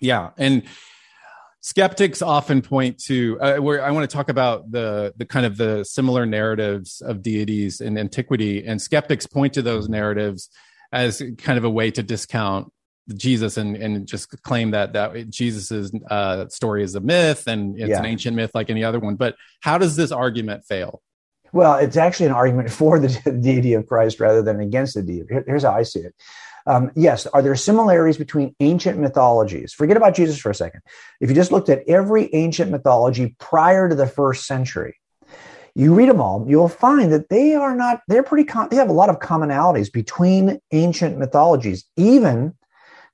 Yeah, 0.00 0.30
and 0.36 0.62
skeptics 1.60 2.22
often 2.22 2.62
point 2.62 2.98
to 2.98 3.40
uh, 3.40 3.56
where 3.56 3.84
I 3.84 3.90
want 3.90 4.08
to 4.08 4.14
talk 4.14 4.28
about 4.28 4.70
the 4.70 5.12
the 5.16 5.26
kind 5.26 5.46
of 5.46 5.56
the 5.56 5.84
similar 5.84 6.26
narratives 6.26 7.00
of 7.00 7.22
deities 7.22 7.80
in 7.80 7.98
antiquity, 7.98 8.64
and 8.66 8.80
skeptics 8.80 9.26
point 9.26 9.54
to 9.54 9.62
those 9.62 9.88
narratives 9.88 10.50
as 10.92 11.22
kind 11.38 11.58
of 11.58 11.64
a 11.64 11.70
way 11.70 11.90
to 11.90 12.02
discount 12.02 12.72
Jesus 13.14 13.56
and 13.56 13.76
and 13.76 14.06
just 14.06 14.30
claim 14.42 14.72
that 14.72 14.92
that 14.94 15.30
Jesus's 15.30 15.92
uh, 16.10 16.48
story 16.48 16.82
is 16.82 16.94
a 16.94 17.00
myth 17.00 17.46
and 17.46 17.78
it's 17.78 17.90
yeah. 17.90 17.98
an 17.98 18.06
ancient 18.06 18.36
myth 18.36 18.50
like 18.54 18.70
any 18.70 18.84
other 18.84 18.98
one. 18.98 19.16
But 19.16 19.36
how 19.60 19.78
does 19.78 19.96
this 19.96 20.12
argument 20.12 20.64
fail? 20.64 21.02
Well, 21.52 21.76
it's 21.76 21.96
actually 21.96 22.26
an 22.26 22.32
argument 22.32 22.70
for 22.80 22.98
the 22.98 23.08
deity 23.40 23.74
of 23.74 23.86
Christ 23.86 24.20
rather 24.20 24.42
than 24.42 24.60
against 24.60 24.94
the 24.94 25.02
deity. 25.02 25.34
Here's 25.46 25.62
how 25.62 25.72
I 25.72 25.82
see 25.82 26.00
it. 26.00 26.14
Um, 26.66 26.90
yes, 26.96 27.26
are 27.26 27.42
there 27.42 27.54
similarities 27.54 28.18
between 28.18 28.54
ancient 28.60 28.98
mythologies? 28.98 29.72
Forget 29.72 29.96
about 29.96 30.14
Jesus 30.14 30.38
for 30.38 30.50
a 30.50 30.54
second. 30.54 30.80
If 31.20 31.30
you 31.30 31.36
just 31.36 31.52
looked 31.52 31.68
at 31.68 31.82
every 31.88 32.32
ancient 32.34 32.70
mythology 32.70 33.36
prior 33.38 33.88
to 33.88 33.94
the 33.94 34.06
first 34.06 34.46
century, 34.46 34.96
you 35.74 35.94
read 35.94 36.08
them 36.08 36.20
all, 36.20 36.44
you'll 36.48 36.68
find 36.68 37.12
that 37.12 37.28
they 37.28 37.54
are 37.54 37.76
not, 37.76 38.00
they're 38.08 38.22
pretty, 38.22 38.44
com- 38.44 38.68
they 38.70 38.76
have 38.76 38.88
a 38.88 38.94
lot 38.94 39.10
of 39.10 39.18
commonalities 39.20 39.92
between 39.92 40.58
ancient 40.72 41.18
mythologies, 41.18 41.84
even 41.96 42.54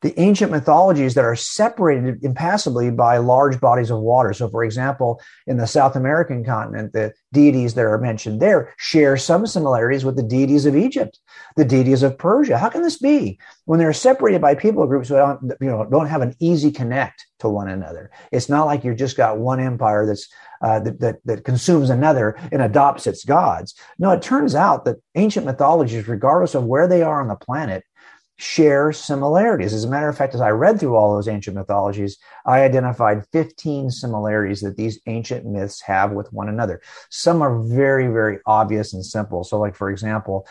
the 0.03 0.19
ancient 0.21 0.51
mythologies 0.51 1.15
that 1.15 1.25
are 1.25 1.37
separated 1.37 2.23
impassably 2.25 2.91
by 2.91 3.19
large 3.19 3.61
bodies 3.61 3.91
of 3.91 4.01
water. 4.01 4.33
So, 4.33 4.49
for 4.49 4.65
example, 4.65 5.21
in 5.47 5.57
the 5.57 5.67
South 5.67 5.97
American 5.97 6.45
continent, 6.45 6.93
the 6.93 7.12
deities 7.33 7.75
that 7.75 7.85
are 7.85 7.99
mentioned 7.99 8.41
there 8.41 8.75
share 8.77 9.17
some 9.17 9.47
similarities 9.47 10.05
with 10.05 10.17
the 10.17 10.23
deities 10.23 10.67
of 10.67 10.77
Egypt, 10.77 11.19
the 11.57 11.65
deities 11.65 12.03
of 12.03 12.19
Persia. 12.19 12.59
How 12.59 12.69
can 12.69 12.83
this 12.83 12.99
be 12.99 13.38
when 13.65 13.79
they're 13.79 13.93
separated 13.93 14.43
by 14.43 14.55
people 14.55 14.87
groups 14.87 15.09
who 15.09 15.15
don't, 15.15 15.53
you 15.61 15.69
know, 15.69 15.87
don't 15.88 16.09
have 16.09 16.23
an 16.23 16.35
easy 16.41 16.73
connect 16.73 17.27
to 17.38 17.49
one 17.49 17.69
another? 17.69 18.11
It's 18.33 18.49
not 18.49 18.67
like 18.67 18.85
you've 18.85 18.99
just 18.99 19.17
got 19.17 19.38
one 19.38 19.61
empire 19.61 20.05
that's 20.05 20.29
uh, 20.62 20.79
that, 20.79 21.01
that, 21.01 21.17
that 21.25 21.45
consumes 21.45 21.91
another 21.91 22.37
and 22.53 22.62
adopts 22.62 23.09
its 23.09 23.25
gods. 23.25 23.75
No, 23.99 24.12
it 24.12 24.23
turns 24.23 24.55
out 24.55 24.85
that 24.85 25.03
ancient 25.17 25.45
mythologies, 25.45 26.07
regardless 26.07 26.55
of 26.55 26.65
where 26.65 26.87
they 26.87 27.03
are 27.03 27.21
on 27.21 27.27
the 27.27 27.35
planet, 27.35 27.85
share 28.42 28.90
similarities. 28.92 29.72
As 29.72 29.85
a 29.85 29.88
matter 29.88 30.09
of 30.09 30.18
fact, 30.18 30.35
as 30.35 30.40
I 30.40 30.50
read 30.50 30.81
through 30.81 30.96
all 30.96 31.14
those 31.14 31.28
ancient 31.28 31.57
mythologies, 31.57 32.18
I 32.44 32.62
identified 32.62 33.24
15 33.33 33.90
similarities 33.90 34.61
that 34.62 34.76
these 34.76 35.00
ancient 35.07 35.46
myths 35.46 35.81
have 35.83 36.11
with 36.11 36.33
one 36.33 36.48
another. 36.48 36.83
Some 37.09 37.40
are 37.40 37.62
very, 37.62 38.09
very 38.09 38.40
obvious 38.44 38.94
and 38.94 39.05
simple. 39.05 39.44
So, 39.44 39.61
like, 39.61 39.76
for 39.76 39.90
example, 39.90 40.46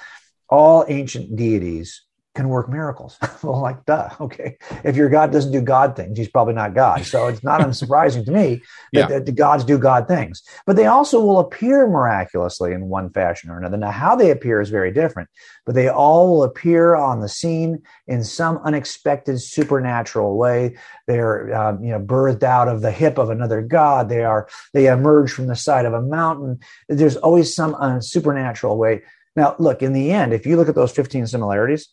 all 0.47 0.85
ancient 0.87 1.35
deities 1.35 2.01
can 2.33 2.47
work 2.47 2.69
miracles. 2.69 3.17
well, 3.43 3.61
like, 3.61 3.85
duh. 3.85 4.09
Okay. 4.19 4.57
If 4.83 4.95
your 4.95 5.09
God 5.09 5.31
doesn't 5.31 5.51
do 5.51 5.61
God 5.61 5.95
things, 5.95 6.17
he's 6.17 6.29
probably 6.29 6.53
not 6.53 6.73
God. 6.73 7.05
So 7.05 7.27
it's 7.27 7.43
not 7.43 7.61
unsurprising 7.67 8.25
to 8.25 8.31
me 8.31 8.61
that, 8.93 9.09
yeah. 9.09 9.19
the 9.19 9.31
gods 9.31 9.65
do 9.65 9.77
God 9.77 10.07
things. 10.07 10.41
But 10.65 10.77
they 10.77 10.85
also 10.85 11.19
will 11.19 11.39
appear 11.39 11.87
miraculously 11.87 12.71
in 12.71 12.87
one 12.87 13.09
fashion 13.09 13.49
or 13.49 13.57
another. 13.57 13.77
Now, 13.77 13.91
how 13.91 14.15
they 14.15 14.31
appear 14.31 14.61
is 14.61 14.69
very 14.69 14.91
different, 14.91 15.29
but 15.65 15.75
they 15.75 15.89
all 15.89 16.31
will 16.31 16.43
appear 16.43 16.95
on 16.95 17.19
the 17.19 17.29
scene 17.29 17.83
in 18.07 18.23
some 18.23 18.59
unexpected 18.59 19.41
supernatural 19.41 20.37
way. 20.37 20.77
They're, 21.07 21.53
um, 21.53 21.83
you 21.83 21.91
know, 21.91 21.99
birthed 21.99 22.43
out 22.43 22.69
of 22.69 22.81
the 22.81 22.91
hip 22.91 23.17
of 23.17 23.29
another 23.29 23.61
God. 23.61 24.07
They 24.07 24.23
are, 24.23 24.47
they 24.73 24.87
emerge 24.87 25.31
from 25.31 25.47
the 25.47 25.55
side 25.55 25.85
of 25.85 25.93
a 25.93 26.01
mountain. 26.01 26.59
There's 26.87 27.17
always 27.17 27.53
some 27.53 27.75
uh, 27.75 27.99
supernatural 27.99 28.77
way. 28.77 29.01
Now, 29.35 29.55
look, 29.59 29.81
in 29.81 29.93
the 29.93 30.11
end, 30.11 30.33
if 30.33 30.45
you 30.45 30.57
look 30.57 30.69
at 30.69 30.75
those 30.75 30.91
15 30.91 31.27
similarities, 31.27 31.89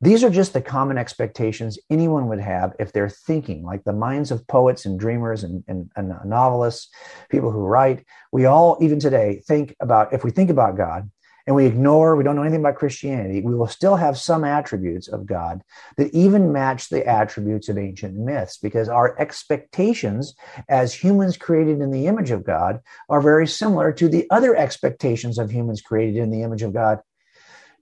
these 0.00 0.24
are 0.24 0.30
just 0.30 0.54
the 0.54 0.62
common 0.62 0.96
expectations 0.96 1.78
anyone 1.90 2.28
would 2.28 2.40
have 2.40 2.74
if 2.78 2.92
they're 2.92 3.10
thinking, 3.10 3.64
like 3.64 3.84
the 3.84 3.92
minds 3.92 4.30
of 4.30 4.46
poets 4.46 4.86
and 4.86 4.98
dreamers 4.98 5.44
and, 5.44 5.62
and, 5.68 5.90
and, 5.94 6.14
novelists, 6.24 6.88
people 7.28 7.50
who 7.50 7.66
write. 7.66 8.06
We 8.32 8.46
all, 8.46 8.78
even 8.80 8.98
today, 8.98 9.42
think 9.46 9.76
about 9.80 10.12
if 10.14 10.24
we 10.24 10.30
think 10.30 10.48
about 10.48 10.76
God 10.76 11.10
and 11.46 11.54
we 11.54 11.66
ignore, 11.66 12.16
we 12.16 12.24
don't 12.24 12.36
know 12.36 12.42
anything 12.42 12.60
about 12.60 12.76
Christianity, 12.76 13.42
we 13.42 13.54
will 13.54 13.66
still 13.66 13.96
have 13.96 14.16
some 14.16 14.42
attributes 14.42 15.08
of 15.08 15.26
God 15.26 15.62
that 15.98 16.14
even 16.14 16.52
match 16.52 16.88
the 16.88 17.06
attributes 17.06 17.68
of 17.68 17.76
ancient 17.76 18.14
myths 18.14 18.56
because 18.56 18.88
our 18.88 19.18
expectations 19.20 20.34
as 20.68 20.94
humans 20.94 21.36
created 21.36 21.80
in 21.80 21.90
the 21.90 22.06
image 22.06 22.30
of 22.30 22.44
God 22.44 22.80
are 23.10 23.20
very 23.20 23.46
similar 23.46 23.92
to 23.92 24.08
the 24.08 24.26
other 24.30 24.56
expectations 24.56 25.38
of 25.38 25.50
humans 25.50 25.82
created 25.82 26.16
in 26.16 26.30
the 26.30 26.42
image 26.42 26.62
of 26.62 26.72
God 26.72 27.00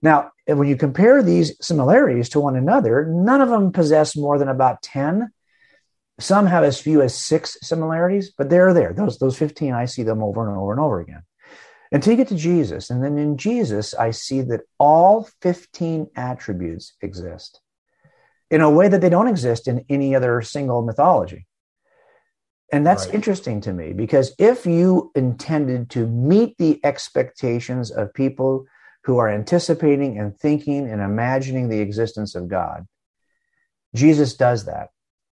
now, 0.01 0.31
when 0.47 0.67
you 0.67 0.75
compare 0.75 1.21
these 1.21 1.53
similarities 1.61 2.29
to 2.29 2.39
one 2.39 2.55
another, 2.55 3.05
none 3.05 3.41
of 3.41 3.49
them 3.49 3.71
possess 3.71 4.15
more 4.15 4.37
than 4.37 4.47
about 4.47 4.81
10. 4.81 5.31
Some 6.19 6.45
have 6.45 6.63
as 6.63 6.79
few 6.79 7.01
as 7.01 7.15
six 7.15 7.57
similarities, 7.61 8.31
but 8.37 8.49
they're 8.49 8.73
there. 8.73 8.93
Those, 8.93 9.19
those 9.19 9.37
15, 9.37 9.73
I 9.73 9.85
see 9.85 10.03
them 10.03 10.23
over 10.23 10.47
and 10.47 10.57
over 10.57 10.71
and 10.71 10.81
over 10.81 10.99
again. 10.99 11.23
until 11.91 12.11
you 12.11 12.17
get 12.17 12.27
to 12.27 12.35
Jesus. 12.35 12.89
And 12.89 13.03
then 13.03 13.17
in 13.17 13.37
Jesus, 13.37 13.93
I 13.93 14.11
see 14.11 14.41
that 14.41 14.61
all 14.77 15.27
15 15.41 16.07
attributes 16.15 16.93
exist 17.01 17.61
in 18.51 18.61
a 18.61 18.69
way 18.69 18.87
that 18.87 19.01
they 19.01 19.09
don't 19.09 19.27
exist 19.27 19.67
in 19.67 19.85
any 19.89 20.15
other 20.15 20.41
single 20.41 20.81
mythology. 20.81 21.47
And 22.71 22.85
that's 22.85 23.07
right. 23.07 23.15
interesting 23.15 23.61
to 23.61 23.73
me 23.73 23.93
because 23.93 24.33
if 24.37 24.65
you 24.65 25.11
intended 25.15 25.89
to 25.91 26.05
meet 26.05 26.57
the 26.57 26.79
expectations 26.83 27.89
of 27.89 28.13
people 28.13 28.65
who 29.03 29.17
are 29.17 29.29
anticipating 29.29 30.17
and 30.17 30.37
thinking 30.37 30.89
and 30.89 31.01
imagining 31.01 31.69
the 31.69 31.79
existence 31.79 32.35
of 32.35 32.47
God, 32.47 32.85
Jesus 33.95 34.35
does 34.35 34.65
that. 34.65 34.89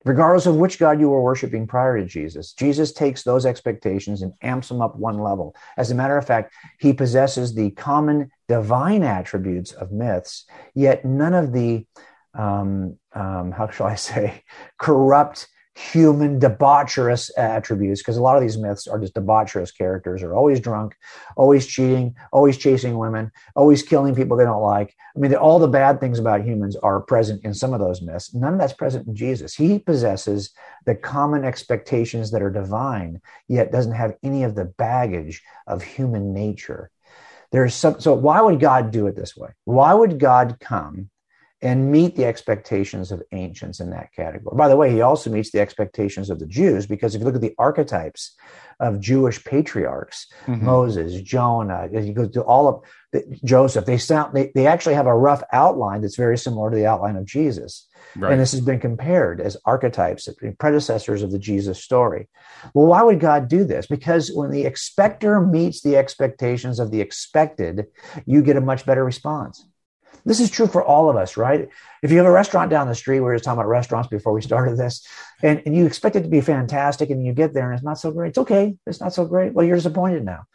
Regardless 0.06 0.46
of 0.46 0.56
which 0.56 0.80
God 0.80 1.00
you 1.00 1.10
were 1.10 1.22
worshiping 1.22 1.66
prior 1.66 1.98
to 1.98 2.06
Jesus, 2.06 2.52
Jesus 2.54 2.92
takes 2.92 3.24
those 3.24 3.46
expectations 3.46 4.22
and 4.22 4.34
amps 4.42 4.68
them 4.68 4.82
up 4.82 4.98
one 4.98 5.20
level. 5.20 5.56
As 5.78 5.92
a 5.92 5.96
matter 5.96 6.18
of 6.18 6.28
fact, 6.28 6.54
he 6.80 6.92
possesses 6.92 7.56
the 7.56 7.72
common 7.72 8.30
divine 8.50 9.04
attributes 9.04 9.72
of 9.72 9.94
myths, 9.94 10.46
yet 10.76 11.06
none 11.06 11.34
of 11.34 11.54
the, 11.54 11.86
um, 12.34 12.98
um, 13.14 13.54
how 13.54 13.70
shall 13.70 13.88
I 13.88 13.96
say, 13.96 14.44
corrupt 14.78 15.48
human 15.76 16.40
debaucherous 16.40 17.32
attributes 17.36 18.02
because 18.02 18.18
a 18.18 18.22
lot 18.22 18.36
of 18.36 18.44
these 18.44 18.58
myths 18.58 18.88
are 18.88 19.00
just 19.00 19.16
debaucherous 19.16 19.76
characters. 19.76 20.22
Are 20.22 20.36
always 20.36 20.60
drunk 20.60 20.96
always 21.36 21.66
cheating 21.66 22.16
always 22.32 22.58
chasing 22.58 22.98
women 22.98 23.32
always 23.56 23.82
killing 23.82 24.14
people 24.14 24.38
they 24.38 24.44
don't 24.44 24.62
like. 24.62 24.96
I 25.16 25.20
mean 25.20 25.34
all 25.34 25.58
the 25.58 25.68
bad 25.68 26.00
things 26.00 26.20
about 26.20 26.46
humans 26.46 26.76
are 26.76 27.02
present 27.02 27.44
in 27.44 27.56
some 27.56 27.74
of 27.74 27.80
those 27.80 28.04
myths. 28.04 28.36
None 28.36 28.54
of 28.54 28.60
that's 28.60 28.74
present 28.74 29.08
in 29.08 29.16
jesus. 29.16 29.56
He 29.56 29.80
possesses 29.80 30.52
the 30.86 30.96
common 30.96 31.44
expectations 31.44 32.30
that 32.32 32.44
are 32.44 32.52
divine 32.52 33.20
yet 33.48 33.72
doesn't 33.72 33.94
have 33.94 34.16
any 34.22 34.44
of 34.44 34.54
the 34.54 34.66
baggage 34.66 35.42
of 35.66 35.82
human 35.82 36.34
nature. 36.34 36.92
There's 37.52 37.74
some 37.74 38.00
so 38.00 38.14
why 38.14 38.42
would 38.42 38.60
god 38.60 38.92
do 38.92 39.08
it 39.08 39.16
this 39.16 39.36
way? 39.36 39.50
Why 39.66 39.92
would 39.94 40.20
god 40.20 40.58
come 40.60 41.10
and 41.64 41.90
meet 41.90 42.18
the 42.18 42.26
expectations 42.26 43.10
of 43.10 43.24
ancients 43.32 43.80
in 43.80 43.90
that 43.90 44.14
category. 44.14 44.56
By 44.56 44.68
the 44.68 44.76
way, 44.76 44.92
he 44.92 45.00
also 45.00 45.30
meets 45.30 45.52
the 45.52 45.62
expectations 45.62 46.30
of 46.30 46.40
the 46.40 46.46
Jews 46.46 46.86
because 46.86 47.16
if 47.16 47.20
you 47.20 47.26
look 47.26 47.36
at 47.36 47.42
the 47.42 47.56
archetypes 47.58 48.36
of 48.82 49.00
Jewish 49.00 49.42
patriarchs, 49.46 50.28
mm-hmm. 50.46 50.66
Moses, 50.66 51.22
Jonah, 51.22 51.88
you 51.90 52.12
go 52.12 52.28
through 52.28 52.44
all 52.44 52.68
of 52.68 52.82
the, 53.14 53.24
Joseph, 53.46 53.86
they 53.86 53.98
sound 53.98 54.36
they, 54.36 54.52
they 54.54 54.68
actually 54.68 54.96
have 54.96 55.08
a 55.08 55.16
rough 55.16 55.42
outline 55.54 56.02
that's 56.02 56.18
very 56.18 56.38
similar 56.38 56.70
to 56.70 56.76
the 56.76 56.86
outline 56.86 57.16
of 57.16 57.24
Jesus. 57.24 57.88
Right. 58.18 58.34
And 58.34 58.42
this 58.42 58.52
has 58.52 58.62
been 58.62 58.82
compared 58.82 59.40
as 59.40 59.56
archetypes, 59.64 60.28
predecessors 60.60 61.24
of 61.24 61.32
the 61.32 61.40
Jesus 61.40 61.82
story. 61.82 62.28
Well, 62.74 62.88
why 62.88 63.04
would 63.04 63.22
God 63.22 63.48
do 63.48 63.64
this? 63.64 63.88
Because 63.88 64.32
when 64.34 64.52
the 64.52 64.66
expector 64.66 65.40
meets 65.40 65.82
the 65.82 65.96
expectations 65.96 66.80
of 66.80 66.92
the 66.92 67.00
expected, 67.00 67.86
you 68.26 68.42
get 68.42 68.58
a 68.58 68.62
much 68.62 68.86
better 68.86 69.06
response. 69.06 69.66
This 70.26 70.40
is 70.40 70.50
true 70.50 70.68
for 70.68 70.84
all 70.84 71.10
of 71.10 71.16
us, 71.16 71.36
right? 71.36 71.70
If 72.02 72.12
you 72.12 72.18
have 72.18 72.26
a 72.26 72.32
restaurant 72.32 72.70
down 72.70 72.88
the 72.88 72.96
street, 72.96 73.20
we 73.20 73.26
were 73.26 73.36
just 73.36 73.44
talking 73.44 73.60
about 73.60 73.70
restaurants 73.70 74.08
before 74.08 74.34
we 74.34 74.42
started 74.42 74.78
this, 74.78 75.06
and, 75.42 75.62
and 75.66 75.76
you 75.76 75.86
expect 75.86 76.16
it 76.16 76.22
to 76.24 76.30
be 76.30 76.42
fantastic, 76.42 77.10
and 77.10 77.26
you 77.26 77.34
get 77.34 77.54
there 77.54 77.70
and 77.70 77.78
it's 77.78 77.84
not 77.84 78.00
so 78.00 78.12
great. 78.12 78.30
It's 78.30 78.38
okay. 78.38 78.76
It's 78.88 79.02
not 79.02 79.14
so 79.14 79.26
great. 79.26 79.54
Well, 79.54 79.66
you're 79.66 79.76
disappointed 79.76 80.24
now. 80.24 80.46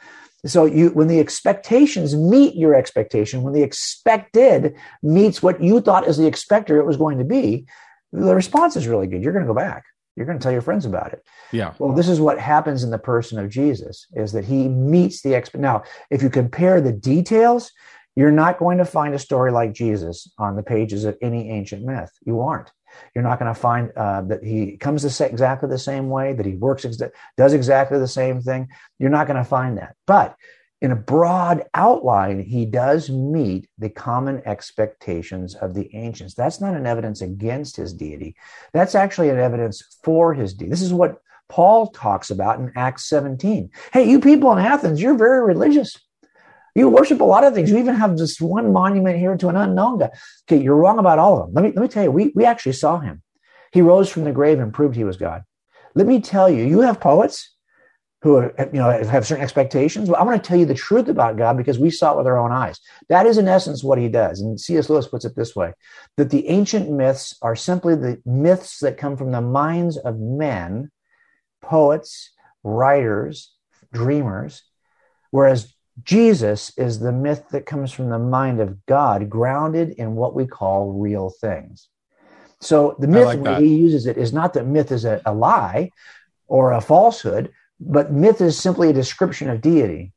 So 0.47 0.67
you, 0.67 0.91
when 0.91 1.09
the 1.09 1.19
expectations 1.19 2.15
meet 2.15 2.55
your 2.55 2.75
expectation, 2.75 3.43
when 3.43 3.55
the 3.55 3.63
expected 3.63 4.77
meets 5.03 5.43
what 5.43 5.63
you 5.63 5.81
thought 5.81 6.07
as 6.07 6.17
the 6.17 6.27
expector 6.27 6.79
it 6.79 6.87
was 6.87 6.97
going 6.97 7.19
to 7.19 7.25
be, 7.25 7.67
the 8.13 8.35
response 8.35 8.77
is 8.77 8.87
really 8.87 9.07
good. 9.07 9.23
You're 9.23 9.33
going 9.33 9.45
to 9.45 9.53
go 9.53 9.59
back. 9.59 9.85
You're 10.17 10.27
going 10.27 10.39
to 10.39 10.43
tell 10.43 10.53
your 10.53 10.63
friends 10.63 10.85
about 10.85 11.13
it. 11.13 11.25
Yeah. 11.53 11.75
Well, 11.79 11.93
this 11.93 12.09
is 12.09 12.21
what 12.21 12.39
happens 12.39 12.83
in 12.83 12.91
the 12.91 12.99
person 12.99 13.39
of 13.39 13.49
Jesus 13.51 14.07
is 14.15 14.33
that 14.33 14.45
he 14.45 14.69
meets 14.69 15.23
the 15.23 15.35
expect. 15.35 15.61
Now, 15.61 15.83
if 16.11 16.23
you 16.23 16.31
compare 16.31 16.81
the 16.81 16.93
details, 16.93 17.71
you're 18.19 18.33
not 18.33 18.59
going 18.59 18.79
to 18.79 18.85
find 18.85 19.15
a 19.15 19.19
story 19.19 19.53
like 19.53 19.73
Jesus 19.73 20.29
on 20.39 20.57
the 20.57 20.63
pages 20.65 21.05
of 21.05 21.17
any 21.23 21.51
ancient 21.51 21.85
myth. 21.85 22.11
You 22.27 22.41
aren't. 22.41 22.69
You're 23.15 23.23
not 23.23 23.39
going 23.39 23.55
to 23.55 23.61
find 23.61 23.93
uh, 23.97 24.23
that 24.23 24.43
he 24.43 24.77
comes 24.77 25.05
exactly 25.05 25.69
the 25.69 25.79
same 25.79 26.11
way, 26.11 26.33
that 26.33 26.45
he 26.45 26.57
works, 26.57 26.85
ex- 26.85 27.01
does 27.37 27.53
exactly 27.53 27.97
the 28.01 28.09
same 28.09 28.41
thing. 28.41 28.71
You're 28.99 29.11
not 29.11 29.29
going 29.29 29.37
to 29.37 29.45
find 29.45 29.79
that. 29.79 29.95
But 30.05 30.35
in 30.81 30.91
a 30.91 30.97
broad 30.97 31.67
outline, 31.75 32.41
he 32.41 32.67
does 32.67 33.09
meet 33.09 33.69
the 33.79 33.89
common 33.89 34.43
expectations 34.47 35.55
of 35.55 35.75
the 35.75 35.89
ancients. 35.95 36.35
That's 36.35 36.61
not 36.61 36.75
an 36.75 36.87
evidence 36.87 37.21
against 37.23 37.77
his 37.77 37.93
deity. 37.93 38.35
That's 38.73 38.97
actually 38.97 39.29
an 39.29 39.39
evidence 39.39 40.01
for 40.03 40.35
his 40.35 40.55
deity. 40.55 40.71
This 40.71 40.83
is 40.83 40.93
what 40.93 41.23
Paul 41.49 41.87
talks 41.87 42.31
about 42.31 42.59
in 42.59 42.73
Acts 42.75 43.09
17. 43.09 43.71
Hey, 43.93 44.11
you 44.11 44.19
people 44.21 44.51
in 44.51 44.59
Athens, 44.59 45.01
you're 45.01 45.15
very 45.15 45.47
religious. 45.47 45.97
You 46.79 46.89
worship 46.89 47.21
a 47.21 47.25
lot 47.25 47.43
of 47.43 47.55
things. 47.55 47.71
You 47.71 47.79
even 47.79 47.97
have 47.97 48.17
this 48.17 48.41
one 48.41 48.73
monument 48.73 49.19
here 49.19 49.37
to 49.37 49.49
an 49.49 49.57
unknown 49.57 49.99
God. 49.99 50.11
Okay, 50.45 50.63
you're 50.63 50.77
wrong 50.77 51.01
about 51.01 51.19
all 51.19 51.41
of 51.41 51.47
them. 51.47 51.55
Let 51.55 51.65
me 51.65 51.73
let 51.75 51.83
me 51.83 51.89
tell 51.89 52.05
you, 52.05 52.13
we, 52.13 52.33
we 52.37 52.45
actually 52.45 52.73
saw 52.73 52.99
him. 52.99 53.23
He 53.73 53.83
rose 53.83 54.09
from 54.09 54.25
the 54.25 54.33
grave 54.33 54.61
and 54.61 54.73
proved 54.73 54.95
he 54.95 55.05
was 55.05 55.17
God. 55.17 55.43
Let 55.95 56.07
me 56.07 56.21
tell 56.21 56.49
you, 56.49 56.65
you 56.65 56.81
have 56.81 57.01
poets 57.01 57.55
who 58.23 58.37
are, 58.37 58.55
you 58.73 58.79
know 58.79 58.91
have 58.91 59.27
certain 59.27 59.43
expectations. 59.43 60.09
Well, 60.09 60.21
I'm 60.21 60.27
going 60.27 60.39
to 60.39 60.47
tell 60.47 60.57
you 60.57 60.67
the 60.67 60.75
truth 60.75 61.09
about 61.09 61.37
God 61.37 61.57
because 61.57 61.79
we 61.81 61.91
saw 61.91 62.15
it 62.15 62.19
with 62.19 62.27
our 62.29 62.39
own 62.39 62.53
eyes. 62.53 62.79
That 63.09 63.27
is 63.27 63.39
in 63.39 63.49
essence 63.49 63.83
what 63.83 63.99
he 63.99 64.09
does. 64.09 64.41
And 64.41 64.61
C.S. 64.61 64.89
Lewis 64.89 65.09
puts 65.09 65.25
it 65.25 65.35
this 65.35 65.57
way: 65.57 65.73
that 66.17 66.31
the 66.31 66.49
ancient 66.49 66.91
myths 66.91 67.37
are 67.43 67.57
simply 67.57 67.97
the 67.97 68.21
myths 68.25 68.79
that 68.81 68.99
come 68.99 69.17
from 69.17 69.33
the 69.33 69.41
minds 69.41 69.97
of 69.97 70.19
men, 70.21 70.91
poets, 71.61 72.31
writers, 72.63 73.53
dreamers, 73.93 74.63
whereas 75.33 75.75
Jesus 76.05 76.73
is 76.77 76.99
the 76.99 77.13
myth 77.13 77.45
that 77.51 77.67
comes 77.67 77.93
from 77.93 78.11
the 78.11 78.19
mind 78.19 78.61
of 78.61 78.85
God, 78.87 79.29
grounded 79.29 79.91
in 79.91 80.15
what 80.15 80.35
we 80.35 80.47
call 80.47 80.93
real 80.93 81.31
things. 81.31 81.89
So 82.61 82.97
the 82.99 83.09
myth 83.09 83.27
like 83.27 83.39
when 83.39 83.63
he 83.63 83.77
uses 83.77 84.07
it 84.07 84.17
is 84.17 84.33
not 84.33 84.55
that 84.55 84.67
myth 84.67 84.91
is 84.91 85.05
a, 85.05 85.23
a 85.25 85.33
lie 85.33 85.91
or 86.47 86.73
a 86.73 86.81
falsehood, 86.81 87.53
but 87.81 88.13
myth 88.13 88.41
is 88.41 88.59
simply 88.59 88.91
a 88.91 88.95
description 88.95 89.49
of 89.49 89.61
deity. 89.61 90.13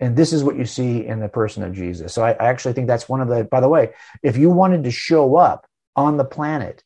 And 0.00 0.16
this 0.16 0.32
is 0.32 0.44
what 0.44 0.56
you 0.56 0.64
see 0.64 1.04
in 1.06 1.20
the 1.20 1.28
person 1.28 1.62
of 1.62 1.72
Jesus. 1.72 2.12
So 2.12 2.22
I, 2.22 2.32
I 2.32 2.48
actually 2.48 2.74
think 2.74 2.86
that's 2.86 3.08
one 3.08 3.20
of 3.20 3.28
the, 3.28 3.44
by 3.44 3.60
the 3.60 3.68
way, 3.68 3.90
if 4.22 4.36
you 4.36 4.50
wanted 4.50 4.84
to 4.84 4.90
show 4.90 5.36
up 5.36 5.66
on 5.96 6.16
the 6.16 6.24
planet 6.24 6.82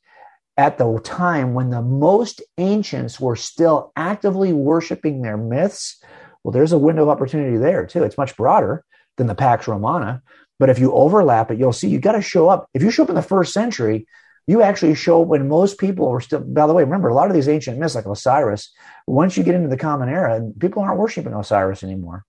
at 0.57 0.79
the 0.79 0.99
time 1.03 1.55
when 1.55 1.71
the 1.71 1.83
most 1.83 2.43
ancients 2.59 3.19
were 3.19 3.37
still 3.37 3.93
actively 3.97 4.53
worshiping 4.53 5.23
their 5.23 5.37
myths, 5.37 6.03
well, 6.45 6.53
there's 6.53 6.73
a 6.73 6.79
window 6.79 7.03
of 7.03 7.09
opportunity 7.09 7.57
there 7.57 7.87
too. 7.87 8.03
It's 8.03 8.19
much 8.19 8.37
broader 8.37 8.85
than 9.17 9.27
the 9.27 9.35
Pax 9.35 9.69
Romana. 9.69 10.23
But 10.59 10.71
if 10.71 10.79
you 10.79 10.93
overlap 10.93 11.51
it, 11.51 11.59
you'll 11.59 11.73
see 11.73 11.89
you 11.89 11.99
got 11.99 12.13
to 12.13 12.23
show 12.23 12.49
up. 12.49 12.69
If 12.75 12.83
you 12.83 12.91
show 12.91 13.03
up 13.03 13.09
in 13.09 13.15
the 13.15 13.23
first 13.23 13.53
century, 13.53 14.07
you 14.47 14.63
actually 14.63 14.95
show 14.95 15.23
up 15.23 15.29
when 15.29 15.49
most 15.49 15.79
people 15.79 16.09
were 16.09 16.21
still, 16.21 16.41
by 16.41 16.67
the 16.67 16.75
way, 16.75 16.85
remember 16.85 17.09
a 17.09 17.15
lot 17.15 17.29
of 17.29 17.35
these 17.35 17.49
ancient 17.49 17.79
myths 17.79 17.95
like 17.95 18.07
Osiris, 18.07 18.73
once 19.07 19.37
you 19.37 19.43
get 19.43 19.55
into 19.55 19.69
the 19.69 19.77
common 19.77 20.09
era, 20.09 20.41
people 20.59 20.83
aren't 20.83 20.99
worshiping 20.99 21.35
Osiris 21.35 21.83
anymore. 21.83 22.25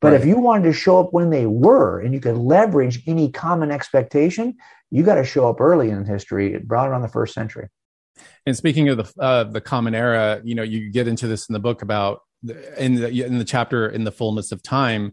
But 0.00 0.12
right. 0.12 0.20
if 0.20 0.26
you 0.26 0.38
wanted 0.38 0.64
to 0.64 0.72
show 0.74 1.00
up 1.00 1.12
when 1.12 1.30
they 1.30 1.46
were 1.46 2.00
and 2.00 2.12
you 2.12 2.20
could 2.20 2.36
leverage 2.36 3.02
any 3.06 3.30
common 3.30 3.70
expectation, 3.70 4.56
you 4.90 5.02
got 5.02 5.14
to 5.14 5.24
show 5.24 5.48
up 5.48 5.60
early 5.60 5.90
in 5.90 6.04
history, 6.04 6.58
brought 6.58 6.88
around 6.88 7.02
the 7.02 7.08
first 7.08 7.34
century. 7.34 7.68
And 8.46 8.56
speaking 8.56 8.88
of 8.88 8.98
the 8.98 9.22
uh, 9.22 9.44
the 9.44 9.60
common 9.60 9.94
era, 9.94 10.40
you 10.44 10.54
know, 10.54 10.62
you 10.62 10.90
get 10.90 11.08
into 11.08 11.26
this 11.26 11.48
in 11.48 11.52
the 11.52 11.58
book 11.58 11.82
about 11.82 12.20
in 12.78 12.94
the 12.96 13.24
in 13.24 13.38
the 13.38 13.44
chapter 13.44 13.88
in 13.88 14.04
the 14.04 14.12
fullness 14.12 14.52
of 14.52 14.62
time 14.62 15.12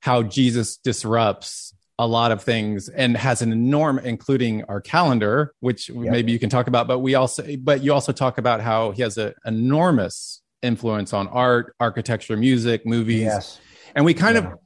how 0.00 0.22
Jesus 0.22 0.76
disrupts 0.76 1.74
a 1.98 2.06
lot 2.06 2.30
of 2.30 2.42
things 2.42 2.88
and 2.88 3.16
has 3.16 3.40
an 3.42 3.52
enormous 3.52 4.04
including 4.04 4.64
our 4.64 4.80
calendar 4.80 5.54
which 5.60 5.90
maybe 5.90 6.30
you 6.30 6.38
can 6.38 6.50
talk 6.50 6.66
about 6.66 6.86
but 6.86 6.98
we 6.98 7.14
also 7.14 7.44
but 7.58 7.82
you 7.82 7.92
also 7.92 8.12
talk 8.12 8.38
about 8.38 8.60
how 8.60 8.90
he 8.90 9.02
has 9.02 9.16
an 9.16 9.32
enormous 9.46 10.42
influence 10.62 11.12
on 11.12 11.26
art 11.28 11.74
architecture 11.80 12.36
music 12.36 12.84
movies 12.84 13.22
yes. 13.22 13.60
and 13.94 14.04
we 14.04 14.12
kind 14.12 14.36
yeah. 14.36 14.52
of 14.52 14.58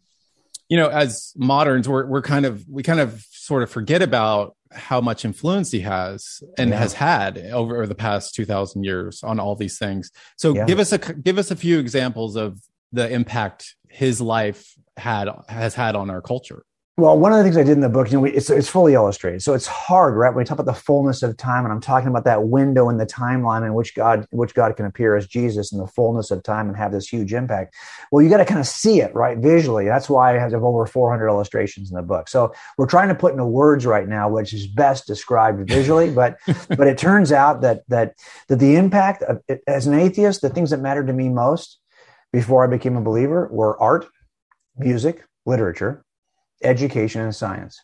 you 0.69 0.77
know 0.77 0.89
as 0.89 1.33
moderns 1.37 1.89
we're 1.89 2.07
we're 2.07 2.23
kind 2.23 2.47
of 2.47 2.65
we 2.69 2.83
kind 2.83 3.01
of 3.01 3.25
sort 3.31 3.63
of 3.63 3.71
forget 3.71 4.03
about 4.03 4.57
how 4.73 5.01
much 5.01 5.25
influence 5.25 5.71
he 5.71 5.81
has 5.81 6.43
and 6.57 6.71
yeah. 6.71 6.79
has 6.79 6.93
had 6.93 7.39
over 7.39 7.87
the 7.87 7.95
past 7.95 8.35
2000 8.35 8.85
years 8.85 9.23
on 9.23 9.41
all 9.41 9.57
these 9.57 9.79
things 9.79 10.11
so 10.37 10.55
yeah. 10.55 10.65
give 10.65 10.79
us 10.79 10.93
a 10.93 10.99
give 10.99 11.39
us 11.39 11.51
a 11.51 11.57
few 11.57 11.79
examples 11.79 12.37
of 12.37 12.61
the 12.93 13.11
impact 13.11 13.75
his 13.89 14.21
life 14.21 14.75
had 14.97 15.29
has 15.49 15.75
had 15.75 15.97
on 15.97 16.11
our 16.11 16.23
culture 16.23 16.65
well, 17.01 17.19
one 17.19 17.33
of 17.33 17.39
the 17.39 17.45
things 17.45 17.57
I 17.57 17.63
did 17.63 17.73
in 17.73 17.81
the 17.81 17.89
book, 17.89 18.13
you 18.13 18.21
know, 18.21 18.27
it's, 18.27 18.51
it's 18.51 18.69
fully 18.69 18.93
illustrated. 18.93 19.43
So 19.43 19.55
it's 19.55 19.67
hard, 19.67 20.15
right? 20.15 20.29
When 20.29 20.43
we 20.43 20.45
talk 20.45 20.59
about 20.59 20.73
the 20.73 20.79
fullness 20.79 21.23
of 21.23 21.37
time, 21.37 21.65
and 21.65 21.73
I'm 21.73 21.81
talking 21.81 22.09
about 22.09 22.25
that 22.25 22.45
window 22.45 22.91
in 22.91 22.99
the 22.99 23.07
timeline 23.07 23.65
in 23.65 23.73
which 23.73 23.95
God, 23.95 24.27
which 24.31 24.55
God 24.55 24.77
can 24.77 24.85
appear 24.85 25.17
as 25.17 25.27
Jesus 25.27 25.73
in 25.73 25.79
the 25.79 25.87
fullness 25.87 26.31
of 26.31 26.43
time 26.43 26.69
and 26.69 26.77
have 26.77 26.93
this 26.93 27.09
huge 27.09 27.33
impact. 27.33 27.75
Well, 28.13 28.23
you 28.23 28.29
got 28.29 28.37
to 28.37 28.45
kind 28.45 28.61
of 28.61 28.67
see 28.67 29.01
it, 29.01 29.15
right? 29.15 29.39
Visually. 29.39 29.87
That's 29.87 30.11
why 30.11 30.37
I 30.37 30.39
have 30.39 30.53
over 30.53 30.85
400 30.85 31.27
illustrations 31.27 31.91
in 31.91 31.97
the 31.97 32.03
book. 32.03 32.29
So 32.29 32.53
we're 32.77 32.87
trying 32.87 33.09
to 33.09 33.15
put 33.15 33.33
into 33.33 33.47
words 33.47 33.87
right 33.87 34.07
now, 34.07 34.29
which 34.29 34.53
is 34.53 34.67
best 34.67 35.07
described 35.07 35.67
visually. 35.69 36.11
But, 36.11 36.39
but 36.69 36.87
it 36.87 36.99
turns 36.99 37.33
out 37.33 37.63
that, 37.63 37.83
that, 37.89 38.15
that 38.49 38.59
the 38.59 38.77
impact 38.77 39.23
of, 39.23 39.41
as 39.67 39.87
an 39.87 39.95
atheist, 39.95 40.43
the 40.43 40.51
things 40.51 40.69
that 40.69 40.81
mattered 40.81 41.07
to 41.07 41.15
me 41.15 41.31
most 41.31 41.79
before 42.31 42.63
I 42.63 42.67
became 42.67 42.97
a 42.97 43.01
believer 43.01 43.49
were 43.51 43.81
art 43.81 44.07
music, 44.77 45.25
literature, 45.47 46.05
education, 46.63 47.23
and 47.23 47.35
science. 47.35 47.81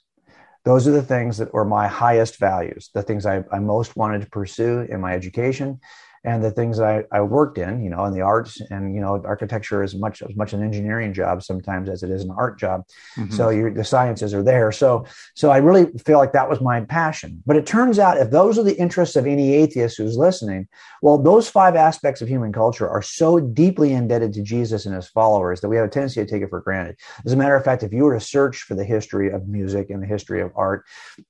Those 0.64 0.88
are 0.88 0.92
the 0.92 1.02
things 1.02 1.38
that 1.38 1.52
were 1.54 1.64
my 1.64 1.86
highest 1.86 2.38
values, 2.38 2.90
the 2.92 3.02
things 3.02 3.24
I, 3.24 3.44
I 3.52 3.60
most 3.60 3.96
wanted 3.96 4.22
to 4.22 4.30
pursue 4.30 4.80
in 4.80 5.00
my 5.00 5.14
education 5.14 5.80
and 6.26 6.42
the 6.42 6.50
things 6.50 6.80
I, 6.80 7.04
I 7.12 7.20
worked 7.20 7.56
in, 7.56 7.84
you 7.84 7.88
know, 7.88 8.04
in 8.04 8.12
the 8.12 8.20
arts 8.20 8.60
and, 8.70 8.94
you 8.94 9.00
know, 9.00 9.22
architecture 9.24 9.84
is 9.84 9.94
much 9.94 10.22
as 10.22 10.34
much 10.34 10.52
an 10.52 10.62
engineering 10.62 11.14
job 11.14 11.44
sometimes 11.44 11.88
as 11.88 12.02
it 12.02 12.10
is 12.10 12.24
an 12.24 12.32
art 12.36 12.58
job. 12.58 12.82
Mm-hmm. 13.16 13.32
So 13.32 13.70
the 13.70 13.84
sciences 13.84 14.34
are 14.34 14.42
there. 14.42 14.72
So, 14.72 15.06
so 15.34 15.50
I 15.50 15.58
really 15.58 15.86
feel 16.04 16.18
like 16.18 16.32
that 16.32 16.48
was 16.48 16.60
my 16.60 16.80
passion. 16.80 17.44
But 17.46 17.54
it 17.54 17.64
turns 17.64 18.00
out 18.00 18.18
if 18.18 18.32
those 18.32 18.58
are 18.58 18.64
the 18.64 18.76
interests 18.76 19.14
of 19.14 19.24
any 19.24 19.54
atheist 19.54 19.98
who's 19.98 20.16
listening, 20.16 20.66
well, 21.00 21.16
those 21.16 21.48
five 21.48 21.76
aspects 21.76 22.20
of 22.20 22.28
human 22.28 22.52
culture 22.52 22.88
are 22.88 23.02
so 23.02 23.38
deeply 23.38 23.92
indebted 23.92 24.32
to 24.32 24.42
Jesus 24.42 24.84
and 24.84 24.96
his 24.96 25.06
followers 25.06 25.60
that 25.60 25.68
we 25.68 25.76
have 25.76 25.86
a 25.86 25.88
tendency 25.88 26.20
to 26.24 26.26
take 26.28 26.42
it 26.42 26.50
for 26.50 26.60
granted. 26.60 26.96
As 27.24 27.34
a 27.34 27.36
matter 27.36 27.54
of 27.54 27.64
fact, 27.64 27.84
if 27.84 27.92
you 27.92 28.02
were 28.02 28.14
to 28.14 28.20
search 28.20 28.62
for 28.62 28.74
the 28.74 28.84
history 28.84 29.30
of 29.30 29.46
music 29.46 29.90
and 29.90 30.02
the 30.02 30.08
history 30.08 30.40
of 30.40 30.50
art, 30.56 30.84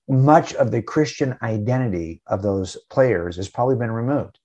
much 0.09 0.55
of 0.55 0.71
the 0.71 0.81
Christian 0.81 1.37
identity 1.43 2.23
of 2.27 2.41
those 2.41 2.79
players 2.89 3.37
has 3.37 3.51
probably 3.51 3.77
been 3.77 3.91
removed. 3.91 4.39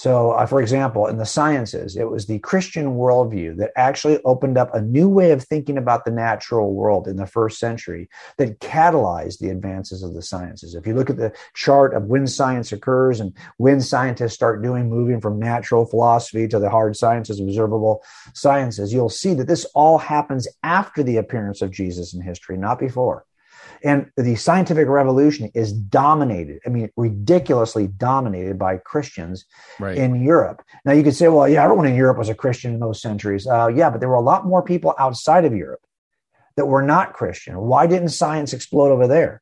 So, 0.00 0.30
uh, 0.30 0.46
for 0.46 0.62
example, 0.62 1.08
in 1.08 1.18
the 1.18 1.26
sciences, 1.26 1.94
it 1.94 2.08
was 2.08 2.24
the 2.24 2.38
Christian 2.38 2.94
worldview 2.94 3.58
that 3.58 3.72
actually 3.76 4.18
opened 4.24 4.56
up 4.56 4.74
a 4.74 4.80
new 4.80 5.10
way 5.10 5.30
of 5.32 5.44
thinking 5.44 5.76
about 5.76 6.06
the 6.06 6.10
natural 6.10 6.72
world 6.72 7.06
in 7.06 7.16
the 7.16 7.26
first 7.26 7.58
century 7.58 8.08
that 8.38 8.60
catalyzed 8.60 9.40
the 9.40 9.50
advances 9.50 10.02
of 10.02 10.14
the 10.14 10.22
sciences. 10.22 10.74
If 10.74 10.86
you 10.86 10.94
look 10.94 11.10
at 11.10 11.18
the 11.18 11.34
chart 11.52 11.92
of 11.92 12.04
when 12.04 12.26
science 12.26 12.72
occurs 12.72 13.20
and 13.20 13.36
when 13.58 13.82
scientists 13.82 14.32
start 14.32 14.62
doing 14.62 14.88
moving 14.88 15.20
from 15.20 15.38
natural 15.38 15.84
philosophy 15.84 16.48
to 16.48 16.58
the 16.58 16.70
hard 16.70 16.96
sciences, 16.96 17.38
observable 17.38 18.02
sciences, 18.32 18.94
you'll 18.94 19.10
see 19.10 19.34
that 19.34 19.48
this 19.48 19.66
all 19.74 19.98
happens 19.98 20.48
after 20.62 21.02
the 21.02 21.18
appearance 21.18 21.60
of 21.60 21.72
Jesus 21.72 22.14
in 22.14 22.22
history, 22.22 22.56
not 22.56 22.78
before. 22.78 23.26
And 23.82 24.10
the 24.16 24.36
scientific 24.36 24.88
revolution 24.88 25.50
is 25.54 25.72
dominated, 25.72 26.60
I 26.66 26.68
mean, 26.68 26.90
ridiculously 26.96 27.86
dominated 27.86 28.58
by 28.58 28.76
Christians 28.76 29.46
right. 29.78 29.96
in 29.96 30.22
Europe. 30.22 30.62
Now, 30.84 30.92
you 30.92 31.02
could 31.02 31.16
say, 31.16 31.28
well, 31.28 31.48
yeah, 31.48 31.64
everyone 31.64 31.86
in 31.86 31.94
Europe 31.94 32.18
was 32.18 32.28
a 32.28 32.34
Christian 32.34 32.74
in 32.74 32.80
those 32.80 33.00
centuries. 33.00 33.46
Uh, 33.46 33.68
yeah, 33.68 33.88
but 33.90 34.00
there 34.00 34.08
were 34.08 34.14
a 34.16 34.20
lot 34.20 34.46
more 34.46 34.62
people 34.62 34.94
outside 34.98 35.44
of 35.44 35.54
Europe 35.54 35.80
that 36.56 36.66
were 36.66 36.82
not 36.82 37.14
Christian. 37.14 37.58
Why 37.58 37.86
didn't 37.86 38.10
science 38.10 38.52
explode 38.52 38.92
over 38.92 39.06
there? 39.06 39.40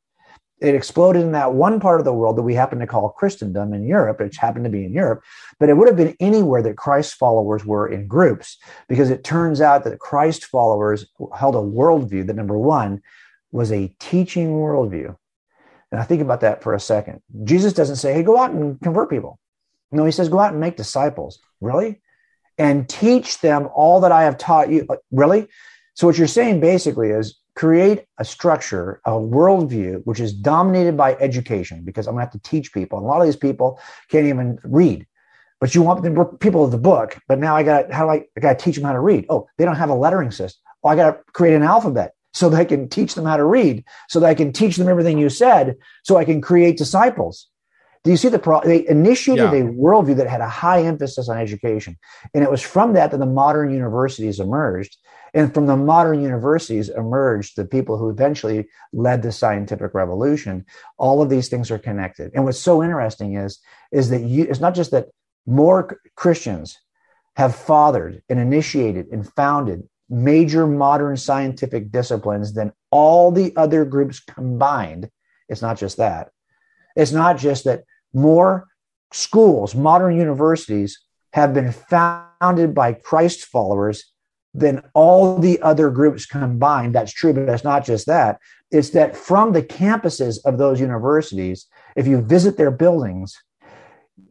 It 0.61 0.74
exploded 0.74 1.22
in 1.22 1.33
that 1.33 1.55
one 1.55 1.79
part 1.79 2.01
of 2.01 2.05
the 2.05 2.12
world 2.12 2.37
that 2.37 2.42
we 2.42 2.55
happen 2.55 2.81
to 2.81 2.87
call 2.87 3.11
Christendom 3.11 3.72
in 3.72 3.87
Europe, 3.87 4.18
which 4.18 4.37
happened 4.37 4.64
to 4.64 4.70
be 4.70 4.85
in 4.85 4.92
Europe, 4.92 5.22
but 5.61 5.68
it 5.68 5.77
would 5.77 5.87
have 5.87 5.96
been 5.96 6.16
anywhere 6.18 6.62
that 6.62 6.77
Christ 6.77 7.14
followers 7.14 7.64
were 7.64 7.88
in 7.88 8.09
groups, 8.09 8.59
because 8.88 9.09
it 9.09 9.22
turns 9.22 9.61
out 9.61 9.85
that 9.85 10.01
Christ 10.01 10.46
followers 10.46 11.07
held 11.37 11.55
a 11.55 11.59
worldview 11.59 12.27
that 12.27 12.35
number 12.35 12.59
one 12.59 13.03
was 13.52 13.72
a 13.72 13.88
teaching 13.98 14.50
worldview. 14.50 15.16
And 15.90 16.00
I 16.00 16.04
think 16.04 16.20
about 16.20 16.40
that 16.42 16.62
for 16.62 16.74
a 16.74 16.80
second. 16.80 17.22
Jesus 17.44 17.72
doesn't 17.72 17.96
say, 17.96 18.12
hey, 18.12 18.22
go 18.22 18.38
out 18.38 18.50
and 18.50 18.80
convert 18.80 19.11
people. 19.11 19.38
No, 19.90 20.04
he 20.04 20.12
says, 20.12 20.28
go 20.28 20.38
out 20.38 20.52
and 20.52 20.61
make 20.61 20.76
disciples. 20.76 21.40
Really? 21.61 22.00
And 22.58 22.88
teach 22.88 23.40
them 23.40 23.68
all 23.74 24.00
that 24.00 24.12
I 24.12 24.24
have 24.24 24.37
taught 24.37 24.70
you. 24.70 24.84
Uh, 24.88 24.96
really? 25.11 25.48
So, 25.94 26.06
what 26.06 26.18
you're 26.18 26.26
saying 26.26 26.61
basically 26.61 27.11
is 27.11 27.38
create 27.54 28.04
a 28.18 28.24
structure, 28.24 29.00
a 29.04 29.12
worldview, 29.12 30.02
which 30.04 30.20
is 30.20 30.32
dominated 30.32 30.96
by 30.96 31.14
education, 31.14 31.82
because 31.84 32.06
I'm 32.06 32.14
going 32.14 32.26
to 32.26 32.30
have 32.30 32.40
to 32.40 32.50
teach 32.50 32.72
people. 32.72 32.98
And 32.98 33.04
a 33.06 33.08
lot 33.08 33.20
of 33.20 33.26
these 33.26 33.37
people 33.37 33.80
can't 34.11 34.26
even 34.26 34.58
read. 34.62 35.06
But 35.61 35.74
you 35.74 35.82
want 35.82 36.02
the 36.02 36.24
people 36.38 36.64
of 36.64 36.70
the 36.70 36.78
book, 36.78 37.18
but 37.26 37.38
now 37.38 37.56
I 37.56 37.62
got 37.62 37.90
how 37.90 38.04
do 38.04 38.11
I, 38.11 38.26
I 38.37 38.40
got 38.40 38.58
to 38.58 38.64
teach 38.64 38.76
them 38.76 38.84
how 38.84 38.92
to 38.92 39.00
read? 39.00 39.26
Oh, 39.28 39.48
they 39.56 39.64
don't 39.64 39.76
have 39.76 39.90
a 39.90 39.94
lettering 39.94 40.30
system. 40.30 40.61
Oh, 40.84 40.88
I 40.88 40.96
got 40.96 41.11
to 41.11 41.32
create 41.32 41.54
an 41.54 41.62
alphabet 41.62 42.12
so 42.38 42.48
that 42.48 42.61
I 42.61 42.64
can 42.64 42.88
teach 42.88 43.14
them 43.14 43.24
how 43.24 43.37
to 43.37 43.44
read, 43.44 43.85
so 44.09 44.20
that 44.20 44.29
I 44.29 44.35
can 44.35 44.53
teach 44.53 44.77
them 44.77 44.88
everything 44.88 45.18
you 45.18 45.29
said, 45.29 45.77
so 46.05 46.16
I 46.16 46.24
can 46.24 46.40
create 46.40 46.79
disciples. 46.79 47.48
Do 48.05 48.12
you 48.12 48.16
see 48.16 48.29
the 48.29 48.38
problem? 48.38 48.70
They 48.70 48.88
initiated 48.88 49.53
yeah. 49.53 49.59
a 49.59 49.64
worldview 49.64 50.16
that 50.16 50.29
had 50.29 50.40
a 50.40 50.48
high 50.48 50.83
emphasis 50.83 51.29
on 51.29 51.37
education. 51.37 51.98
And 52.33 52.44
it 52.44 52.51
was 52.51 52.62
from 52.62 52.92
that 52.92 53.11
that 53.11 53.18
the 53.18 53.27
modern 53.27 53.70
universities 53.74 54.38
emerged. 54.38 54.96
And 55.35 55.53
from 55.53 55.66
the 55.66 55.77
modern 55.77 56.22
universities 56.22 56.88
emerged 56.88 57.57
the 57.57 57.64
people 57.64 57.98
who 57.98 58.09
eventually 58.09 58.68
led 58.92 59.22
the 59.22 59.33
scientific 59.33 59.92
revolution. 59.94 60.64
All 60.96 61.20
of 61.20 61.29
these 61.29 61.48
things 61.48 61.70
are 61.72 61.79
connected. 61.79 62.31
And 62.35 62.44
what's 62.44 62.59
so 62.59 62.83
interesting 62.83 63.37
is, 63.37 63.59
is 63.90 64.11
that 64.11 64.22
you, 64.22 64.44
it's 64.44 64.61
not 64.61 64.77
just 64.77 64.92
that 64.92 65.09
more 65.44 66.01
Christians 66.14 66.79
have 67.37 67.55
fathered 67.55 68.22
and 68.29 68.38
initiated 68.38 69.09
and 69.09 69.31
founded 69.35 69.83
major 70.11 70.66
modern 70.66 71.16
scientific 71.16 71.90
disciplines 71.90 72.55
than 72.55 72.73
all 72.90 73.31
the 73.31 73.55
other 73.57 73.85
groups 73.85 74.21
combined. 74.21 75.11
It's 75.49 75.62
not 75.62 75.79
just 75.79 75.99
that. 75.99 76.31
It's 76.97 77.12
not 77.12 77.38
just 77.38 77.64
that 77.64 77.85
more 78.12 78.66
schools, 79.12 79.75
modern 79.75 80.16
universities 80.16 80.99
have 81.33 81.53
been 81.53 81.73
founded 81.73 82.75
by 82.75 82.94
Christ 82.94 83.44
followers 83.44 84.05
than 84.55 84.83
all 84.94 85.38
the 85.38 85.61
other 85.61 85.90
groups 85.90 86.27
combined. 86.27 86.94
That's 86.94 87.12
true, 87.12 87.33
but 87.33 87.49
it's 87.49 87.64
not 87.64 87.85
just 87.85 88.07
that. 88.07 88.40
It's 88.71 88.90
that 88.90 89.16
from 89.16 89.53
the 89.53 89.62
campuses 89.62 90.38
of 90.44 90.59
those 90.59 90.81
universities, 90.81 91.66
if 91.97 92.07
you 92.07 92.21
visit 92.21 92.57
their 92.57 92.71
buildings, 92.71 93.37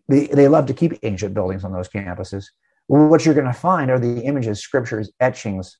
they, 0.09 0.27
they 0.27 0.47
love 0.47 0.65
to 0.67 0.73
keep 0.73 0.99
ancient 1.03 1.33
buildings 1.33 1.63
on 1.63 1.71
those 1.71 1.89
campuses 1.89 2.47
what 2.87 3.25
you're 3.25 3.35
going 3.35 3.47
to 3.47 3.53
find 3.53 3.91
are 3.91 3.99
the 3.99 4.21
images, 4.21 4.61
scriptures, 4.61 5.11
etchings, 5.19 5.77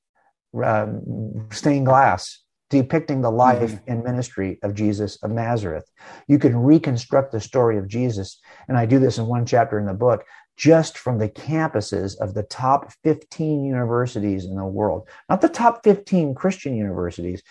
um, 0.64 1.48
stained 1.52 1.86
glass 1.86 2.42
depicting 2.70 3.22
the 3.22 3.32
life 3.32 3.72
mm-hmm. 3.72 3.92
and 3.92 4.04
ministry 4.04 4.60
of 4.62 4.74
Jesus 4.74 5.18
of 5.24 5.32
Nazareth. 5.32 5.90
You 6.28 6.40
can 6.40 6.56
reconstruct 6.58 7.32
the 7.32 7.40
story 7.40 7.78
of 7.78 7.88
Jesus, 7.88 8.40
and 8.68 8.78
I 8.78 8.86
do 8.86 9.00
this 9.00 9.18
in 9.18 9.26
one 9.26 9.46
chapter 9.46 9.80
in 9.80 9.86
the 9.86 9.94
book, 9.94 10.26
just 10.58 10.98
from 10.98 11.20
the 11.20 11.30
campuses 11.30 12.18
of 12.20 12.34
the 12.34 12.44
top 12.44 12.92
15 13.04 13.64
universities 13.64 14.46
in 14.46 14.56
the 14.56 14.66
world. 14.66 15.08
Not 15.30 15.42
the 15.42 15.50
top 15.50 15.84
15 15.84 16.34
Christian 16.34 16.76
universities. 16.76 17.42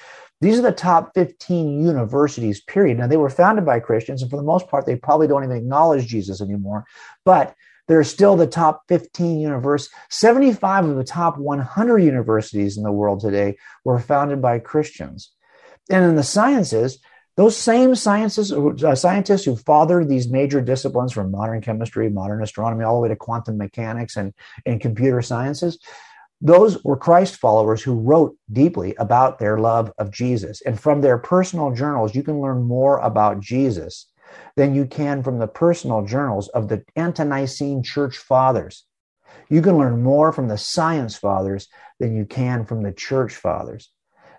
These 0.40 0.58
are 0.58 0.62
the 0.62 0.72
top 0.72 1.12
15 1.14 1.80
universities, 1.82 2.60
period. 2.60 2.98
Now, 2.98 3.06
they 3.06 3.16
were 3.16 3.30
founded 3.30 3.64
by 3.64 3.80
Christians, 3.80 4.20
and 4.20 4.30
for 4.30 4.36
the 4.36 4.42
most 4.42 4.68
part, 4.68 4.84
they 4.84 4.96
probably 4.96 5.28
don't 5.28 5.44
even 5.44 5.56
acknowledge 5.56 6.06
Jesus 6.06 6.42
anymore. 6.42 6.84
But 7.24 7.54
they're 7.88 8.04
still 8.04 8.36
the 8.36 8.46
top 8.46 8.82
15 8.88 9.38
universities. 9.38 9.94
75 10.10 10.86
of 10.86 10.96
the 10.96 11.04
top 11.04 11.38
100 11.38 11.98
universities 11.98 12.76
in 12.76 12.82
the 12.82 12.92
world 12.92 13.20
today 13.20 13.56
were 13.84 13.98
founded 13.98 14.42
by 14.42 14.58
Christians. 14.58 15.32
And 15.90 16.04
in 16.04 16.16
the 16.16 16.22
sciences, 16.22 16.98
those 17.36 17.56
same 17.56 17.94
sciences, 17.94 18.52
uh, 18.52 18.94
scientists 18.94 19.44
who 19.44 19.56
fathered 19.56 20.08
these 20.08 20.28
major 20.28 20.60
disciplines 20.60 21.12
from 21.12 21.30
modern 21.30 21.60
chemistry, 21.60 22.08
modern 22.08 22.42
astronomy, 22.42 22.84
all 22.84 22.96
the 22.96 23.02
way 23.02 23.08
to 23.08 23.16
quantum 23.16 23.58
mechanics 23.58 24.16
and, 24.16 24.32
and 24.64 24.80
computer 24.80 25.20
sciences, 25.20 25.78
those 26.40 26.82
were 26.82 26.96
Christ 26.96 27.36
followers 27.36 27.82
who 27.82 27.94
wrote 27.94 28.36
deeply 28.52 28.94
about 28.98 29.38
their 29.38 29.58
love 29.58 29.92
of 29.98 30.10
Jesus. 30.10 30.62
And 30.62 30.78
from 30.78 31.00
their 31.00 31.18
personal 31.18 31.72
journals, 31.72 32.14
you 32.14 32.22
can 32.22 32.40
learn 32.40 32.62
more 32.62 32.98
about 32.98 33.40
Jesus 33.40 34.06
than 34.56 34.74
you 34.74 34.86
can 34.86 35.22
from 35.22 35.38
the 35.38 35.46
personal 35.46 36.04
journals 36.04 36.48
of 36.48 36.68
the 36.68 36.84
ante-Nicene 36.96 37.82
church 37.82 38.18
fathers. 38.18 38.84
You 39.48 39.62
can 39.62 39.78
learn 39.78 40.02
more 40.02 40.32
from 40.32 40.48
the 40.48 40.58
science 40.58 41.16
fathers 41.16 41.68
than 42.00 42.16
you 42.16 42.24
can 42.24 42.64
from 42.64 42.82
the 42.82 42.92
church 42.92 43.34
fathers. 43.34 43.90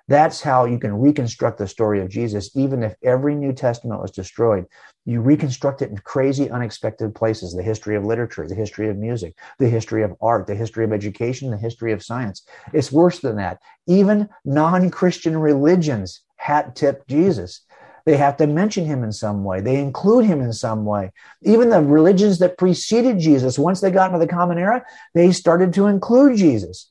That's 0.09 0.41
how 0.41 0.63
you 0.65 0.79
can 0.79 0.93
reconstruct 0.93 1.57
the 1.57 1.67
story 1.67 1.99
of 1.99 2.07
Jesus, 2.07 2.55
even 2.55 2.81
if 2.81 2.95
every 3.03 3.35
New 3.35 3.51
Testament 3.51 4.01
was 4.01 4.11
destroyed. 4.11 4.65
You 5.05 5.19
reconstruct 5.19 5.81
it 5.81 5.89
in 5.89 5.97
crazy, 5.97 6.49
unexpected 6.49 7.13
places 7.13 7.53
the 7.53 7.63
history 7.63 7.97
of 7.97 8.05
literature, 8.05 8.47
the 8.47 8.55
history 8.55 8.89
of 8.89 8.95
music, 8.95 9.37
the 9.59 9.67
history 9.67 10.03
of 10.03 10.15
art, 10.21 10.47
the 10.47 10.55
history 10.55 10.85
of 10.85 10.93
education, 10.93 11.51
the 11.51 11.57
history 11.57 11.91
of 11.91 12.03
science. 12.03 12.45
It's 12.73 12.91
worse 12.91 13.19
than 13.19 13.35
that. 13.35 13.59
Even 13.85 14.29
non 14.45 14.89
Christian 14.89 15.37
religions 15.37 16.21
hat 16.37 16.75
tip 16.75 17.05
Jesus. 17.07 17.61
They 18.07 18.15
have 18.15 18.37
to 18.37 18.47
mention 18.47 18.85
him 18.85 19.03
in 19.03 19.11
some 19.11 19.43
way. 19.43 19.59
They 19.59 19.81
include 19.81 20.23
him 20.23 20.39
in 20.39 20.53
some 20.53 20.85
way. 20.85 21.11
Even 21.41 21.69
the 21.69 21.81
religions 21.81 22.39
that 22.39 22.57
preceded 22.57 23.19
Jesus, 23.19 23.59
once 23.59 23.81
they 23.81 23.91
got 23.91 24.13
into 24.13 24.25
the 24.25 24.31
common 24.31 24.57
era, 24.57 24.85
they 25.13 25.33
started 25.33 25.73
to 25.73 25.87
include 25.87 26.37
Jesus. 26.37 26.89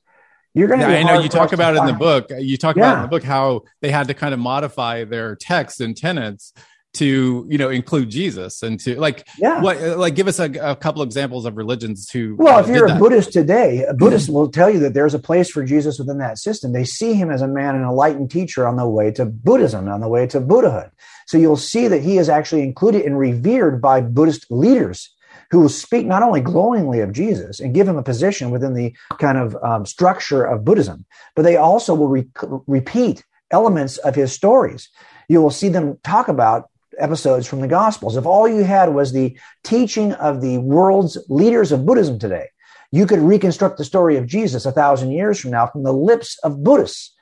You're 0.53 0.69
going 0.69 0.81
to. 0.81 0.87
I 0.87 1.03
know 1.05 1.21
you 1.21 1.31
talk 1.31 1.55
about 1.55 1.75
it 1.75 1.79
in 1.79 1.87
the 1.87 1.95
book. 1.95 2.31
You 2.39 2.59
talk 2.59 2.77
yeah. 2.77 2.83
about 2.83 2.97
in 2.97 3.03
the 3.05 3.09
book 3.09 3.23
how 3.23 3.63
they 3.81 3.91
had 3.91 4.09
to 4.09 4.15
kind 4.15 4.35
of 4.35 4.41
modify 4.41 5.05
their 5.05 5.37
texts 5.37 5.81
and 5.81 5.97
tenets 5.97 6.53
to 6.97 7.47
you 7.49 7.59
know 7.59 7.71
include 7.71 8.11
Jesus 8.11 8.63
and 8.63 8.79
to 8.81 8.99
like 8.99 9.27
yeah 9.39 9.61
what 9.61 9.81
like 9.99 10.15
give 10.15 10.29
us 10.29 10.39
a, 10.39 10.51
a 10.61 10.77
couple 10.77 11.03
examples 11.03 11.45
of 11.45 11.57
religions 11.57 12.11
who 12.11 12.37
well 12.39 12.59
if 12.59 12.69
you're 12.69 12.87
a 12.87 12.89
that. 12.89 12.99
Buddhist 13.01 13.33
today 13.33 13.85
a 13.85 13.95
Buddhist 13.95 14.29
will 14.29 14.51
tell 14.51 14.71
you 14.71 14.79
that 14.81 14.95
there's 14.95 15.15
a 15.15 15.19
place 15.19 15.51
for 15.51 15.65
Jesus 15.65 15.99
within 15.99 16.19
that 16.19 16.39
system 16.39 16.73
they 16.73 16.85
see 16.85 17.15
him 17.15 17.31
as 17.31 17.43
a 17.43 17.49
man 17.49 17.75
and 17.75 17.85
enlightened 17.85 18.31
teacher 18.31 18.67
on 18.67 18.77
the 18.77 18.89
way 18.89 19.11
to 19.13 19.25
Buddhism 19.25 19.89
on 19.89 20.01
the 20.01 20.09
way 20.09 20.27
to 20.27 20.41
Buddhahood 20.41 20.91
so 21.27 21.39
you'll 21.39 21.57
see 21.57 21.89
that 21.89 22.03
he 22.03 22.19
is 22.19 22.29
actually 22.29 22.63
included 22.63 23.03
and 23.03 23.19
revered 23.19 23.81
by 23.81 24.01
Buddhist 24.01 24.47
leaders 24.51 25.11
who 25.51 25.61
will 25.61 25.69
speak 25.69 26.07
not 26.07 26.23
only 26.23 26.41
glowingly 26.41 27.01
of 27.01 27.13
Jesus 27.13 27.61
and 27.61 27.75
give 27.75 27.87
him 27.87 27.97
a 27.97 28.03
position 28.03 28.51
within 28.51 28.75
the 28.75 28.95
kind 29.19 29.39
of 29.39 29.57
um, 29.63 29.87
structure 29.87 30.45
of 30.45 30.65
Buddhism, 30.65 31.05
but 31.35 31.43
they 31.43 31.57
also 31.57 31.95
will 31.95 32.09
re- 32.09 32.29
repeat 32.67 33.25
elements 33.51 33.99
of 33.99 34.15
his 34.15 34.33
stories. 34.33 34.89
You 35.29 35.41
will 35.41 35.51
see 35.51 35.69
them 35.69 35.99
talk 36.03 36.29
about 36.29 36.71
episodes 36.99 37.47
from 37.47 37.61
the 37.61 37.69
Gospels. 37.69 38.17
If 38.17 38.27
all 38.27 38.49
you 38.49 38.65
had 38.65 38.95
was 38.95 39.13
the 39.13 39.39
teaching 39.65 40.13
of 40.13 40.41
the 40.41 40.59
world's 40.59 41.19
leaders 41.29 41.73
of 41.73 41.87
Buddhism 41.87 42.19
today, 42.19 42.49
you 42.93 43.07
could 43.07 43.19
reconstruct 43.19 43.79
the 43.79 43.85
story 43.85 44.17
of 44.17 44.27
Jesus 44.27 44.67
a 44.67 44.73
thousand 44.73 45.11
years 45.13 45.39
from 45.39 45.51
now 45.51 45.67
from 45.67 45.83
the 45.83 45.93
lips 45.93 46.39
of 46.43 46.63
Buddhists. 46.63 47.15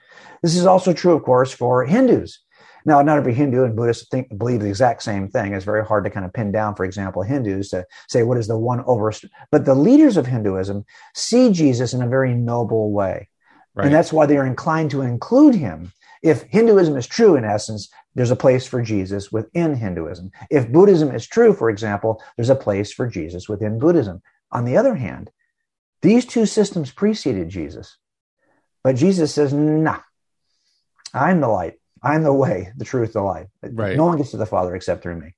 This 0.43 0.57
is 0.57 0.67
also 0.67 0.93
true, 0.93 1.15
of 1.15 1.23
course, 1.23 1.53
for 1.53 1.85
Hindus. 1.85 2.41
Now, 2.87 3.01
not 3.01 3.17
every 3.17 3.33
Hindu 3.33 3.65
and 3.65 3.75
Buddhist 3.75 4.11
think, 4.11 4.37
believe 4.37 4.61
the 4.61 4.69
exact 4.69 5.03
same 5.03 5.29
thing. 5.29 5.55
It's 5.55 5.65
very 5.65 5.85
hard 5.85 6.05
to 6.05 6.11
kind 6.11 6.27
of 6.27 6.35
pin 6.35 6.53
down, 6.53 6.75
for 6.75 6.85
example, 6.85 7.23
Hindus 7.23 7.71
to 7.71 7.87
say 8.09 8.23
what 8.23 8.37
is 8.37 8.47
the 8.47 8.59
one 8.59 8.85
over. 8.87 9.11
But 9.51 9.65
the 9.65 9.75
leaders 9.75 10.19
of 10.19 10.27
Hinduism 10.27 10.85
see 11.15 11.51
Jesus 11.51 11.95
in 11.95 12.03
a 12.03 12.09
very 12.09 12.35
noble 12.35 12.93
way. 12.93 13.29
Right. 13.75 13.87
And 13.87 13.95
that's 13.95 14.13
why 14.13 14.27
they 14.27 14.37
are 14.37 14.47
inclined 14.47 14.91
to 14.91 15.01
include 15.01 15.55
him. 15.55 15.93
If 16.25 16.45
Hinduism 16.45 16.97
is 16.97 17.07
true, 17.07 17.37
in 17.37 17.45
essence, 17.45 17.91
there's 18.15 18.31
a 18.31 18.37
place 18.37 18.67
for 18.67 18.81
Jesus 18.81 19.31
within 19.31 19.75
Hinduism. 19.75 20.31
If 20.51 20.73
Buddhism 20.73 21.15
is 21.15 21.27
true, 21.27 21.53
for 21.53 21.69
example, 21.69 22.23
there's 22.35 22.49
a 22.49 22.57
place 22.57 22.91
for 22.91 23.07
Jesus 23.07 23.47
within 23.47 23.79
Buddhism. 23.79 24.23
On 24.51 24.65
the 24.65 24.79
other 24.79 24.95
hand, 24.95 25.31
these 26.01 26.25
two 26.25 26.47
systems 26.47 26.91
preceded 26.91 27.51
Jesus. 27.51 27.99
But 28.83 28.97
Jesus 28.97 29.35
says, 29.35 29.53
nah, 29.53 30.01
I'm 31.13 31.43
the 31.43 31.49
light. 31.49 31.75
I'm 32.03 32.23
the 32.23 32.33
way, 32.33 32.73
the 32.75 32.87
truth, 32.87 33.13
the 33.13 33.21
life. 33.21 33.49
Right. 33.63 33.95
No 33.97 34.07
one 34.07 34.17
gets 34.17 34.31
to 34.31 34.39
the 34.39 34.47
Father 34.47 34.75
except 34.75 35.03
through 35.03 35.21
me. 35.21 35.35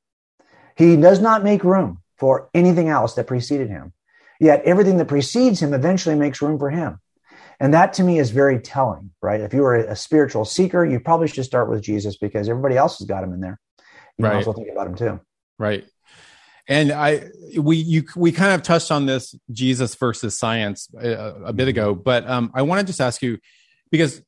He 0.77 0.97
does 0.97 1.21
not 1.21 1.43
make 1.43 1.65
room 1.65 2.01
for 2.17 2.49
anything 2.55 2.89
else 2.89 3.15
that 3.15 3.27
preceded 3.27 3.71
him. 3.71 3.93
Yet 4.39 4.63
everything 4.65 4.99
that 4.99 5.09
precedes 5.09 5.61
him 5.61 5.75
eventually 5.75 6.15
makes 6.15 6.43
room 6.43 6.61
for 6.61 6.71
him. 6.71 7.01
And 7.59 7.73
that 7.75 7.95
to 7.95 8.03
me 8.03 8.19
is 8.19 8.31
very 8.31 8.59
telling, 8.59 9.11
right? 9.23 9.41
If 9.41 9.55
you 9.55 9.63
were 9.63 9.77
a 9.77 9.97
spiritual 9.97 10.45
seeker, 10.45 10.85
you 10.85 11.01
probably 11.01 11.29
should 11.29 11.45
start 11.45 11.71
with 11.71 11.83
Jesus 11.83 12.17
because 12.17 12.49
everybody 12.49 12.77
else 12.77 12.99
has 12.99 13.07
got 13.07 13.25
him 13.25 13.33
in 13.33 13.41
there. 13.41 13.59
You 14.19 14.27
right. 14.27 14.37
also 14.37 14.53
think 14.53 14.69
about 14.71 14.87
him 14.87 14.95
too. 14.95 15.21
Right. 15.59 15.85
And 16.69 16.91
I, 16.91 17.29
we, 17.59 17.77
you, 17.77 18.05
we 18.17 18.33
kind 18.33 18.53
of 18.53 18.63
touched 18.63 18.91
on 18.91 19.07
this 19.07 19.35
Jesus 19.51 19.95
versus 19.95 20.37
science 20.37 20.89
a, 21.01 21.19
uh, 21.19 21.35
a 21.47 21.53
bit 21.53 21.69
ago, 21.69 21.95
but 21.95 22.29
um, 22.29 22.51
I 22.55 22.63
want 22.63 22.81
to 22.81 22.87
just 22.87 23.01
ask 23.01 23.23
you 23.23 23.39
because 23.91 24.21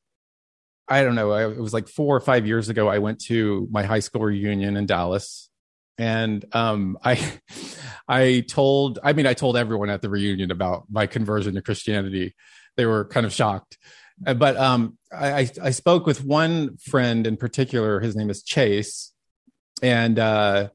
I 0.87 1.03
don't 1.03 1.15
know, 1.15 1.33
it 1.33 1.59
was 1.59 1.73
like 1.73 1.87
four 1.87 2.15
or 2.15 2.19
five 2.19 2.47
years 2.47 2.69
ago. 2.69 2.87
I 2.87 2.97
went 2.97 3.19
to 3.25 3.67
my 3.69 3.83
high 3.83 3.99
school 3.99 4.21
reunion 4.21 4.75
in 4.75 4.87
Dallas, 4.87 5.49
and 5.99 6.43
um, 6.53 6.97
I, 7.03 7.33
I 8.07 8.43
told, 8.47 8.97
I 9.03 9.13
mean, 9.13 9.27
I 9.27 9.35
told 9.35 9.55
everyone 9.55 9.91
at 9.91 10.01
the 10.01 10.09
reunion 10.09 10.49
about 10.49 10.85
my 10.89 11.05
conversion 11.05 11.53
to 11.55 11.61
Christianity. 11.61 12.35
They 12.79 12.85
were 12.85 13.05
kind 13.05 13.25
of 13.25 13.33
shocked, 13.33 13.77
uh, 14.25 14.33
but 14.33 14.55
um, 14.57 14.97
I, 15.11 15.49
I 15.61 15.71
spoke 15.71 16.05
with 16.05 16.23
one 16.23 16.77
friend 16.77 17.27
in 17.27 17.35
particular. 17.35 17.99
His 17.99 18.15
name 18.15 18.29
is 18.29 18.41
Chase, 18.41 19.11
and 19.83 20.17
uh, 20.17 20.69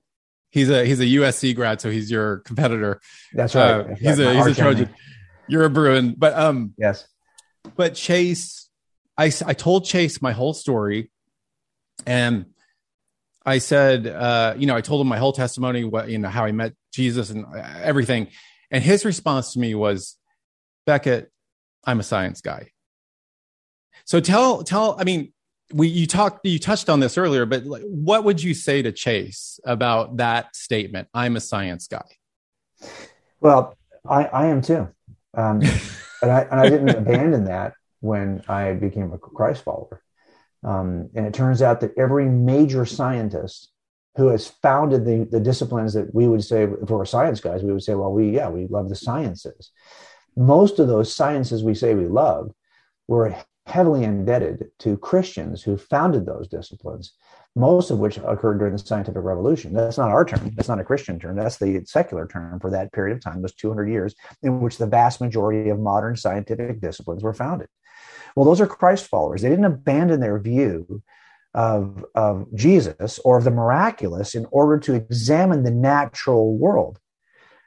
he's 0.51 0.69
a 0.69 0.85
he's 0.85 1.01
a 1.01 1.05
USC 1.05 1.57
grad, 1.57 1.81
so 1.81 1.91
he's 1.91 2.11
your 2.11 2.39
competitor. 2.41 3.01
That's 3.33 3.55
right. 3.55 3.71
Uh, 3.71 3.95
he's 3.95 4.21
right. 4.21 4.37
a 4.37 4.45
he's 4.45 4.47
a 4.47 4.55
Trojan. 4.55 4.91
You're 5.49 5.65
a 5.65 5.71
Bruin, 5.71 6.15
but 6.17 6.35
um, 6.35 6.75
yes. 6.77 7.07
But 7.77 7.95
Chase 7.95 8.65
I, 9.17 9.33
I 9.47 9.55
told 9.55 9.85
Chase 9.85 10.21
my 10.21 10.33
whole 10.33 10.55
story 10.55 11.11
and 12.07 12.47
I 13.47 13.59
said, 13.59 14.07
uh, 14.07 14.55
you 14.57 14.67
know, 14.67 14.75
I 14.75 14.81
told 14.81 15.01
him 15.01 15.09
my 15.09 15.19
whole 15.19 15.33
testimony, 15.33 15.85
what, 15.85 16.09
you 16.09 16.19
know, 16.19 16.29
how 16.29 16.45
I 16.45 16.53
met 16.53 16.75
Jesus 16.93 17.31
and 17.31 17.45
everything. 17.83 18.29
And 18.71 18.83
his 18.83 19.05
response 19.05 19.53
to 19.53 19.59
me 19.59 19.75
was, 19.75 20.17
Becket, 20.87 21.31
I'm 21.87 22.01
a 22.01 22.03
science 22.03 22.41
guy. 22.41 22.71
So 24.05 24.21
tell, 24.21 24.63
tell, 24.63 24.97
I 24.99 25.05
mean, 25.05 25.33
we, 25.73 25.89
you 25.89 26.07
talked, 26.07 26.47
you 26.47 26.59
touched 26.59 26.89
on 26.89 27.01
this 27.01 27.17
earlier, 27.17 27.47
but 27.47 27.63
what 27.65 28.25
would 28.25 28.43
you 28.43 28.55
say 28.55 28.83
to 28.83 28.93
Chase 28.93 29.59
about 29.65 30.19
that 30.19 30.55
statement? 30.55 31.09
I'm 31.15 31.37
a 31.37 31.41
science 31.41 31.89
guy. 31.89 32.05
Well, 33.41 33.77
I, 34.07 34.25
I 34.25 34.47
am 34.47 34.61
too. 34.61 34.89
Um, 35.33 35.61
and 36.23 36.31
I, 36.31 36.41
and 36.43 36.61
I 36.61 36.69
didn't 36.69 36.91
abandon 36.91 37.45
that 37.45 37.75
when 38.01 38.43
I 38.49 38.75
became 38.75 39.13
a 39.13 39.19
Christ 39.19 39.65
follower. 39.65 40.03
Um, 40.63 41.11
and 41.15 41.27
it 41.27 41.35
turns 41.35 41.63
out 41.63 41.81
that 41.81 41.97
every 41.97 42.27
major 42.27 42.87
scientist 42.87 43.71
who 44.17 44.29
has 44.29 44.49
founded 44.63 45.05
the, 45.05 45.27
the 45.31 45.41
disciplines 45.41 45.93
that 45.95 46.15
we 46.15 46.29
would 46.29 46.45
say, 46.45 46.65
if 46.65 46.89
we're 46.89 47.05
science 47.05 47.41
guys, 47.41 47.63
we 47.63 47.73
would 47.73 47.83
say, 47.83 47.95
well, 47.95 48.13
we, 48.13 48.31
yeah, 48.31 48.49
we 48.49 48.67
love 48.67 48.89
the 48.89 48.95
sciences. 48.95 49.71
Most 50.37 50.79
of 50.79 50.89
those 50.89 51.15
sciences 51.15 51.63
we 51.63 51.75
say 51.75 51.95
we 51.95 52.07
love 52.07 52.53
were 53.09 53.37
heavily 53.67 54.05
indebted 54.05 54.71
to 54.79 54.99
Christians 54.99 55.63
who 55.63 55.77
founded 55.77 56.27
those 56.27 56.49
disciplines, 56.49 57.15
most 57.57 57.91
of 57.91 57.99
which 57.99 58.19
occurred 58.19 58.59
during 58.59 58.73
the 58.73 58.79
scientific 58.79 59.23
revolution. 59.23 59.73
That's 59.73 59.99
not 59.99 60.11
our 60.11 60.25
term. 60.25 60.53
That's 60.55 60.69
not 60.69 60.81
a 60.81 60.85
Christian 60.85 61.19
term. 61.19 61.37
That's 61.37 61.57
the 61.57 61.83
secular 61.87 62.27
term 62.27 62.61
for 62.61 62.71
that 62.71 62.93
period 62.93 63.17
of 63.17 63.23
time, 63.23 63.41
those 63.41 63.55
200 63.55 63.89
years 63.89 64.15
in 64.43 64.61
which 64.61 64.77
the 64.77 64.87
vast 64.87 65.21
majority 65.21 65.71
of 65.71 65.79
modern 65.79 66.17
scientific 66.17 66.81
disciplines 66.81 67.23
were 67.23 67.33
founded. 67.33 67.69
Well, 68.37 68.45
those 68.45 68.61
are 68.61 68.67
Christ 68.67 69.07
followers. 69.07 69.43
They 69.43 69.51
didn't 69.51 69.65
abandon 69.65 70.21
their 70.21 70.39
view 70.39 71.03
of, 71.55 72.05
of 72.15 72.47
Jesus 72.55 73.21
or 73.25 73.39
of 73.39 73.45
the 73.45 73.51
miraculous 73.51 74.35
in 74.35 74.47
order 74.51 74.79
to 74.81 74.95
examine 74.95 75.63
the 75.63 75.71
natural 75.71 76.59
world. 76.59 76.99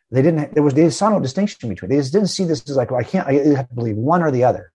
They 0.09 0.21
didn't, 0.21 0.53
there 0.53 0.63
was, 0.63 0.73
they 0.73 0.89
saw 0.89 1.09
no 1.09 1.19
distinction 1.19 1.69
between, 1.69 1.89
they 1.89 1.97
just 1.97 2.13
didn't 2.13 2.29
see 2.29 2.45
this 2.45 2.67
as 2.69 2.77
like, 2.77 2.91
well, 2.91 2.99
I 2.99 3.03
can't, 3.03 3.27
I 3.27 3.33
have 3.55 3.67
to 3.69 3.75
believe 3.75 3.97
one 3.97 4.23
or 4.23 4.31
the 4.31 4.45
other. 4.45 4.71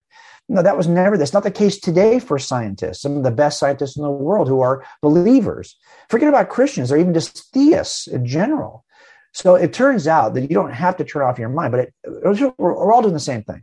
No, 0.48 0.60
that 0.62 0.76
was 0.76 0.88
never, 0.88 1.16
that's 1.16 1.32
not 1.32 1.44
the 1.44 1.50
case 1.50 1.78
today 1.78 2.18
for 2.18 2.38
scientists, 2.38 3.00
some 3.00 3.16
of 3.16 3.22
the 3.22 3.30
best 3.30 3.58
scientists 3.58 3.96
in 3.96 4.02
the 4.02 4.10
world 4.10 4.48
who 4.48 4.60
are 4.60 4.84
believers. 5.00 5.78
Forget 6.10 6.28
about 6.28 6.50
Christians 6.50 6.92
or 6.92 6.98
even 6.98 7.14
just 7.14 7.50
theists 7.52 8.06
in 8.06 8.26
general. 8.26 8.84
So 9.32 9.54
it 9.54 9.72
turns 9.72 10.06
out 10.06 10.34
that 10.34 10.42
you 10.42 10.54
don't 10.54 10.72
have 10.72 10.96
to 10.98 11.04
turn 11.04 11.22
off 11.22 11.38
your 11.38 11.48
mind, 11.48 11.72
but 11.72 11.80
it, 11.80 11.94
we're, 12.04 12.52
we're 12.58 12.92
all 12.92 13.00
doing 13.00 13.14
the 13.14 13.20
same 13.20 13.42
thing. 13.42 13.62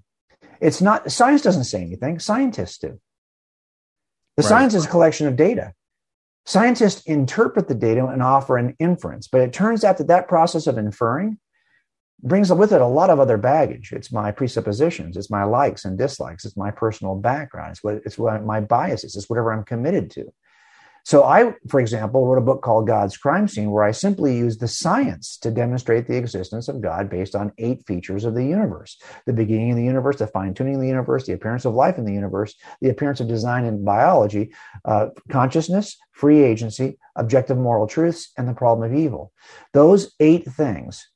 It's 0.59 0.81
not, 0.81 1.11
science 1.11 1.43
doesn't 1.43 1.65
say 1.65 1.81
anything, 1.81 2.17
scientists 2.17 2.79
do. 2.79 2.99
The 4.37 4.43
right. 4.43 4.49
science 4.49 4.73
is 4.73 4.85
a 4.85 4.89
collection 4.89 5.27
of 5.27 5.35
data. 5.35 5.73
Scientists 6.45 7.03
interpret 7.05 7.67
the 7.67 7.75
data 7.75 8.07
and 8.07 8.23
offer 8.23 8.57
an 8.57 8.75
inference, 8.79 9.27
but 9.27 9.41
it 9.41 9.53
turns 9.53 9.83
out 9.83 9.97
that 9.99 10.07
that 10.07 10.27
process 10.27 10.65
of 10.65 10.77
inferring 10.79 11.37
brings 12.23 12.51
with 12.51 12.71
it 12.71 12.81
a 12.81 12.85
lot 12.85 13.09
of 13.09 13.19
other 13.19 13.37
baggage. 13.37 13.91
It's 13.91 14.11
my 14.11 14.31
presuppositions, 14.31 15.17
it's 15.17 15.29
my 15.29 15.43
likes 15.43 15.85
and 15.85 15.97
dislikes, 15.97 16.45
it's 16.45 16.57
my 16.57 16.71
personal 16.71 17.15
background, 17.15 17.71
it's 17.71 17.83
what 17.83 18.01
it's 18.05 18.17
what 18.17 18.45
my 18.45 18.59
biases, 18.59 19.15
it's 19.15 19.29
whatever 19.29 19.53
I'm 19.53 19.63
committed 19.63 20.11
to. 20.11 20.31
So 21.05 21.23
I, 21.23 21.53
for 21.67 21.79
example, 21.79 22.27
wrote 22.27 22.37
a 22.37 22.45
book 22.45 22.61
called 22.61 22.85
God's 22.85 23.17
Crime 23.17 23.47
Scene, 23.47 23.71
where 23.71 23.85
I 23.85 23.91
simply 23.91 24.37
used 24.37 24.59
the 24.59 24.67
science 24.67 25.37
to 25.37 25.49
demonstrate 25.49 26.07
the 26.07 26.17
existence 26.17 26.67
of 26.67 26.81
God 26.81 27.09
based 27.09 27.35
on 27.35 27.53
eight 27.57 27.85
features 27.87 28.25
of 28.25 28.35
the 28.35 28.45
universe: 28.45 29.01
the 29.25 29.33
beginning 29.33 29.71
of 29.71 29.77
the 29.77 29.83
universe, 29.83 30.17
the 30.17 30.27
fine 30.27 30.53
tuning 30.53 30.75
of 30.75 30.81
the 30.81 30.87
universe, 30.87 31.25
the 31.25 31.33
appearance 31.33 31.65
of 31.65 31.73
life 31.73 31.97
in 31.97 32.05
the 32.05 32.13
universe, 32.13 32.53
the 32.81 32.89
appearance 32.89 33.21
of 33.21 33.27
design 33.27 33.65
in 33.65 33.83
biology, 33.83 34.53
uh, 34.85 35.07
consciousness, 35.29 35.97
free 36.11 36.43
agency, 36.43 36.97
objective 37.15 37.57
moral 37.57 37.87
truths, 37.87 38.31
and 38.37 38.47
the 38.47 38.53
problem 38.53 38.91
of 38.91 38.97
evil. 38.97 39.31
Those 39.73 40.13
eight 40.19 40.45
things. 40.45 41.07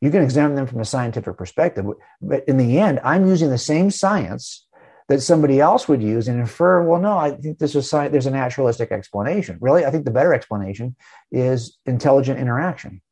You 0.00 0.10
can 0.10 0.22
examine 0.22 0.56
them 0.56 0.66
from 0.66 0.80
a 0.80 0.84
scientific 0.84 1.36
perspective, 1.36 1.84
but 2.22 2.44
in 2.48 2.56
the 2.56 2.78
end, 2.78 3.00
I'm 3.04 3.26
using 3.26 3.50
the 3.50 3.58
same 3.58 3.90
science 3.90 4.66
that 5.10 5.20
somebody 5.20 5.60
else 5.60 5.88
would 5.88 6.00
use 6.00 6.28
and 6.28 6.38
infer, 6.38 6.82
well, 6.84 7.00
no, 7.00 7.18
I 7.18 7.32
think 7.32 7.58
this 7.58 7.74
is 7.74 7.90
there's 7.90 8.26
a 8.26 8.30
naturalistic 8.30 8.92
explanation. 8.92 9.58
Really, 9.60 9.84
I 9.84 9.90
think 9.90 10.04
the 10.04 10.12
better 10.12 10.32
explanation 10.32 10.94
is 11.32 11.78
intelligent 11.84 12.38
interaction. 12.38 13.02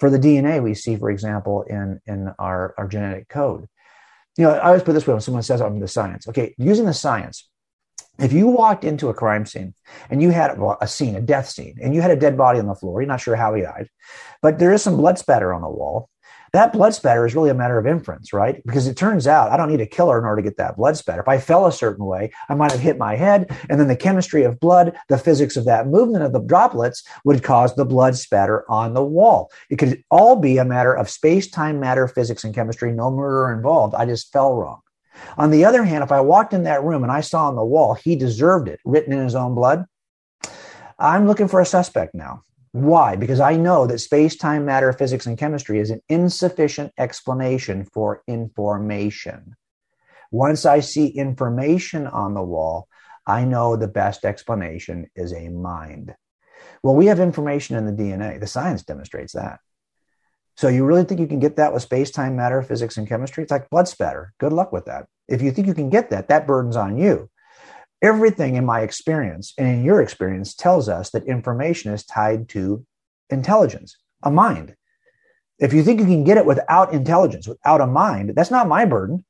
For 0.00 0.10
the 0.10 0.18
DNA 0.18 0.62
we 0.62 0.74
see, 0.74 0.96
for 0.96 1.08
example, 1.08 1.62
in, 1.62 2.00
in 2.04 2.34
our, 2.38 2.74
our 2.76 2.88
genetic 2.88 3.28
code. 3.28 3.68
You 4.36 4.44
know, 4.44 4.50
I 4.54 4.68
always 4.68 4.82
put 4.82 4.92
this 4.92 5.06
way 5.06 5.14
when 5.14 5.20
someone 5.20 5.44
says 5.44 5.60
I'm 5.60 5.78
the 5.78 5.88
science. 5.88 6.26
Okay, 6.26 6.52
using 6.58 6.86
the 6.86 6.94
science, 6.94 7.48
if 8.18 8.32
you 8.32 8.48
walked 8.48 8.84
into 8.84 9.08
a 9.08 9.14
crime 9.14 9.46
scene 9.46 9.74
and 10.10 10.20
you 10.20 10.30
had 10.30 10.58
a 10.80 10.86
scene, 10.88 11.14
a 11.14 11.20
death 11.20 11.48
scene, 11.48 11.78
and 11.80 11.94
you 11.94 12.02
had 12.02 12.10
a 12.10 12.16
dead 12.16 12.36
body 12.36 12.58
on 12.58 12.66
the 12.66 12.74
floor, 12.74 13.00
you're 13.00 13.08
not 13.08 13.20
sure 13.20 13.36
how 13.36 13.54
he 13.54 13.62
died, 13.62 13.88
but 14.42 14.58
there 14.58 14.72
is 14.72 14.82
some 14.82 14.96
blood 14.96 15.18
spatter 15.18 15.54
on 15.54 15.62
the 15.62 15.70
wall, 15.70 16.09
that 16.52 16.72
blood 16.72 16.94
spatter 16.94 17.24
is 17.26 17.34
really 17.34 17.50
a 17.50 17.54
matter 17.54 17.78
of 17.78 17.86
inference, 17.86 18.32
right? 18.32 18.64
Because 18.66 18.86
it 18.86 18.96
turns 18.96 19.26
out 19.26 19.50
I 19.50 19.56
don't 19.56 19.70
need 19.70 19.80
a 19.80 19.86
killer 19.86 20.18
in 20.18 20.24
order 20.24 20.42
to 20.42 20.48
get 20.48 20.56
that 20.56 20.76
blood 20.76 20.96
spatter. 20.96 21.20
If 21.20 21.28
I 21.28 21.38
fell 21.38 21.66
a 21.66 21.72
certain 21.72 22.04
way, 22.04 22.32
I 22.48 22.54
might 22.54 22.72
have 22.72 22.80
hit 22.80 22.98
my 22.98 23.16
head, 23.16 23.56
and 23.68 23.78
then 23.78 23.88
the 23.88 23.96
chemistry 23.96 24.42
of 24.42 24.60
blood, 24.60 24.96
the 25.08 25.18
physics 25.18 25.56
of 25.56 25.64
that 25.66 25.86
movement 25.86 26.24
of 26.24 26.32
the 26.32 26.40
droplets 26.40 27.04
would 27.24 27.42
cause 27.42 27.74
the 27.74 27.84
blood 27.84 28.16
spatter 28.16 28.68
on 28.70 28.94
the 28.94 29.04
wall. 29.04 29.50
It 29.68 29.76
could 29.76 30.02
all 30.10 30.36
be 30.36 30.58
a 30.58 30.64
matter 30.64 30.92
of 30.92 31.10
space, 31.10 31.48
time, 31.48 31.78
matter, 31.78 32.08
physics, 32.08 32.44
and 32.44 32.54
chemistry, 32.54 32.92
no 32.92 33.10
murder 33.10 33.52
involved. 33.52 33.94
I 33.94 34.06
just 34.06 34.32
fell 34.32 34.54
wrong. 34.54 34.80
On 35.36 35.50
the 35.50 35.64
other 35.64 35.84
hand, 35.84 36.02
if 36.02 36.12
I 36.12 36.20
walked 36.20 36.52
in 36.52 36.64
that 36.64 36.82
room 36.82 37.02
and 37.02 37.12
I 37.12 37.20
saw 37.20 37.48
on 37.48 37.56
the 37.56 37.64
wall, 37.64 37.94
he 37.94 38.16
deserved 38.16 38.68
it, 38.68 38.80
written 38.84 39.12
in 39.12 39.22
his 39.22 39.34
own 39.34 39.54
blood, 39.54 39.84
I'm 40.98 41.26
looking 41.26 41.48
for 41.48 41.60
a 41.60 41.66
suspect 41.66 42.14
now. 42.14 42.44
Why? 42.72 43.16
Because 43.16 43.40
I 43.40 43.56
know 43.56 43.86
that 43.86 43.98
space, 43.98 44.36
time, 44.36 44.64
matter, 44.64 44.92
physics, 44.92 45.26
and 45.26 45.36
chemistry 45.36 45.80
is 45.80 45.90
an 45.90 46.00
insufficient 46.08 46.92
explanation 46.96 47.84
for 47.84 48.22
information. 48.28 49.56
Once 50.30 50.64
I 50.64 50.80
see 50.80 51.08
information 51.08 52.06
on 52.06 52.34
the 52.34 52.42
wall, 52.42 52.86
I 53.26 53.44
know 53.44 53.74
the 53.74 53.88
best 53.88 54.24
explanation 54.24 55.10
is 55.16 55.32
a 55.32 55.48
mind. 55.48 56.14
Well, 56.82 56.94
we 56.94 57.06
have 57.06 57.18
information 57.18 57.76
in 57.76 57.86
the 57.86 57.92
DNA. 57.92 58.38
The 58.38 58.46
science 58.46 58.84
demonstrates 58.84 59.32
that. 59.32 59.58
So 60.56 60.68
you 60.68 60.84
really 60.84 61.04
think 61.04 61.20
you 61.20 61.26
can 61.26 61.40
get 61.40 61.56
that 61.56 61.72
with 61.72 61.82
space, 61.82 62.10
time, 62.10 62.36
matter, 62.36 62.62
physics, 62.62 62.96
and 62.96 63.08
chemistry? 63.08 63.42
It's 63.42 63.50
like 63.50 63.70
blood 63.70 63.88
spatter. 63.88 64.32
Good 64.38 64.52
luck 64.52 64.72
with 64.72 64.84
that. 64.84 65.06
If 65.26 65.42
you 65.42 65.52
think 65.52 65.66
you 65.66 65.74
can 65.74 65.90
get 65.90 66.10
that, 66.10 66.28
that 66.28 66.46
burden's 66.46 66.76
on 66.76 66.98
you. 66.98 67.29
Everything 68.02 68.56
in 68.56 68.64
my 68.64 68.80
experience 68.80 69.52
and 69.58 69.68
in 69.68 69.84
your 69.84 70.00
experience 70.00 70.54
tells 70.54 70.88
us 70.88 71.10
that 71.10 71.24
information 71.24 71.92
is 71.92 72.04
tied 72.04 72.48
to 72.50 72.84
intelligence, 73.28 73.96
a 74.22 74.30
mind. 74.30 74.74
If 75.58 75.74
you 75.74 75.82
think 75.82 76.00
you 76.00 76.06
can 76.06 76.24
get 76.24 76.38
it 76.38 76.46
without 76.46 76.94
intelligence, 76.94 77.46
without 77.46 77.82
a 77.82 77.86
mind, 77.86 78.32
that's 78.34 78.50
not 78.50 78.68
my 78.68 78.86
burden. 78.86 79.24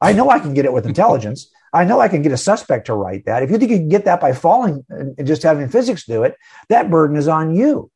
I 0.00 0.12
know 0.12 0.28
I 0.28 0.40
can 0.40 0.54
get 0.54 0.64
it 0.64 0.72
with 0.72 0.86
intelligence. 0.94 1.50
I 1.72 1.84
know 1.84 2.00
I 2.00 2.08
can 2.08 2.22
get 2.22 2.32
a 2.32 2.36
suspect 2.36 2.86
to 2.86 2.94
write 2.94 3.26
that. 3.26 3.44
If 3.44 3.50
you 3.50 3.58
think 3.58 3.70
you 3.70 3.78
can 3.78 3.88
get 3.88 4.04
that 4.06 4.20
by 4.20 4.32
falling 4.32 4.84
and 4.88 5.26
just 5.26 5.44
having 5.44 5.68
physics 5.68 6.04
do 6.04 6.24
it, 6.24 6.34
that 6.68 6.90
burden 6.90 7.16
is 7.16 7.28
on 7.28 7.54
you. 7.54 7.90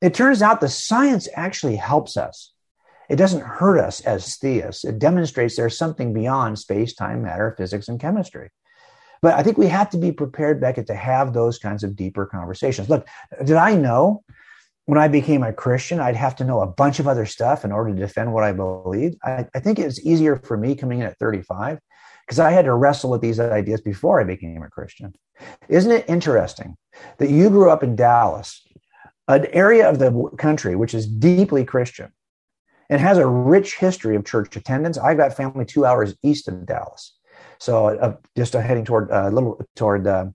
It 0.00 0.14
turns 0.14 0.42
out 0.42 0.60
the 0.60 0.68
science 0.68 1.28
actually 1.34 1.76
helps 1.76 2.16
us. 2.16 2.52
It 3.08 3.16
doesn't 3.16 3.42
hurt 3.42 3.78
us 3.78 4.00
as 4.00 4.36
theists. 4.36 4.84
It 4.84 4.98
demonstrates 4.98 5.56
there's 5.56 5.78
something 5.78 6.12
beyond 6.12 6.58
space, 6.58 6.94
time, 6.94 7.22
matter, 7.22 7.54
physics, 7.56 7.88
and 7.88 8.00
chemistry. 8.00 8.50
But 9.26 9.34
I 9.34 9.42
think 9.42 9.58
we 9.58 9.66
have 9.66 9.90
to 9.90 9.98
be 9.98 10.12
prepared, 10.12 10.60
Becket, 10.60 10.86
to 10.86 10.94
have 10.94 11.32
those 11.32 11.58
kinds 11.58 11.82
of 11.82 11.96
deeper 11.96 12.26
conversations. 12.26 12.88
Look, 12.88 13.08
did 13.44 13.56
I 13.56 13.74
know 13.74 14.22
when 14.84 15.00
I 15.00 15.08
became 15.08 15.42
a 15.42 15.52
Christian, 15.52 15.98
I'd 15.98 16.14
have 16.14 16.36
to 16.36 16.44
know 16.44 16.60
a 16.60 16.66
bunch 16.68 17.00
of 17.00 17.08
other 17.08 17.26
stuff 17.26 17.64
in 17.64 17.72
order 17.72 17.92
to 17.92 17.98
defend 17.98 18.32
what 18.32 18.44
I 18.44 18.52
believed? 18.52 19.16
I, 19.24 19.44
I 19.52 19.58
think 19.58 19.80
it 19.80 19.84
was 19.84 20.00
easier 20.06 20.36
for 20.36 20.56
me 20.56 20.76
coming 20.76 21.00
in 21.00 21.06
at 21.06 21.18
35 21.18 21.80
because 22.24 22.38
I 22.38 22.52
had 22.52 22.66
to 22.66 22.74
wrestle 22.74 23.10
with 23.10 23.20
these 23.20 23.40
ideas 23.40 23.80
before 23.80 24.20
I 24.20 24.22
became 24.22 24.62
a 24.62 24.70
Christian. 24.70 25.12
Isn't 25.68 25.90
it 25.90 26.04
interesting 26.08 26.76
that 27.18 27.28
you 27.28 27.50
grew 27.50 27.68
up 27.68 27.82
in 27.82 27.96
Dallas, 27.96 28.64
an 29.26 29.46
area 29.46 29.90
of 29.90 29.98
the 29.98 30.30
country 30.38 30.76
which 30.76 30.94
is 30.94 31.04
deeply 31.04 31.64
Christian 31.64 32.12
and 32.88 33.00
has 33.00 33.18
a 33.18 33.26
rich 33.26 33.78
history 33.78 34.14
of 34.14 34.24
church 34.24 34.54
attendance? 34.54 34.96
I've 34.96 35.16
got 35.16 35.36
family 35.36 35.64
two 35.64 35.84
hours 35.84 36.14
east 36.22 36.46
of 36.46 36.64
Dallas, 36.64 37.16
so 37.58 37.86
uh, 37.86 38.16
just 38.36 38.54
uh, 38.54 38.60
heading 38.60 38.84
toward 38.84 39.10
a 39.10 39.26
uh, 39.26 39.30
little 39.30 39.60
toward. 39.74 40.06
Uh, 40.06 40.26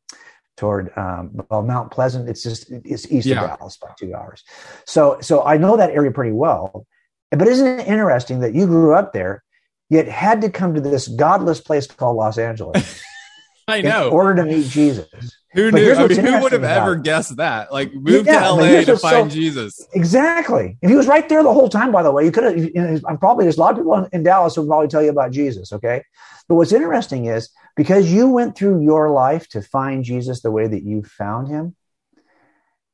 toward 0.57 0.95
um, 0.95 1.41
well 1.49 1.63
Mount 1.63 1.89
Pleasant. 1.89 2.30
It's 2.30 2.43
just 2.43 2.69
it's 2.69 3.11
east 3.11 3.26
yeah. 3.26 3.41
of 3.41 3.57
Dallas 3.57 3.78
by 3.78 3.88
two 3.97 4.13
hours. 4.13 4.43
So 4.86 5.17
so 5.19 5.43
I 5.43 5.57
know 5.57 5.78
that 5.78 5.89
area 5.89 6.11
pretty 6.11 6.34
well. 6.34 6.86
But 7.32 7.47
isn't 7.47 7.80
it 7.80 7.88
interesting 7.88 8.41
that 8.41 8.53
you 8.53 8.67
grew 8.67 8.93
up 8.93 9.11
there 9.11 9.43
yet 9.91 10.07
had 10.07 10.41
to 10.41 10.49
come 10.49 10.74
to 10.74 10.82
this 10.82 11.09
godless 11.09 11.59
place 11.59 11.86
called 11.86 12.15
Los 12.15 12.38
Angeles. 12.38 13.03
I 13.67 13.82
know. 13.82 14.07
In 14.07 14.13
order 14.13 14.41
to 14.41 14.49
meet 14.49 14.69
Jesus. 14.69 15.36
Who 15.54 15.70
knew? 15.70 15.93
I 15.93 16.08
mean, 16.08 16.20
who 16.20 16.41
would 16.41 16.54
have 16.54 16.64
ever 16.64 16.95
guessed 16.95 17.36
that? 17.38 17.74
Like, 17.74 17.93
move 17.93 18.26
yeah, 18.26 18.43
to 18.43 18.54
LA 18.54 18.84
to 18.84 18.97
find 18.97 19.30
so, 19.30 19.36
Jesus. 19.36 19.86
Exactly. 19.93 20.78
If 20.82 20.89
he 20.89 20.95
was 20.95 21.08
right 21.08 21.28
there 21.28 21.43
the 21.43 21.54
whole 21.54 21.68
time, 21.68 21.91
by 21.91 22.04
the 22.04 22.12
way, 22.12 22.24
you 22.24 22.32
could 22.32 22.43
have. 22.43 22.58
You 22.58 22.72
know, 22.74 22.99
I'm 23.08 23.18
probably 23.18 23.45
there's 23.45 23.58
a 23.58 23.60
lot 23.60 23.72
of 23.72 23.78
people 23.78 24.08
in 24.14 24.24
Dallas 24.24 24.56
who 24.56 24.66
probably 24.66 24.88
tell 24.88 25.04
you 25.04 25.10
about 25.10 25.32
Jesus. 25.32 25.74
Okay, 25.74 26.04
but 26.47 26.56
what's 26.56 26.72
interesting 26.72 27.26
is 27.26 27.49
because 27.76 28.12
you 28.12 28.30
went 28.30 28.56
through 28.56 28.82
your 28.82 29.10
life 29.10 29.49
to 29.49 29.62
find 29.62 30.04
Jesus 30.04 30.41
the 30.41 30.52
way 30.52 30.68
that 30.68 30.84
you 30.84 31.04
found 31.04 31.49
him, 31.49 31.76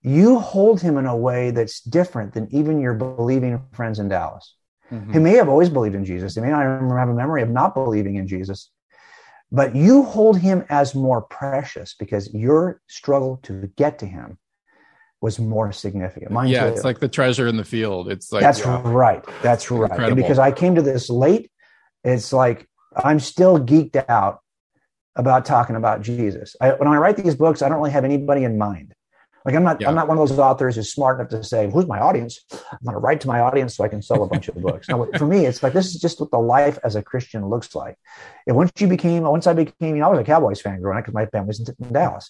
you 0.02 0.40
hold 0.40 0.82
him 0.82 0.98
in 0.98 1.06
a 1.06 1.16
way 1.16 1.52
that's 1.52 1.82
different 1.82 2.34
than 2.34 2.48
even 2.52 2.80
your 2.80 2.96
believing 2.96 3.62
friends 3.74 4.00
in 4.00 4.10
Dallas. 4.10 4.56
Mm-hmm. 4.92 5.14
He 5.14 5.20
may 5.20 5.34
have 5.34 5.50
always 5.50 5.70
believed 5.70 5.96
in 5.96 6.06
Jesus. 6.06 6.36
He 6.36 6.42
may 6.42 6.50
not 6.50 6.62
even 6.62 6.90
have 6.98 7.10
a 7.10 7.14
memory 7.14 7.42
of 7.42 7.50
not 7.50 7.76
believing 7.76 8.16
in 8.16 8.28
Jesus. 8.28 8.72
But 9.52 9.76
you 9.76 10.04
hold 10.04 10.40
him 10.40 10.66
as 10.70 10.94
more 10.94 11.22
precious 11.22 11.96
because 11.98 12.34
your 12.34 12.82
struggle 12.88 13.40
to 13.44 13.72
get 13.78 14.00
to 14.00 14.06
him 14.06 14.38
was 15.22 15.40
more 15.40 15.72
significant. 15.72 16.32
Mine 16.32 16.50
yeah, 16.50 16.66
too. 16.66 16.74
it's 16.74 16.84
like 16.84 17.00
the 17.00 17.08
treasure 17.08 17.48
in 17.48 17.58
the 17.58 17.64
field. 17.64 18.12
It's 18.12 18.32
like 18.32 18.42
that's 18.42 18.66
right. 18.66 19.24
That's 19.42 19.72
right. 19.72 20.16
because 20.16 20.38
I 20.38 20.52
came 20.52 20.76
to 20.76 20.82
this 20.82 21.10
late, 21.10 21.50
it's 22.04 22.34
like 22.34 22.68
I'm 22.96 23.20
still 23.20 23.58
geeked 23.60 24.04
out 24.10 24.40
about 25.16 25.46
talking 25.46 25.76
about 25.76 26.02
Jesus. 26.02 26.56
I, 26.62 26.72
when 26.74 26.88
I 26.88 26.98
write 26.98 27.18
these 27.18 27.36
books, 27.36 27.62
I 27.62 27.70
don't 27.70 27.80
really 27.80 27.92
have 27.92 28.06
anybody 28.06 28.44
in 28.44 28.58
mind. 28.58 28.94
Like 29.48 29.56
I'm 29.56 29.64
not, 29.64 29.80
yeah. 29.80 29.88
I'm 29.88 29.96
not 29.96 30.10
one 30.10 30.18
of 30.18 30.28
those 30.28 30.38
authors 30.38 30.76
who's 30.76 30.92
smart 30.92 31.22
enough 31.22 31.30
to 31.30 31.42
say, 31.42 31.72
"Who's 31.72 31.88
my 31.88 32.00
audience?" 32.00 32.44
I'm 32.52 32.80
going 32.84 32.96
to 32.96 33.00
write 33.00 33.22
to 33.22 33.28
my 33.28 33.40
audience 33.40 33.78
so 33.78 33.86
I 33.86 33.88
can 33.88 34.02
sell 34.02 34.22
a 34.22 34.28
bunch 34.28 34.50
of 34.50 34.56
books. 34.56 34.90
Now, 34.90 35.08
for 35.18 35.26
me, 35.26 35.46
it's 35.46 35.64
like 35.64 35.72
this 35.72 35.96
is 35.96 36.02
just 36.02 36.20
what 36.20 36.32
the 36.32 36.38
life 36.38 36.78
as 36.84 36.98
a 36.98 37.02
Christian 37.02 37.48
looks 37.48 37.74
like. 37.74 37.96
And 38.46 38.58
once 38.58 38.74
you 38.78 38.88
became, 38.88 39.24
once 39.24 39.48
I 39.48 39.54
became, 39.54 39.96
you 39.96 40.02
know, 40.02 40.08
I 40.08 40.10
was 40.10 40.20
a 40.20 40.26
Cowboys 40.26 40.60
fan 40.60 40.82
growing 40.82 40.98
up 40.98 41.06
because 41.06 41.14
my 41.14 41.28
family's 41.28 41.62
in 41.62 41.94
Dallas. 41.94 42.30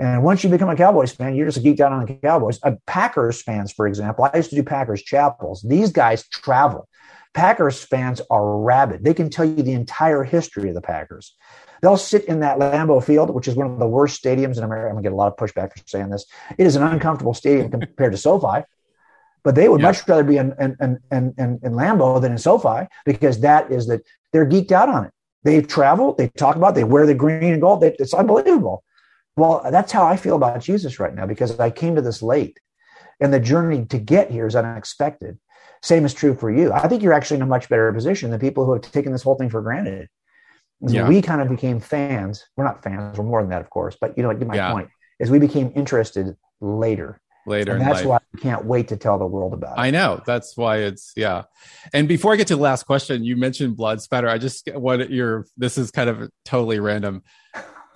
And 0.00 0.24
once 0.24 0.42
you 0.42 0.50
become 0.50 0.68
a 0.68 0.74
Cowboys 0.74 1.12
fan, 1.12 1.36
you're 1.36 1.46
just 1.46 1.58
a 1.58 1.60
geeked 1.60 1.78
out 1.78 1.92
on 1.92 2.04
the 2.04 2.14
Cowboys. 2.14 2.58
Uh, 2.64 2.72
Packers 2.84 3.42
fans, 3.42 3.70
for 3.72 3.86
example, 3.86 4.24
I 4.24 4.36
used 4.36 4.50
to 4.50 4.56
do 4.56 4.64
Packers 4.64 5.04
chapels. 5.04 5.62
These 5.62 5.92
guys 5.92 6.26
travel. 6.28 6.88
Packers 7.32 7.84
fans 7.84 8.20
are 8.28 8.58
rabid. 8.58 9.04
They 9.04 9.14
can 9.14 9.30
tell 9.30 9.44
you 9.44 9.62
the 9.62 9.74
entire 9.74 10.24
history 10.24 10.70
of 10.70 10.74
the 10.74 10.80
Packers. 10.80 11.36
They'll 11.82 11.96
sit 11.96 12.24
in 12.24 12.40
that 12.40 12.58
Lambeau 12.58 13.02
Field, 13.02 13.30
which 13.30 13.48
is 13.48 13.54
one 13.54 13.70
of 13.70 13.78
the 13.78 13.86
worst 13.86 14.22
stadiums 14.22 14.56
in 14.56 14.64
America. 14.64 14.88
I'm 14.88 14.94
going 14.94 15.04
to 15.04 15.10
get 15.10 15.12
a 15.12 15.16
lot 15.16 15.28
of 15.32 15.36
pushback 15.36 15.72
for 15.72 15.82
saying 15.86 16.10
this. 16.10 16.26
It 16.58 16.66
is 16.66 16.76
an 16.76 16.82
uncomfortable 16.82 17.34
stadium 17.34 17.70
compared 17.70 18.12
to 18.12 18.18
SoFi, 18.18 18.64
but 19.42 19.54
they 19.54 19.68
would 19.68 19.80
yeah. 19.80 19.88
much 19.88 20.06
rather 20.08 20.24
be 20.24 20.38
in, 20.38 20.54
in, 20.58 20.76
in, 20.80 21.34
in, 21.38 21.60
in 21.62 21.72
Lambeau 21.72 22.20
than 22.20 22.32
in 22.32 22.38
SoFi 22.38 22.88
because 23.04 23.40
that 23.40 23.70
is 23.70 23.86
that 23.88 24.02
they're 24.32 24.46
geeked 24.46 24.72
out 24.72 24.88
on 24.88 25.04
it. 25.04 25.12
They 25.44 25.62
travel, 25.62 26.14
they 26.14 26.28
talk 26.28 26.56
about, 26.56 26.72
it, 26.72 26.74
they 26.76 26.84
wear 26.84 27.06
the 27.06 27.14
green 27.14 27.52
and 27.52 27.60
gold. 27.60 27.80
They, 27.80 27.94
it's 27.98 28.14
unbelievable. 28.14 28.82
Well, 29.36 29.62
that's 29.70 29.92
how 29.92 30.06
I 30.06 30.16
feel 30.16 30.36
about 30.36 30.60
Jesus 30.62 30.98
right 30.98 31.14
now 31.14 31.26
because 31.26 31.60
I 31.60 31.70
came 31.70 31.94
to 31.94 32.02
this 32.02 32.22
late 32.22 32.58
and 33.20 33.32
the 33.32 33.40
journey 33.40 33.84
to 33.86 33.98
get 33.98 34.30
here 34.30 34.46
is 34.46 34.56
unexpected. 34.56 35.38
Same 35.82 36.04
is 36.04 36.14
true 36.14 36.34
for 36.34 36.50
you. 36.50 36.72
I 36.72 36.88
think 36.88 37.02
you're 37.02 37.12
actually 37.12 37.36
in 37.36 37.42
a 37.42 37.46
much 37.46 37.68
better 37.68 37.92
position 37.92 38.30
than 38.30 38.40
people 38.40 38.64
who 38.64 38.72
have 38.72 38.82
taken 38.82 39.12
this 39.12 39.22
whole 39.22 39.36
thing 39.36 39.50
for 39.50 39.62
granted. 39.62 40.08
Yeah. 40.80 41.08
We 41.08 41.22
kind 41.22 41.40
of 41.40 41.48
became 41.48 41.80
fans. 41.80 42.44
We're 42.56 42.64
not 42.64 42.82
fans. 42.82 43.18
We're 43.18 43.24
more 43.24 43.42
than 43.42 43.50
that, 43.50 43.62
of 43.62 43.70
course. 43.70 43.96
But 44.00 44.16
you 44.16 44.22
know, 44.22 44.32
my 44.32 44.54
yeah. 44.54 44.72
point 44.72 44.88
is 45.18 45.30
we 45.30 45.38
became 45.38 45.72
interested 45.74 46.36
later. 46.60 47.20
Later, 47.48 47.74
and 47.76 47.80
that's 47.80 48.02
why 48.02 48.18
we 48.34 48.40
can't 48.40 48.64
wait 48.64 48.88
to 48.88 48.96
tell 48.96 49.20
the 49.20 49.26
world 49.26 49.54
about 49.54 49.78
it. 49.78 49.80
I 49.80 49.92
know 49.92 50.20
that's 50.26 50.56
why 50.56 50.78
it's 50.78 51.12
yeah. 51.16 51.44
And 51.92 52.08
before 52.08 52.32
I 52.32 52.36
get 52.36 52.48
to 52.48 52.56
the 52.56 52.62
last 52.62 52.86
question, 52.86 53.22
you 53.22 53.36
mentioned 53.36 53.76
blood 53.76 54.02
spatter. 54.02 54.28
I 54.28 54.38
just 54.38 54.68
what 54.74 55.10
your 55.10 55.46
this 55.56 55.78
is 55.78 55.92
kind 55.92 56.10
of 56.10 56.28
totally 56.44 56.80
random. 56.80 57.22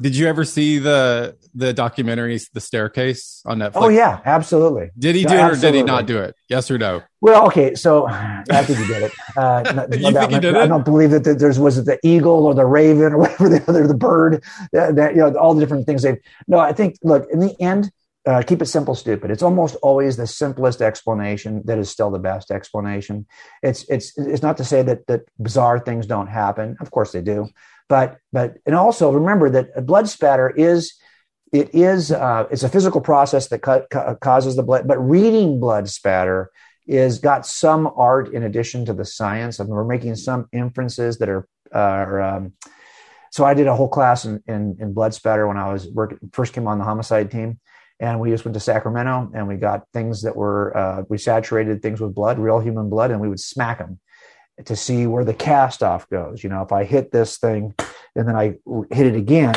Did 0.00 0.16
you 0.16 0.26
ever 0.26 0.44
see 0.44 0.78
the 0.78 1.36
the 1.54 1.72
documentary 1.72 2.38
The 2.52 2.60
Staircase 2.60 3.42
on 3.44 3.58
Netflix? 3.58 3.72
Oh 3.74 3.88
yeah, 3.88 4.20
absolutely. 4.24 4.90
Did 4.98 5.14
he 5.16 5.24
do 5.24 5.34
it 5.34 5.40
or 5.40 5.56
did 5.56 5.74
he 5.74 5.82
not 5.82 6.06
do 6.06 6.18
it? 6.18 6.34
Yes 6.48 6.70
or 6.70 6.78
no? 6.78 7.02
Well, 7.20 7.46
okay, 7.48 7.74
so 7.74 8.06
I 8.08 8.64
think 8.64 8.78
he 8.78 8.86
did 8.86 9.02
it. 9.04 9.12
Uh, 9.36 9.86
you 9.92 10.12
think 10.12 10.30
he 10.30 10.40
did 10.40 10.56
I 10.56 10.64
it? 10.64 10.68
don't 10.68 10.84
believe 10.84 11.10
that, 11.10 11.24
there's 11.24 11.58
was 11.58 11.78
it 11.78 11.84
the 11.86 11.98
eagle 12.02 12.46
or 12.46 12.54
the 12.54 12.64
raven 12.66 13.12
or 13.12 13.18
whatever 13.38 13.48
the 13.48 13.64
other 13.68 13.86
the 13.86 13.94
bird 13.94 14.42
that, 14.72 14.96
that, 14.96 15.14
you 15.14 15.20
know 15.20 15.34
all 15.36 15.54
the 15.54 15.60
different 15.60 15.86
things 15.86 16.02
they. 16.02 16.18
No, 16.46 16.58
I 16.58 16.72
think 16.72 16.96
look 17.02 17.28
in 17.30 17.40
the 17.40 17.60
end. 17.60 17.90
Uh, 18.26 18.42
keep 18.42 18.60
it 18.60 18.66
simple, 18.66 18.94
stupid. 18.94 19.30
It's 19.30 19.42
almost 19.42 19.76
always 19.76 20.18
the 20.18 20.26
simplest 20.26 20.82
explanation 20.82 21.62
that 21.64 21.78
is 21.78 21.88
still 21.88 22.10
the 22.10 22.18
best 22.18 22.50
explanation. 22.50 23.26
It's 23.62 23.84
it's 23.88 24.16
it's 24.18 24.42
not 24.42 24.58
to 24.58 24.64
say 24.64 24.82
that 24.82 25.06
that 25.06 25.22
bizarre 25.38 25.78
things 25.78 26.06
don't 26.06 26.26
happen. 26.26 26.76
Of 26.80 26.90
course 26.90 27.12
they 27.12 27.22
do, 27.22 27.48
but 27.90 28.18
but 28.32 28.56
and 28.64 28.74
also 28.74 29.10
remember 29.10 29.50
that 29.50 29.68
a 29.76 29.82
blood 29.82 30.08
spatter 30.08 30.48
is 30.48 30.94
it 31.52 31.74
is 31.74 32.12
uh, 32.12 32.46
it's 32.50 32.62
a 32.62 32.68
physical 32.68 33.00
process 33.02 33.48
that 33.48 33.58
ca- 33.58 33.84
ca- 33.90 34.14
causes 34.14 34.56
the 34.56 34.62
blood 34.62 34.88
but 34.88 34.98
reading 34.98 35.60
blood 35.60 35.88
spatter 35.90 36.50
is 36.86 37.18
got 37.18 37.44
some 37.44 37.92
art 37.96 38.32
in 38.32 38.44
addition 38.44 38.86
to 38.86 38.94
the 38.94 39.04
science 39.04 39.60
I 39.60 39.64
and 39.64 39.68
mean, 39.68 39.76
we're 39.76 39.84
making 39.84 40.14
some 40.16 40.48
inferences 40.52 41.18
that 41.18 41.28
are, 41.28 41.46
are 41.72 42.22
um, 42.22 42.52
so 43.32 43.44
i 43.44 43.52
did 43.52 43.66
a 43.66 43.74
whole 43.74 43.88
class 43.88 44.24
in, 44.24 44.40
in, 44.46 44.76
in 44.80 44.94
blood 44.94 45.12
spatter 45.12 45.46
when 45.46 45.58
i 45.58 45.70
was 45.72 45.88
working 45.88 46.18
first 46.32 46.52
came 46.54 46.68
on 46.68 46.78
the 46.78 46.84
homicide 46.84 47.30
team 47.30 47.58
and 47.98 48.20
we 48.20 48.30
just 48.30 48.44
went 48.44 48.54
to 48.54 48.60
sacramento 48.60 49.30
and 49.34 49.48
we 49.48 49.56
got 49.56 49.82
things 49.92 50.22
that 50.22 50.36
were 50.36 50.76
uh, 50.76 51.02
we 51.08 51.18
saturated 51.18 51.82
things 51.82 52.00
with 52.00 52.14
blood 52.14 52.38
real 52.38 52.60
human 52.60 52.88
blood 52.88 53.10
and 53.10 53.20
we 53.20 53.28
would 53.28 53.40
smack 53.40 53.78
them 53.78 53.98
to 54.64 54.76
see 54.76 55.06
where 55.06 55.24
the 55.24 55.34
cast 55.34 55.82
off 55.82 56.08
goes. 56.08 56.42
You 56.42 56.50
know, 56.50 56.62
if 56.62 56.72
I 56.72 56.84
hit 56.84 57.12
this 57.12 57.38
thing 57.38 57.74
and 58.14 58.28
then 58.28 58.36
I 58.36 58.54
hit 58.90 59.06
it 59.06 59.16
again, 59.16 59.54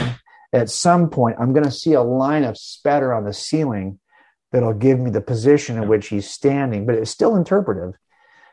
at 0.51 0.69
some 0.69 1.09
point 1.09 1.37
I'm 1.39 1.53
going 1.53 1.65
to 1.65 1.71
see 1.71 1.93
a 1.93 2.01
line 2.01 2.43
of 2.43 2.57
spatter 2.57 3.13
on 3.13 3.25
the 3.25 3.33
ceiling 3.33 3.99
that'll 4.51 4.73
give 4.73 4.99
me 4.99 5.09
the 5.09 5.21
position 5.21 5.81
in 5.81 5.87
which 5.87 6.07
he's 6.07 6.29
standing, 6.29 6.85
but 6.85 6.95
it's 6.95 7.11
still 7.11 7.35
interpretive. 7.35 7.95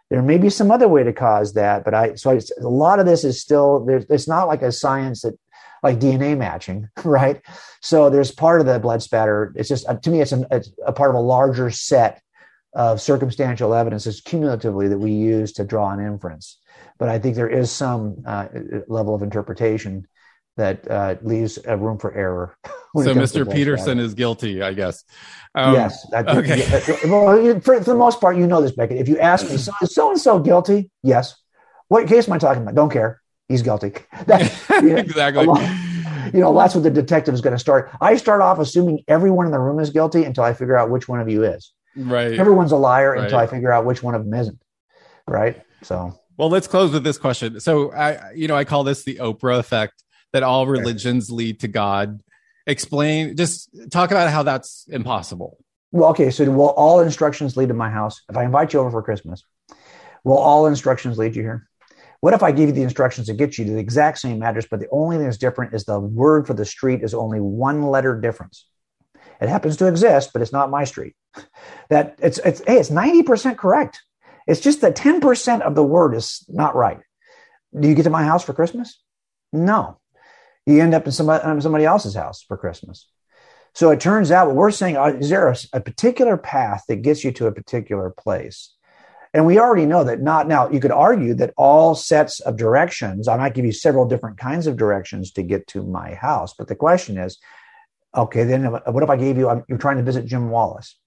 There 0.09 0.23
may 0.23 0.39
be 0.39 0.51
some 0.51 0.71
other 0.71 0.89
way 0.89 1.05
to 1.05 1.13
cause 1.13 1.53
that, 1.53 1.85
but 1.85 1.95
I 1.95 2.15
so 2.17 2.31
I, 2.33 2.41
a 2.61 2.69
lot 2.69 2.99
of 2.99 3.07
this 3.07 3.23
is 3.23 3.41
still 3.41 3.85
there's 3.85 4.07
it's 4.11 4.27
not 4.27 4.49
like 4.49 4.63
a 4.63 4.73
science 4.73 5.23
that 5.23 5.39
like 5.83 6.01
DNA 6.01 6.37
matching, 6.37 6.89
right? 7.05 7.41
So 7.81 8.11
there's 8.11 8.33
part 8.33 8.61
of 8.61 8.67
the 8.67 8.79
blood 8.79 9.03
spatter. 9.03 9.53
It's 9.55 9.69
just 9.69 9.87
to 10.03 10.11
me, 10.11 10.21
it's, 10.21 10.33
an, 10.33 10.47
it's 10.51 10.71
a 10.85 10.93
part 10.93 11.11
of 11.11 11.17
a 11.17 11.21
larger 11.21 11.71
set 11.71 12.21
of 12.73 13.01
circumstantial 13.01 13.75
evidence 13.75 14.07
is 14.07 14.21
cumulatively 14.21 14.89
that 14.89 14.99
we 14.99 15.13
use 15.13 15.53
to 15.55 15.65
draw 15.65 15.91
an 15.91 16.01
inference. 16.01 16.59
But 16.99 17.09
I 17.09 17.19
think 17.19 17.35
there 17.35 17.49
is 17.49 17.71
some 17.71 18.23
uh, 18.27 18.47
level 18.87 19.15
of 19.15 19.23
interpretation 19.23 20.07
that 20.57 20.89
uh, 20.91 21.17
leaves 21.23 21.59
a 21.65 21.77
room 21.77 21.99
for 21.99 22.15
error. 22.15 22.57
So 22.97 23.15
Mr. 23.15 23.49
Peterson 23.49 24.01
is 24.01 24.15
guilty, 24.15 24.63
I 24.63 24.73
guess. 24.73 25.05
Um, 25.55 25.75
yes. 25.75 26.05
okay. 26.13 26.67
well, 27.05 27.61
for, 27.61 27.77
for, 27.77 27.85
the 27.85 27.95
most 27.95 28.21
part, 28.21 28.37
you 28.37 28.49
know 28.49 28.61
this, 28.61 28.73
Becket. 28.73 28.97
If 28.97 29.07
you 29.07 29.17
ask 29.21 29.49
me, 29.49 29.59
so, 29.59 29.71
so 29.85 30.11
and 30.11 30.21
so 30.21 30.41
guilty? 30.41 30.91
Yes. 31.05 31.37
What 31.87 32.09
case 32.09 32.27
am 32.27 32.33
I 32.33 32.39
talking 32.39 32.63
about? 32.63 32.75
Don't 32.75 32.91
care. 32.91 33.23
He's 33.49 33.63
guilty. 33.63 33.93
That, 34.27 34.43
you 34.83 34.91
know, 34.91 34.97
exactly. 34.97 35.45
You 36.35 36.41
know, 36.41 36.53
that's 36.53 36.75
what 36.75 36.83
the 36.83 36.91
detective 36.91 37.33
is 37.33 37.41
going 37.41 37.55
to 37.55 37.61
start. 37.61 37.93
I 38.01 38.17
start 38.17 38.41
off 38.41 38.59
assuming 38.59 39.05
everyone 39.07 39.47
in 39.47 39.53
the 39.53 39.61
room 39.61 39.79
is 39.79 39.91
guilty 39.91 40.25
until 40.25 40.43
I 40.43 40.53
figure 40.53 40.77
out 40.77 40.91
which 40.91 41.09
one 41.09 41.21
of 41.21 41.29
you 41.29 41.45
is. 41.45 41.73
Right. 41.97 42.39
Everyone's 42.39 42.73
a 42.73 42.77
liar 42.77 43.13
right. 43.13 43.25
until 43.25 43.39
I 43.39 43.47
figure 43.47 43.73
out 43.73 43.85
which 43.85 44.03
one 44.03 44.15
of 44.15 44.25
them 44.25 44.35
isn't. 44.35 44.63
Right. 45.27 45.61
So. 45.83 46.19
Well, 46.37 46.49
let's 46.49 46.67
close 46.67 46.93
with 46.93 47.05
this 47.05 47.19
question. 47.19 47.61
So, 47.61 47.93
I, 47.93 48.33
you 48.33 48.49
know, 48.49 48.57
I 48.57 48.65
call 48.65 48.85
this 48.85 49.05
the 49.05 49.17
Oprah 49.17 49.59
effect 49.59 50.03
that 50.33 50.43
all 50.43 50.67
religions 50.67 51.31
lead 51.31 51.61
to 51.61 51.69
God. 51.69 52.23
Explain, 52.67 53.37
just 53.37 53.69
talk 53.91 54.11
about 54.11 54.31
how 54.31 54.43
that's 54.43 54.87
impossible. 54.89 55.59
Well, 55.93 56.11
okay. 56.11 56.31
So, 56.31 56.49
will 56.51 56.71
all 56.71 57.01
instructions 57.01 57.57
lead 57.57 57.69
to 57.69 57.75
my 57.75 57.91
house? 57.91 58.23
If 58.29 58.37
I 58.37 58.45
invite 58.45 58.73
you 58.73 58.81
over 58.81 58.91
for 58.91 59.03
Christmas, 59.03 59.45
will 60.25 60.39
all 60.39 60.67
instructions 60.67 61.19
lead 61.19 61.37
you 61.37 61.43
here? 61.43 61.69
What 62.21 62.35
if 62.35 62.43
I 62.43 62.53
give 62.53 62.69
you 62.69 62.75
the 62.75 62.83
instructions 62.83 63.27
to 63.29 63.35
get 63.35 63.57
you 63.57 63.65
to 63.65 63.73
the 63.73 63.79
exact 63.79 64.19
same 64.19 64.43
address, 64.43 64.67
but 64.71 64.79
the 64.79 64.89
only 64.91 65.17
thing 65.17 65.25
that's 65.25 65.39
different 65.39 65.75
is 65.75 65.85
the 65.85 65.99
word 65.99 66.47
for 66.47 66.53
the 66.53 66.67
street 66.67 67.03
is 67.03 67.15
only 67.15 67.41
one 67.41 67.83
letter 67.83 68.21
difference? 68.21 68.67
It 69.41 69.49
happens 69.49 69.77
to 69.79 69.87
exist, 69.87 70.33
but 70.33 70.43
it's 70.43 70.53
not 70.53 70.71
my 70.71 70.85
street. 70.85 71.15
That 71.89 72.17
it's 72.19 72.39
it's 72.39 72.63
hey, 72.67 72.79
it's 72.79 72.91
ninety 72.91 73.23
percent 73.23 73.59
correct. 73.59 74.03
It's 74.47 74.61
just 74.61 74.81
that 74.81 74.97
ten 74.97 75.21
percent 75.21 75.63
of 75.63 75.75
the 75.75 75.85
word 75.85 76.15
is 76.15 76.45
not 76.49 76.75
right. 76.75 77.01
Do 77.79 77.89
you 77.89 77.95
get 77.95 78.03
to 78.05 78.11
my 78.11 78.25
house 78.25 78.45
for 78.45 78.53
Christmas? 78.53 79.01
No, 79.53 79.99
you 80.67 80.81
end 80.81 80.95
up 80.95 81.07
in 81.07 81.13
somebody, 81.13 81.61
somebody 81.61 81.85
else's 81.85 82.15
house 82.15 82.43
for 82.43 82.57
Christmas. 82.57 83.09
So 83.75 83.91
it 83.91 84.01
turns 84.01 84.31
out 84.31 84.49
what 84.49 84.57
we're 84.57 84.71
saying 84.71 84.97
uh, 84.97 85.17
is 85.19 85.31
there 85.31 85.49
a, 85.49 85.57
a 85.73 85.81
particular 85.81 86.37
path 86.37 86.85
that 86.89 87.03
gets 87.03 87.23
you 87.25 87.33
to 87.33 87.47
a 87.47 87.53
particular 87.53 88.11
place? 88.11 88.75
And 89.33 89.47
we 89.47 89.61
already 89.61 89.87
know 89.87 90.03
that 90.03 90.21
not 90.21 90.49
now, 90.49 90.69
you 90.71 90.81
could 90.81 90.91
argue 90.91 91.35
that 91.35 91.55
all 91.57 91.95
sets 91.95 92.41
of 92.41 92.57
directions, 92.57 93.29
I 93.29 93.37
might 93.37 93.55
give 93.55 93.65
you 93.65 93.73
several 93.73 94.07
different 94.07 94.39
kinds 94.39 94.67
of 94.67 94.77
directions 94.77 95.31
to 95.33 95.45
get 95.45 95.69
to 95.69 95.85
my 95.85 96.15
house. 96.15 96.53
But 96.53 96.67
the 96.67 96.75
question 96.75 97.17
is, 97.17 97.39
okay, 98.15 98.45
then 98.45 98.65
what 98.65 99.03
if 99.03 99.11
I 99.11 99.17
gave 99.17 99.37
you, 99.37 99.65
you're 99.69 99.79
trying 99.79 99.99
to 99.99 100.03
visit 100.03 100.27
Jim 100.27 100.51
Wallace, 100.51 100.99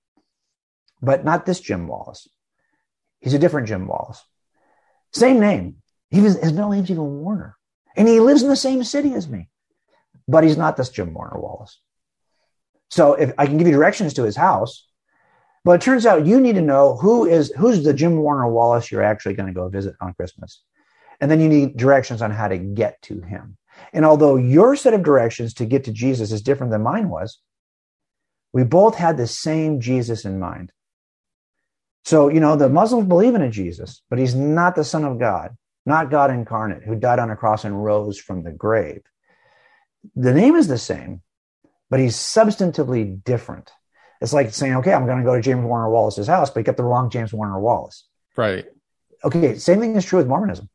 but 1.01 1.25
not 1.25 1.45
this 1.45 1.59
Jim 1.59 1.87
Wallace. 1.87 2.27
He's 3.19 3.33
a 3.33 3.39
different 3.39 3.67
Jim 3.67 3.87
Wallace. 3.87 4.23
Same 5.11 5.39
name. 5.39 5.77
He 6.09 6.21
was, 6.21 6.37
his 6.37 6.53
middle 6.53 6.71
name's 6.71 6.91
even 6.91 7.21
Warner. 7.21 7.55
And 7.95 8.07
he 8.07 8.19
lives 8.19 8.43
in 8.43 8.49
the 8.49 8.55
same 8.55 8.83
city 8.83 9.13
as 9.13 9.27
me, 9.27 9.49
but 10.27 10.43
he's 10.43 10.57
not 10.57 10.77
this 10.77 10.89
Jim 10.89 11.13
Warner 11.13 11.39
Wallace. 11.39 11.79
So 12.89 13.13
if 13.13 13.33
I 13.37 13.45
can 13.45 13.57
give 13.57 13.67
you 13.67 13.73
directions 13.73 14.13
to 14.15 14.23
his 14.23 14.35
house, 14.35 14.87
but 15.63 15.73
it 15.73 15.81
turns 15.81 16.05
out 16.05 16.25
you 16.25 16.41
need 16.41 16.55
to 16.55 16.61
know 16.61 16.95
who 16.95 17.25
is 17.25 17.51
who's 17.57 17.83
the 17.83 17.93
Jim 17.93 18.17
Warner 18.17 18.47
Wallace 18.47 18.91
you're 18.91 19.03
actually 19.03 19.35
going 19.35 19.47
to 19.47 19.53
go 19.53 19.69
visit 19.69 19.95
on 20.01 20.13
Christmas. 20.13 20.61
And 21.21 21.31
then 21.31 21.39
you 21.39 21.47
need 21.47 21.77
directions 21.77 22.21
on 22.21 22.31
how 22.31 22.49
to 22.49 22.57
get 22.57 23.01
to 23.03 23.21
him. 23.21 23.57
And 23.91 24.05
although 24.05 24.35
your 24.35 24.75
set 24.75 24.93
of 24.93 25.03
directions 25.03 25.53
to 25.55 25.65
get 25.65 25.83
to 25.85 25.91
Jesus 25.91 26.31
is 26.31 26.41
different 26.41 26.71
than 26.71 26.81
mine 26.81 27.09
was, 27.09 27.39
we 28.51 28.63
both 28.63 28.95
had 28.95 29.17
the 29.17 29.27
same 29.27 29.79
Jesus 29.79 30.25
in 30.25 30.39
mind. 30.39 30.71
So, 32.05 32.29
you 32.29 32.39
know, 32.39 32.55
the 32.55 32.69
Muslims 32.69 33.07
believe 33.07 33.35
in 33.35 33.41
a 33.41 33.49
Jesus, 33.49 34.01
but 34.09 34.19
he's 34.19 34.35
not 34.35 34.75
the 34.75 34.83
Son 34.83 35.03
of 35.05 35.19
God, 35.19 35.55
not 35.85 36.11
God 36.11 36.31
incarnate, 36.31 36.83
who 36.83 36.95
died 36.95 37.19
on 37.19 37.31
a 37.31 37.35
cross 37.35 37.63
and 37.63 37.83
rose 37.83 38.19
from 38.19 38.43
the 38.43 38.51
grave. 38.51 39.01
The 40.15 40.33
name 40.33 40.55
is 40.55 40.67
the 40.67 40.77
same, 40.77 41.21
but 41.89 41.99
he's 41.99 42.15
substantively 42.15 43.23
different. 43.23 43.71
It's 44.19 44.33
like 44.33 44.53
saying, 44.53 44.75
okay, 44.77 44.93
I'm 44.93 45.05
going 45.05 45.17
to 45.19 45.23
go 45.23 45.35
to 45.35 45.41
James 45.41 45.65
Warner 45.65 45.89
Wallace's 45.89 46.27
house, 46.27 46.49
but 46.49 46.59
you 46.59 46.63
got 46.63 46.77
the 46.77 46.83
wrong 46.83 47.09
James 47.09 47.33
Warner 47.33 47.59
Wallace. 47.59 48.07
Right. 48.35 48.65
Okay, 49.23 49.57
same 49.57 49.79
thing 49.79 49.95
is 49.95 50.05
true 50.05 50.19
with 50.19 50.27
Mormonism. 50.27 50.69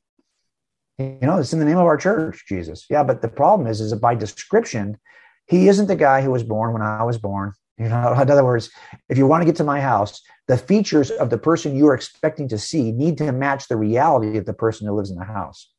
You 0.99 1.19
know, 1.23 1.39
it's 1.39 1.53
in 1.53 1.61
the 1.61 1.65
name 1.65 1.79
of 1.79 1.87
our 1.87 1.97
church, 1.97 2.45
Jesus. 2.49 2.85
Yeah, 2.91 3.05
but 3.05 3.23
the 3.23 3.29
problem 3.29 3.69
is, 3.69 3.81
is 3.81 3.91
that 3.91 4.01
by 4.01 4.17
description, 4.17 4.99
he 5.47 5.69
isn't 5.69 5.87
the 5.87 5.97
guy 5.97 6.23
who 6.23 6.33
was 6.33 6.43
born 6.43 6.73
when 6.73 6.83
I 6.83 7.05
was 7.05 7.19
born. 7.19 7.53
You 7.79 7.89
know, 7.89 8.13
in 8.21 8.31
other 8.31 8.45
words, 8.45 8.71
if 9.09 9.17
you 9.17 9.27
want 9.27 9.43
to 9.43 9.47
get 9.47 9.57
to 9.57 9.65
my 9.65 9.81
house, 9.81 10.21
the 10.49 10.59
features 10.59 11.11
of 11.13 11.31
the 11.31 11.39
person 11.39 11.77
you 11.77 11.87
are 11.87 11.95
expecting 11.95 12.49
to 12.49 12.59
see 12.59 12.91
need 12.91 13.17
to 13.19 13.31
match 13.31 13.69
the 13.69 13.77
reality 13.77 14.39
of 14.39 14.47
the 14.47 14.53
person 14.53 14.87
who 14.87 14.95
lives 14.95 15.11
in 15.11 15.19
the 15.19 15.25
house. 15.25 15.71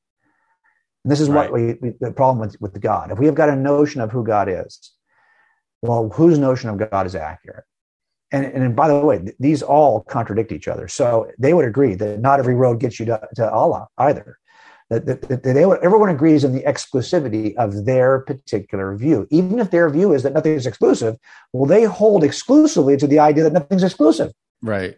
And 1.04 1.12
this 1.12 1.20
is 1.20 1.30
right. 1.30 1.52
what 1.52 1.60
we, 1.60 1.74
we, 1.82 1.94
the 2.00 2.12
problem 2.12 2.40
with, 2.40 2.60
with 2.62 2.80
God. 2.80 3.12
If 3.12 3.20
we 3.20 3.26
have 3.26 3.36
got 3.36 3.50
a 3.50 3.56
notion 3.56 4.00
of 4.00 4.12
who 4.12 4.24
God 4.24 4.48
is, 4.48 4.94
well, 5.82 6.10
whose 6.10 6.40
notion 6.40 6.70
of 6.70 6.90
God 6.90 7.06
is 7.06 7.16
accurate? 7.16 7.66
And, 8.32 8.46
and 8.46 8.76
by 8.76 8.88
the 8.88 9.00
way, 9.00 9.34
these 9.40 9.64
all 9.64 10.02
contradict 10.02 10.52
each 10.52 10.68
other. 10.68 10.88
So 10.88 11.32
they 11.40 11.54
would 11.54 11.66
agree 11.66 11.96
that 11.96 12.20
not 12.20 12.40
every 12.40 12.54
road 12.54 12.80
gets 12.80 13.00
you 13.00 13.06
to, 13.08 13.20
to 13.36 13.52
Allah 13.52 13.88
either 13.98 14.38
that, 14.90 15.06
that, 15.06 15.22
that 15.24 15.44
they, 15.44 15.64
everyone 15.64 16.10
agrees 16.10 16.44
on 16.44 16.54
the 16.54 16.64
exclusivity 16.64 17.56
of 17.56 17.86
their 17.86 18.20
particular 18.20 18.96
view. 18.96 19.28
Even 19.30 19.60
if 19.60 19.72
their 19.72 19.90
view 19.90 20.14
is 20.14 20.24
that 20.24 20.34
nothing 20.34 20.54
is 20.54 20.66
exclusive, 20.66 21.18
well, 21.54 21.66
they 21.66 21.84
hold 21.84 22.24
exclusively 22.24 22.98
to 22.98 23.08
the 23.08 23.20
idea 23.20 23.44
that 23.44 23.54
nothing's 23.54 23.84
exclusive. 23.84 24.32
Right. 24.62 24.98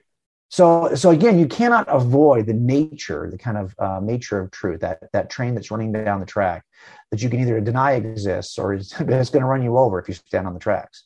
So, 0.52 0.96
so 0.96 1.12
again, 1.12 1.40
you 1.40 1.48
cannot 1.48 1.88
avoid 1.88 2.46
the 2.46 2.54
nature, 2.54 3.30
the 3.32 3.38
kind 3.38 3.58
of 3.58 3.74
uh, 3.80 4.02
nature 4.04 4.38
of 4.38 4.52
truth, 4.52 4.82
that 4.82 5.00
that 5.14 5.30
train 5.30 5.56
that's 5.56 5.72
running 5.72 5.94
down 5.94 6.20
the 6.20 6.26
track, 6.26 6.66
that 7.10 7.22
you 7.22 7.30
can 7.30 7.40
either 7.40 7.62
deny 7.62 7.94
exists 7.94 8.60
or 8.60 8.74
it's, 8.74 8.92
it's 9.00 9.30
going 9.30 9.44
to 9.44 9.46
run 9.46 9.64
you 9.64 9.78
over 9.78 9.98
if 9.98 10.10
you 10.10 10.14
stand 10.14 10.48
on 10.48 10.54
the 10.54 10.60
tracks. 10.60 11.06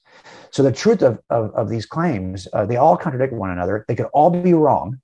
So, 0.50 0.64
the 0.64 0.72
truth 0.72 1.04
of 1.04 1.20
of, 1.30 1.54
of 1.54 1.70
these 1.70 1.86
claims, 1.86 2.48
uh, 2.54 2.66
they 2.66 2.78
all 2.78 2.98
contradict 2.98 3.34
one 3.34 3.52
another. 3.52 3.86
They 3.88 3.96
could 3.96 4.08
all 4.14 4.32
be 4.32 4.56
wrong, 4.56 5.00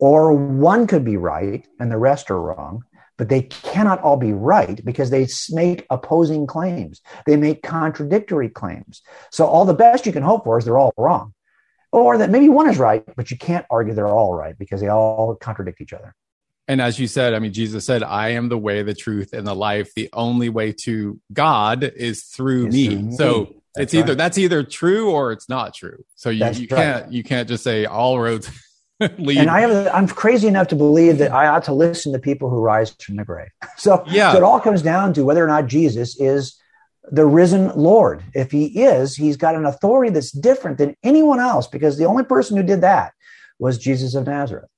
or 0.00 0.32
one 0.32 0.86
could 0.86 1.04
be 1.04 1.16
right 1.16 1.66
and 1.78 1.90
the 1.90 1.98
rest 1.98 2.30
are 2.30 2.40
wrong 2.40 2.82
but 3.20 3.28
they 3.28 3.42
cannot 3.42 4.00
all 4.00 4.16
be 4.16 4.32
right 4.32 4.82
because 4.82 5.10
they 5.10 5.28
make 5.50 5.86
opposing 5.90 6.46
claims. 6.46 7.02
They 7.26 7.36
make 7.36 7.62
contradictory 7.62 8.48
claims. 8.48 9.02
So 9.30 9.44
all 9.44 9.66
the 9.66 9.74
best 9.74 10.06
you 10.06 10.12
can 10.12 10.22
hope 10.22 10.44
for 10.44 10.56
is 10.56 10.64
they're 10.64 10.78
all 10.78 10.94
wrong. 10.96 11.34
Or 11.92 12.16
that 12.16 12.30
maybe 12.30 12.48
one 12.48 12.70
is 12.70 12.78
right 12.78 13.04
but 13.16 13.30
you 13.30 13.36
can't 13.36 13.66
argue 13.68 13.92
they're 13.92 14.08
all 14.08 14.34
right 14.34 14.58
because 14.58 14.80
they 14.80 14.88
all 14.88 15.34
contradict 15.34 15.82
each 15.82 15.92
other. 15.92 16.14
And 16.66 16.80
as 16.80 16.98
you 16.98 17.08
said 17.08 17.34
i 17.34 17.38
mean 17.40 17.52
jesus 17.52 17.84
said 17.84 18.02
i 18.02 18.30
am 18.30 18.48
the 18.48 18.56
way 18.56 18.82
the 18.82 18.94
truth 18.94 19.34
and 19.34 19.46
the 19.46 19.54
life. 19.54 19.92
The 19.94 20.08
only 20.14 20.48
way 20.48 20.72
to 20.84 21.20
god 21.30 21.84
is 21.84 22.22
through 22.22 22.68
me. 22.68 22.86
Through 22.88 23.12
so 23.12 23.40
me. 23.40 23.56
it's 23.76 23.92
either 23.92 24.12
right. 24.12 24.18
that's 24.18 24.38
either 24.38 24.62
true 24.62 25.10
or 25.10 25.32
it's 25.32 25.50
not 25.50 25.74
true. 25.74 26.06
So 26.14 26.30
you, 26.30 26.48
you 26.52 26.68
can't 26.68 27.12
you 27.12 27.22
can't 27.22 27.46
just 27.46 27.64
say 27.64 27.84
all 27.84 28.18
roads 28.18 28.50
and 29.18 29.50
I 29.50 29.62
have, 29.62 29.94
I'm 29.94 30.06
crazy 30.06 30.46
enough 30.46 30.68
to 30.68 30.76
believe 30.76 31.18
that 31.18 31.32
I 31.32 31.46
ought 31.46 31.64
to 31.64 31.72
listen 31.72 32.12
to 32.12 32.18
people 32.18 32.50
who 32.50 32.60
rise 32.60 32.90
from 32.90 33.16
the 33.16 33.24
grave. 33.24 33.48
So, 33.76 34.04
yeah. 34.08 34.32
so 34.32 34.38
it 34.38 34.44
all 34.44 34.60
comes 34.60 34.82
down 34.82 35.14
to 35.14 35.24
whether 35.24 35.42
or 35.42 35.48
not 35.48 35.66
Jesus 35.66 36.20
is 36.20 36.60
the 37.10 37.24
risen 37.24 37.74
Lord. 37.74 38.22
If 38.34 38.50
he 38.50 38.82
is, 38.82 39.16
he's 39.16 39.38
got 39.38 39.54
an 39.54 39.64
authority 39.64 40.12
that's 40.12 40.30
different 40.30 40.76
than 40.76 40.96
anyone 41.02 41.40
else 41.40 41.66
because 41.66 41.96
the 41.96 42.04
only 42.04 42.24
person 42.24 42.58
who 42.58 42.62
did 42.62 42.82
that 42.82 43.14
was 43.58 43.78
Jesus 43.78 44.14
of 44.14 44.26
Nazareth. 44.26 44.68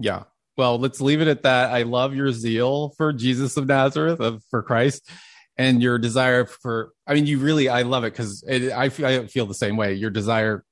Yeah. 0.00 0.24
Well, 0.56 0.78
let's 0.80 1.00
leave 1.00 1.20
it 1.20 1.28
at 1.28 1.44
that. 1.44 1.70
I 1.70 1.82
love 1.82 2.14
your 2.14 2.32
zeal 2.32 2.92
for 2.96 3.12
Jesus 3.12 3.56
of 3.56 3.66
Nazareth, 3.66 4.18
of, 4.18 4.42
for 4.50 4.64
Christ, 4.64 5.08
and 5.56 5.80
your 5.80 5.98
desire 5.98 6.44
for, 6.44 6.90
I 7.06 7.14
mean, 7.14 7.26
you 7.26 7.38
really, 7.38 7.68
I 7.68 7.82
love 7.82 8.02
it 8.02 8.12
because 8.12 8.42
I, 8.48 8.88
feel, 8.88 9.06
I 9.06 9.26
feel 9.28 9.46
the 9.46 9.54
same 9.54 9.76
way. 9.76 9.94
Your 9.94 10.10
desire 10.10 10.64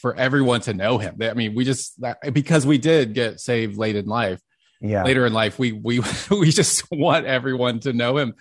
for 0.00 0.14
everyone 0.14 0.60
to 0.62 0.74
know 0.74 0.98
him. 0.98 1.16
I 1.20 1.34
mean, 1.34 1.54
we 1.54 1.64
just 1.64 2.00
because 2.32 2.66
we 2.66 2.78
did 2.78 3.14
get 3.14 3.40
saved 3.40 3.76
late 3.76 3.96
in 3.96 4.06
life. 4.06 4.40
Yeah. 4.80 5.04
Later 5.04 5.26
in 5.26 5.32
life, 5.32 5.58
we 5.58 5.72
we 5.72 6.00
we 6.30 6.50
just 6.50 6.90
want 6.90 7.26
everyone 7.26 7.80
to 7.80 7.92
know 7.92 8.16
him. 8.16 8.34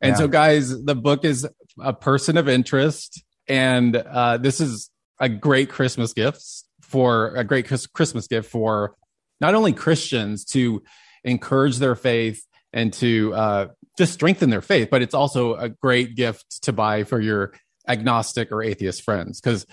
And 0.00 0.10
yeah. 0.12 0.16
so, 0.16 0.28
guys, 0.28 0.84
the 0.84 0.94
book 0.94 1.24
is 1.24 1.46
a 1.80 1.92
person 1.92 2.36
of 2.36 2.48
interest, 2.48 3.22
and 3.48 3.96
uh, 3.96 4.38
this 4.38 4.60
is 4.60 4.90
a 5.20 5.28
great 5.28 5.70
Christmas 5.70 6.12
gift 6.12 6.42
for 6.82 7.34
a 7.34 7.44
great 7.44 7.66
Christmas 7.66 8.26
gift 8.26 8.50
for 8.50 8.96
not 9.40 9.54
only 9.54 9.72
Christians 9.72 10.44
to 10.46 10.82
encourage 11.24 11.78
their 11.78 11.94
faith 11.94 12.42
and 12.72 12.92
to 12.94 13.34
uh, 13.34 13.66
just 13.98 14.12
strengthen 14.12 14.50
their 14.50 14.62
faith, 14.62 14.88
but 14.90 15.02
it's 15.02 15.14
also 15.14 15.54
a 15.56 15.68
great 15.68 16.14
gift 16.14 16.62
to 16.62 16.72
buy 16.72 17.04
for 17.04 17.20
your 17.20 17.52
agnostic 17.88 18.52
or 18.52 18.62
atheist 18.62 19.02
friends 19.02 19.40
because 19.40 19.66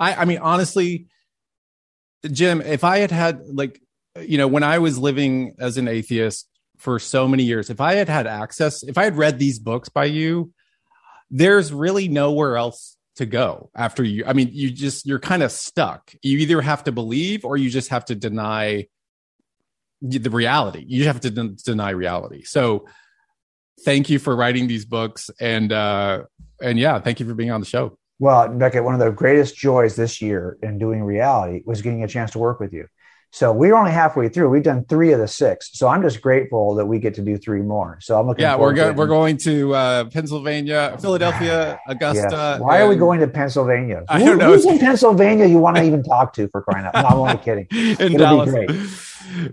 I, 0.00 0.14
I 0.14 0.24
mean, 0.24 0.38
honestly, 0.38 1.06
Jim, 2.24 2.60
if 2.60 2.82
I 2.82 2.98
had 2.98 3.12
had 3.12 3.42
like, 3.46 3.80
you 4.20 4.38
know, 4.38 4.48
when 4.48 4.64
I 4.64 4.78
was 4.78 4.98
living 4.98 5.54
as 5.60 5.76
an 5.78 5.86
atheist 5.86 6.48
for 6.80 6.98
so 6.98 7.28
many 7.28 7.42
years. 7.42 7.68
If 7.68 7.80
I 7.80 7.94
had 7.94 8.08
had 8.08 8.26
access, 8.26 8.82
if 8.82 8.96
I 8.96 9.04
had 9.04 9.16
read 9.16 9.38
these 9.38 9.58
books 9.58 9.90
by 9.90 10.06
you, 10.06 10.52
there's 11.30 11.72
really 11.72 12.08
nowhere 12.08 12.56
else 12.56 12.96
to 13.16 13.26
go 13.26 13.70
after 13.76 14.02
you. 14.02 14.24
I 14.26 14.32
mean, 14.32 14.48
you 14.52 14.70
just, 14.70 15.06
you're 15.06 15.20
kind 15.20 15.42
of 15.42 15.52
stuck. 15.52 16.12
You 16.22 16.38
either 16.38 16.62
have 16.62 16.84
to 16.84 16.92
believe 16.92 17.44
or 17.44 17.58
you 17.58 17.68
just 17.68 17.90
have 17.90 18.06
to 18.06 18.14
deny 18.14 18.86
the 20.00 20.30
reality. 20.30 20.82
You 20.86 21.04
have 21.04 21.20
to 21.20 21.30
de- 21.30 21.48
deny 21.50 21.90
reality. 21.90 22.44
So 22.44 22.86
thank 23.84 24.08
you 24.08 24.18
for 24.18 24.34
writing 24.34 24.66
these 24.66 24.86
books. 24.86 25.28
And, 25.38 25.70
uh, 25.72 26.22
and 26.62 26.78
yeah, 26.78 26.98
thank 27.00 27.20
you 27.20 27.26
for 27.26 27.34
being 27.34 27.50
on 27.50 27.60
the 27.60 27.66
show. 27.66 27.98
Well, 28.20 28.48
Becket, 28.50 28.84
one 28.84 28.92
of 28.92 29.00
the 29.00 29.10
greatest 29.10 29.56
joys 29.56 29.96
this 29.96 30.20
year 30.20 30.58
in 30.62 30.78
doing 30.78 31.02
reality 31.02 31.62
was 31.64 31.80
getting 31.80 32.04
a 32.04 32.08
chance 32.08 32.32
to 32.32 32.38
work 32.38 32.60
with 32.60 32.72
you. 32.74 32.86
So 33.32 33.50
we're 33.50 33.74
only 33.74 33.92
halfway 33.92 34.28
through. 34.28 34.50
We've 34.50 34.62
done 34.62 34.84
three 34.84 35.12
of 35.12 35.20
the 35.20 35.28
six. 35.28 35.70
So 35.72 35.88
I'm 35.88 36.02
just 36.02 36.20
grateful 36.20 36.74
that 36.74 36.84
we 36.84 36.98
get 36.98 37.14
to 37.14 37.22
do 37.22 37.38
three 37.38 37.62
more. 37.62 37.98
So 38.02 38.20
I'm 38.20 38.26
looking. 38.26 38.42
Yeah, 38.42 38.56
we're 38.56 38.74
going. 38.74 38.94
We're 38.94 39.06
going 39.06 39.38
to 39.38 39.74
uh, 39.74 40.04
Pennsylvania, 40.04 40.98
Philadelphia, 41.00 41.80
Augusta. 41.86 42.28
Yes. 42.58 42.60
Why 42.60 42.80
are 42.80 42.88
we 42.88 42.96
going 42.96 43.20
to 43.20 43.28
Pennsylvania? 43.28 44.04
I 44.08 44.22
don't 44.22 44.36
know. 44.36 44.52
Who's 44.52 44.66
in 44.66 44.78
Pennsylvania? 44.80 45.46
You 45.46 45.58
want 45.58 45.76
to 45.78 45.82
even 45.84 46.02
talk 46.02 46.34
to 46.34 46.48
for 46.48 46.60
crying 46.60 46.84
out? 46.84 46.94
No, 46.94 47.06
I'm 47.06 47.18
only 47.18 47.38
kidding. 47.38 47.68
in 47.70 48.14
It'll 48.14 48.18
Dallas. 48.18 48.50
be 48.50 48.66
great. 48.66 48.70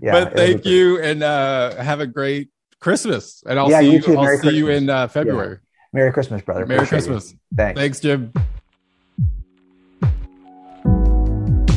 Yeah, 0.02 0.24
but 0.24 0.32
thank 0.34 0.64
you, 0.64 1.00
and 1.00 1.22
uh, 1.22 1.80
have 1.80 2.00
a 2.00 2.06
great 2.06 2.48
Christmas. 2.80 3.44
And 3.46 3.60
I'll 3.60 3.70
Yeah, 3.70 3.78
see 3.80 3.86
you 3.86 3.92
you. 3.92 4.00
too. 4.00 4.16
I'll 4.18 4.24
Merry 4.24 4.38
see 4.38 4.56
you 4.56 4.68
in 4.70 4.90
uh, 4.90 5.06
February. 5.06 5.58
Merry 5.92 6.12
Christmas, 6.12 6.42
brother. 6.42 6.66
Merry 6.66 6.80
Appreciate 6.82 7.06
you. 7.06 7.12
Christmas. 7.12 7.34
Thanks. 7.56 7.78
Thanks, 7.80 8.00
Jim. 8.00 8.32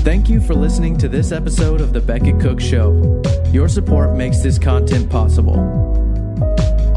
Thank 0.04 0.30
you 0.30 0.42
for 0.42 0.56
listening 0.56 0.98
to 0.98 1.08
this 1.08 1.32
episode 1.32 1.80
of 1.80 1.94
The 1.94 2.02
Becket 2.02 2.40
Cook 2.40 2.60
Show. 2.60 3.22
Your 3.52 3.70
support 3.70 4.16
makes 4.16 4.40
this 4.40 4.58
content 4.58 5.12
possible. 5.12 5.60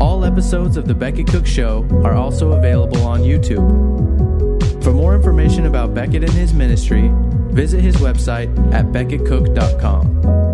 All 0.00 0.24
episodes 0.24 0.78
of 0.78 0.88
The 0.88 0.94
Becket 0.94 1.26
Cook 1.26 1.46
Show 1.46 1.86
are 2.02 2.14
also 2.14 2.52
available 2.52 3.02
on 3.02 3.20
YouTube. 3.20 4.82
For 4.82 4.94
more 4.94 5.14
information 5.14 5.66
about 5.66 5.92
Becket 5.92 6.24
and 6.24 6.32
his 6.32 6.54
ministry, 6.54 7.10
visit 7.52 7.82
his 7.82 7.96
website 7.96 8.48
at 8.72 8.86
becketcook.com. 8.86 10.53